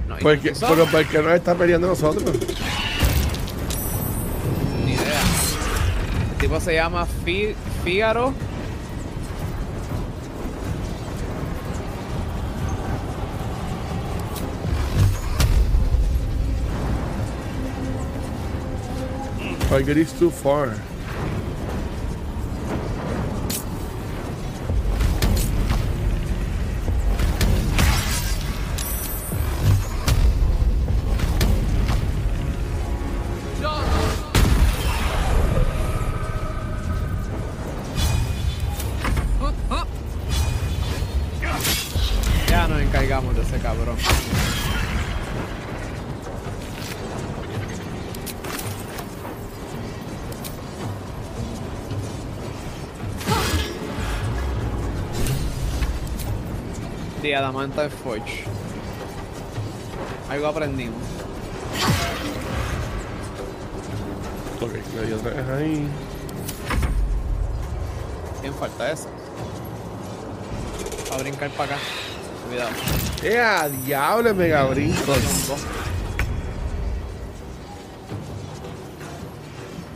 [0.07, 0.65] No, ¿y Porque, qué hizo?
[0.69, 2.23] pero ¿por qué nos está peleando nosotros?
[6.53, 8.31] Tipo se llama Fi- Fígaro.
[19.69, 20.75] Target is too far.
[57.43, 58.45] The Adamantine Forge.
[60.29, 61.03] Algo aprendimos.
[64.61, 65.87] Ok, le dio otra vez ahí.
[68.39, 69.09] ¿Quién falta eso?
[71.11, 71.83] Va a brincar para acá.
[72.47, 72.69] Cuidado.
[73.23, 75.17] ¡Eh, a diablo, mega brincos!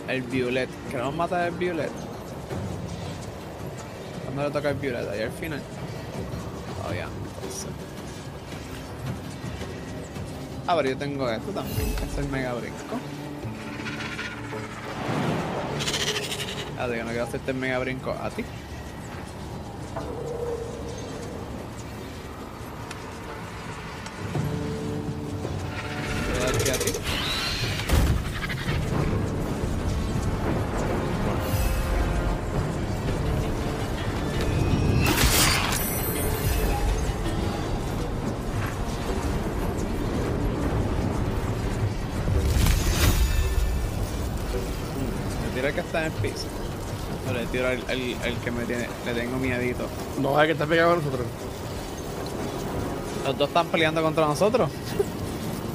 [0.09, 0.69] El Violet.
[0.92, 1.92] Queremos matar al Violet.
[4.26, 5.09] ¿Cuándo le toca el Violet?
[5.09, 5.61] Ahí al final.
[6.85, 7.08] Oh, ya.
[7.48, 7.69] Entonces.
[10.67, 11.95] Ah, pero yo tengo esto también.
[11.95, 12.76] que Es el mega brinco.
[16.77, 18.43] Ah, yo no quiero hacerte el mega brinco a ti.
[45.73, 46.47] Que está en el piso.
[47.29, 49.87] O le tiro el, el, el que me tiene, le tengo miedito.
[50.19, 51.27] No, es que está pegado a nosotros.
[53.25, 54.69] Los dos están peleando contra nosotros.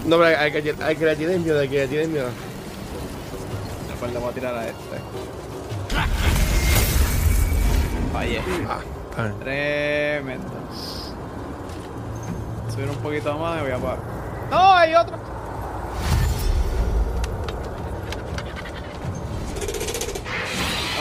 [0.04, 2.28] No, pero hay que, hay que le tienes miedo, hay que le miedo.
[3.88, 4.76] Después le voy a tirar a este.
[8.12, 8.42] Fallé.
[8.68, 8.80] Ah,
[9.16, 9.38] bien.
[9.38, 10.48] Tremendo.
[12.74, 13.98] Subir un poquito más y voy a parar.
[14.50, 14.72] ¡No!
[14.74, 15.11] ¡Hay otro!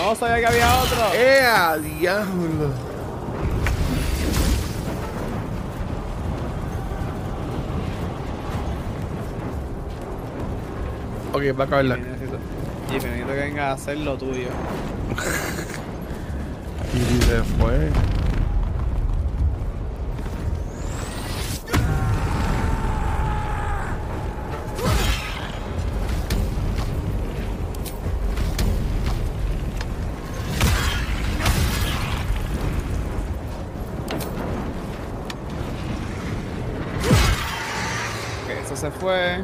[0.03, 0.97] No sabía que había otro.
[1.13, 2.71] ¡Eh, a diablo!
[11.33, 11.97] Ok, va a acabarla.
[11.97, 12.37] Necesito,
[12.89, 14.49] y necesito que venga a hacer lo tuyo.
[16.93, 17.89] Y se fue.
[39.01, 39.43] Fue.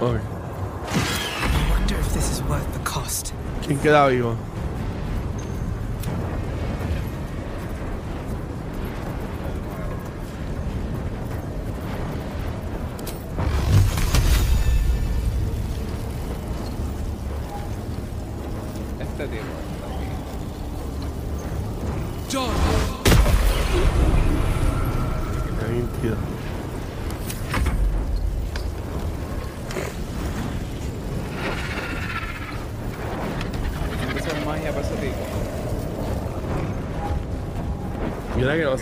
[0.00, 0.18] Ok.
[0.18, 3.32] I wonder if this is worth the cost.
[3.64, 4.36] ¿Quién queda vivo?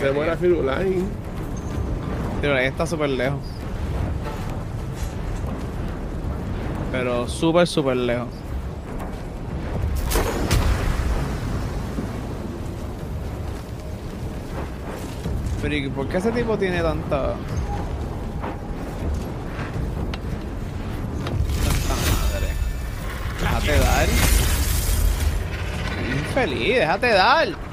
[0.05, 1.03] Se muera Firulai.
[2.43, 3.41] Ahí está súper lejos.
[6.93, 8.29] Pero súper, súper lejos.
[15.63, 17.37] Pero ¿y por qué ese tipo tiene tanta...
[21.65, 22.49] Tanta madre?
[23.41, 24.09] Déjate dar.
[26.19, 27.64] Infeliz, déjate dar.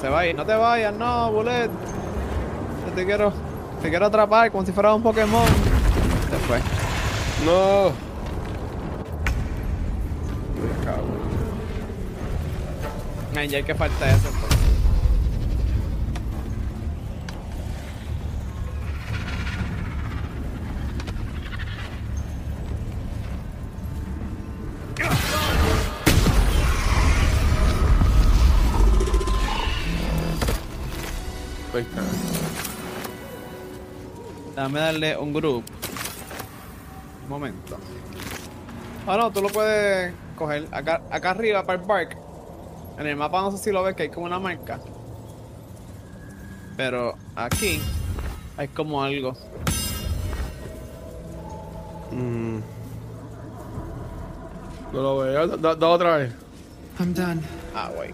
[0.00, 0.34] Se va a ir.
[0.34, 1.70] No te vayas, no, Bullet.
[2.94, 3.32] Te quiero.
[3.82, 5.46] Te quiero atrapar como si fuera un Pokémon.
[6.30, 6.58] Se fue.
[7.44, 7.92] No.
[10.62, 11.06] Me cago.
[13.36, 14.28] Ay, ya hay que falta eso.
[34.66, 35.62] Dame darle un grupo.
[37.22, 37.78] Un momento.
[39.06, 42.18] Ah, no, tú lo puedes coger acá, acá arriba para el bark.
[42.98, 44.80] En el mapa no sé si lo ves que hay como una marca.
[46.76, 47.80] Pero aquí
[48.56, 49.34] hay como algo.
[52.10, 52.58] Mm.
[54.92, 55.46] No lo veo.
[55.58, 56.32] Da, da otra vez.
[56.98, 57.40] I'm done.
[57.72, 58.12] Ah, güey.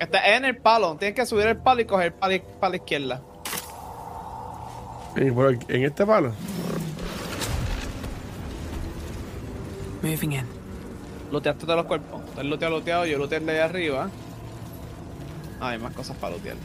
[0.00, 0.96] Está en el palo.
[0.96, 3.22] Tienes que subir el palo y coger para la izquierda.
[5.16, 6.32] ¿Y por aquí- en este palo?
[10.02, 10.46] Moving in.
[11.30, 12.22] Looteaste todos los cuerpos.
[12.28, 13.06] Estás looteado, looteado.
[13.06, 14.10] Yo looteé el de allá arriba.
[15.60, 16.56] Ah, hay más cosas para lootear.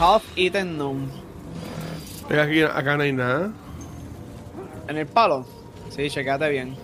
[0.00, 1.08] Half eaten gnome.
[2.30, 3.52] Aquí, acá no hay nada.
[4.88, 5.46] En el palo.
[5.90, 6.76] Sí, checate bien.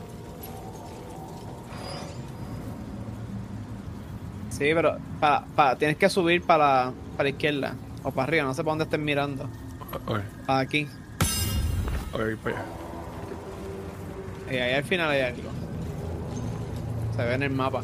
[4.56, 7.74] Sí, pero pa, pa- tienes que subir para, para la izquierda.
[8.02, 9.44] O para arriba, no sé para dónde estés mirando.
[9.92, 10.88] Ok, Para aquí.
[12.12, 12.64] ok, para allá.
[14.50, 15.50] Y ahí al final hay algo.
[17.16, 17.82] Se ve en el mapa.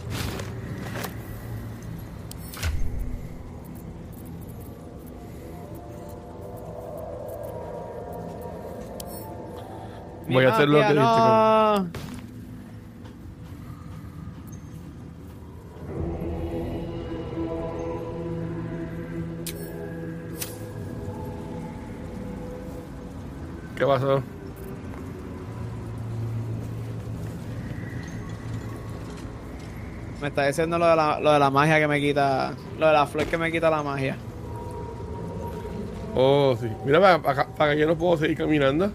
[10.28, 11.88] Voy a hacer lo que no.
[23.82, 24.22] ¿Qué pasó?
[30.20, 32.54] Me está diciendo lo de, la, lo de la magia que me quita.
[32.78, 34.16] Lo de la flor que me quita la magia.
[36.14, 36.68] Oh, sí.
[36.84, 38.92] Mira, para, para, para que yo no puedo seguir caminando.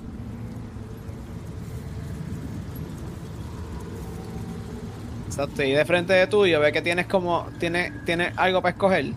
[5.26, 7.48] Exacto, y de frente de tuyo ve que tienes como.
[7.60, 9.08] Tienes, tienes algo para escoger.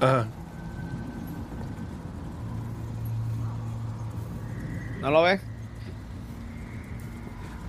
[0.00, 0.28] Ajá.
[5.06, 5.40] ¿No lo ves?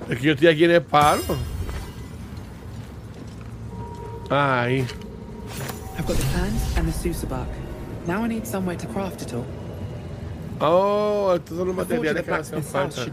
[0.10, 1.22] Es que yo estoy aquí en el palo.
[4.32, 4.80] Ahí.
[4.80, 7.48] I've got the plans and the Susa bark.
[8.08, 9.46] Now I need somewhere to craft it all.
[10.60, 13.06] Oh, estos son los materiales at que hacen falta.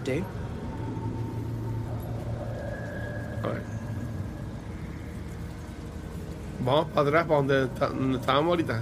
[6.64, 8.80] Vamos para atrás, para donde, está- donde estábamos ahorita.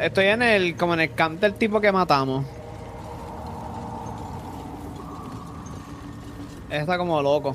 [0.00, 0.76] Estoy en el.
[0.76, 2.46] como en el camp del tipo que matamos.
[6.80, 7.54] Está como loco.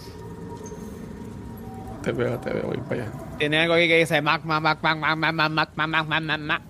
[2.02, 3.12] Te veo, te veo, voy para allá.
[3.38, 6.08] Tiene algo aquí que dice Mac, Mac, Mac, Mac, Mac, Mac, Mac, Mac, Mac, Mac,
[6.08, 6.62] Mac, Mac, Mac.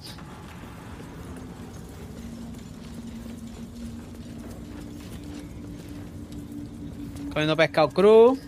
[7.32, 8.40] Comiendo pescado cru.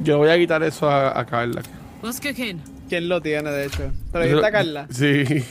[0.00, 1.62] Yo voy a quitar eso a, a Carla.
[2.88, 3.92] ¿Quién lo tiene, de hecho?
[4.10, 4.86] ¿Te lo dijiste a Carla?
[4.90, 5.44] Sí.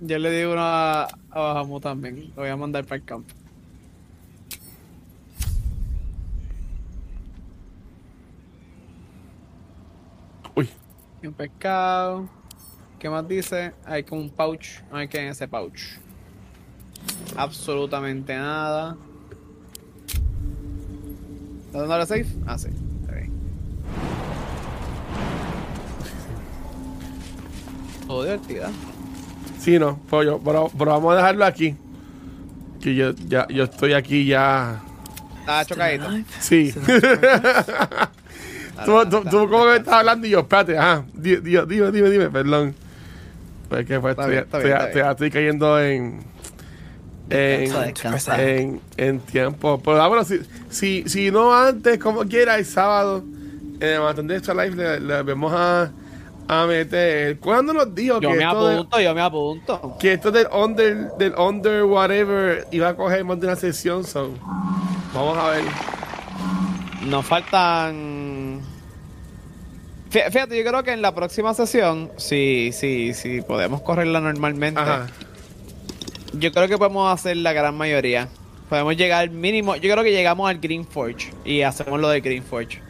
[0.00, 2.30] Yo le digo uno a, a Bahamut también.
[2.36, 3.34] Lo voy a mandar para el campo.
[10.54, 10.68] Uy.
[11.22, 12.28] Y un pescado.
[12.98, 13.72] ¿Qué más dice?
[13.84, 14.82] Hay como un pouch.
[14.90, 15.98] No hay que en ese pouch.
[17.36, 18.96] Absolutamente nada.
[21.66, 22.26] ¿Estás dando la safe?
[22.46, 22.68] Ah, sí.
[23.02, 23.32] Está bien.
[28.08, 28.70] Divertida.
[29.66, 31.74] Sí, no, pero, yo- pero, pero vamos a dejarlo aquí.
[32.80, 34.80] Que yo, ya, yo estoy aquí ya.
[35.40, 36.04] Estaba chocadito.
[36.38, 36.72] Sí.
[38.84, 41.04] tú, tú, tú como que me estás hablando y yo, espérate, ajá.
[41.14, 42.74] Di- di- Dime, dime, dime, perdón.
[43.68, 46.20] Pues que pues, estoy, estoy- estoy- estoy cayendo en.
[47.28, 47.72] En,
[48.38, 49.82] en, en tiempo.
[49.84, 50.38] Pero ah, bueno, si,
[50.70, 53.24] si, si no antes, como quiera, el sábado,
[53.80, 55.90] en el maratón de esta live le, le vemos a,
[56.48, 57.38] a meter.
[57.40, 59.96] ¿Cuándo nos dijo Yo que me esto apunto, yo me apunto.
[59.98, 64.30] que esto del under, del under whatever iba a coger más de una sesión, so
[65.14, 65.64] vamos a ver.
[67.06, 68.60] Nos faltan.
[70.10, 74.80] Fí- Fíjate, yo creo que en la próxima sesión, si sí, sí, podemos correrla normalmente.
[74.80, 75.06] Ajá.
[76.32, 78.28] Yo creo que podemos hacer la gran mayoría.
[78.68, 79.76] Podemos llegar mínimo.
[79.76, 82.80] Yo creo que llegamos al Green Forge y hacemos lo de Green Forge.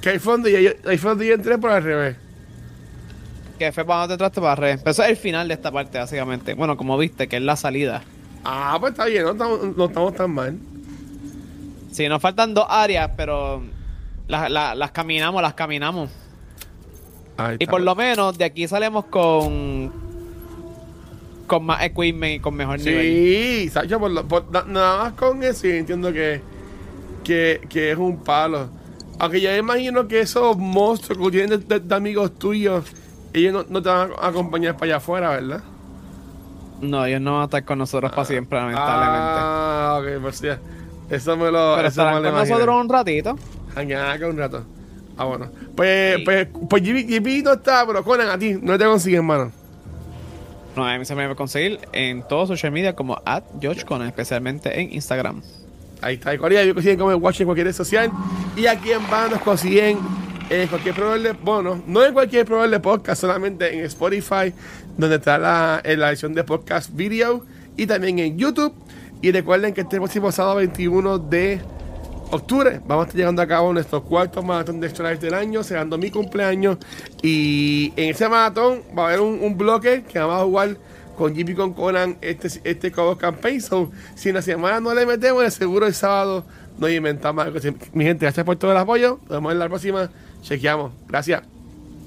[0.00, 2.16] Que hay fondo y yo, ahí fue donde yo entré por al revés.
[3.58, 4.78] Que fue para donde entraste para red.
[4.78, 6.54] Pero eso es el final de esta parte, básicamente.
[6.54, 8.02] Bueno, como viste, que es la salida.
[8.44, 10.56] Ah, pues está bien, no estamos, no estamos tan mal.
[11.90, 13.62] Sí, nos faltan dos áreas, pero
[14.28, 16.10] las, las- las caminamos, las caminamos.
[17.36, 19.92] Ahí Y por lo menos de aquí salimos con.
[21.46, 23.02] Con más equipment y con mejor nivel.
[23.06, 26.42] Sí, Sacho, por lo- por- na- nada más con eso, entiendo que,
[27.24, 28.68] que, que es un palo.
[29.18, 32.84] Aunque yo imagino que esos monstruos que tienen de, de- de amigos tuyos,
[33.32, 35.62] ellos no, no te van a acompañar para allá afuera, ¿verdad?
[36.80, 39.40] No, ellos no van a estar con nosotros para siempre, lamentablemente.
[39.40, 40.58] Ah, ok, pues ya.
[41.10, 41.74] Eso me lo.
[41.76, 43.38] Pero eso me estarán lo con nosotros un ratito.
[43.74, 44.64] Hangar un rato.
[45.16, 45.48] Ah, bueno.
[45.74, 49.50] Pues, pues, pues Jimmy, no está, pero Conan, a ti, no te consigues, hermano.
[50.76, 53.84] No, a mí se me va a conseguir en todos social media como at George
[53.84, 55.42] Conan, especialmente en Instagram.
[56.00, 58.12] Ahí está, y Corea, yo consiguen como en cualquier red social.
[58.56, 59.98] Y aquí en van nos consiguen
[60.50, 64.52] en cualquier proveedor bueno, no en cualquier proveedor de podcast, solamente en Spotify,
[64.96, 67.44] donde está la, en la edición de podcast video,
[67.76, 68.72] y también en YouTube.
[69.20, 71.60] Y recuerden que este próximo sábado 21 de
[72.30, 75.98] octubre vamos a estar llegando a cabo nuestro cuarto maratón de Extra del año, cerrando
[75.98, 76.78] mi cumpleaños.
[77.22, 80.76] Y en ese maratón va a haber un, bloque que vamos a jugar
[81.16, 83.60] con Jimmy con Conan este, este Cobo Campaign.
[83.60, 86.44] So, si en la semana no le metemos, seguro el sábado
[86.78, 87.58] nos inventamos algo.
[87.92, 89.18] Mi gente, gracias por todo el apoyo.
[89.22, 90.10] Nos vemos en la próxima.
[90.42, 90.92] Chequeamos.
[91.08, 91.42] Gracias.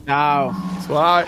[0.05, 0.51] Chao.
[0.87, 1.27] Suave.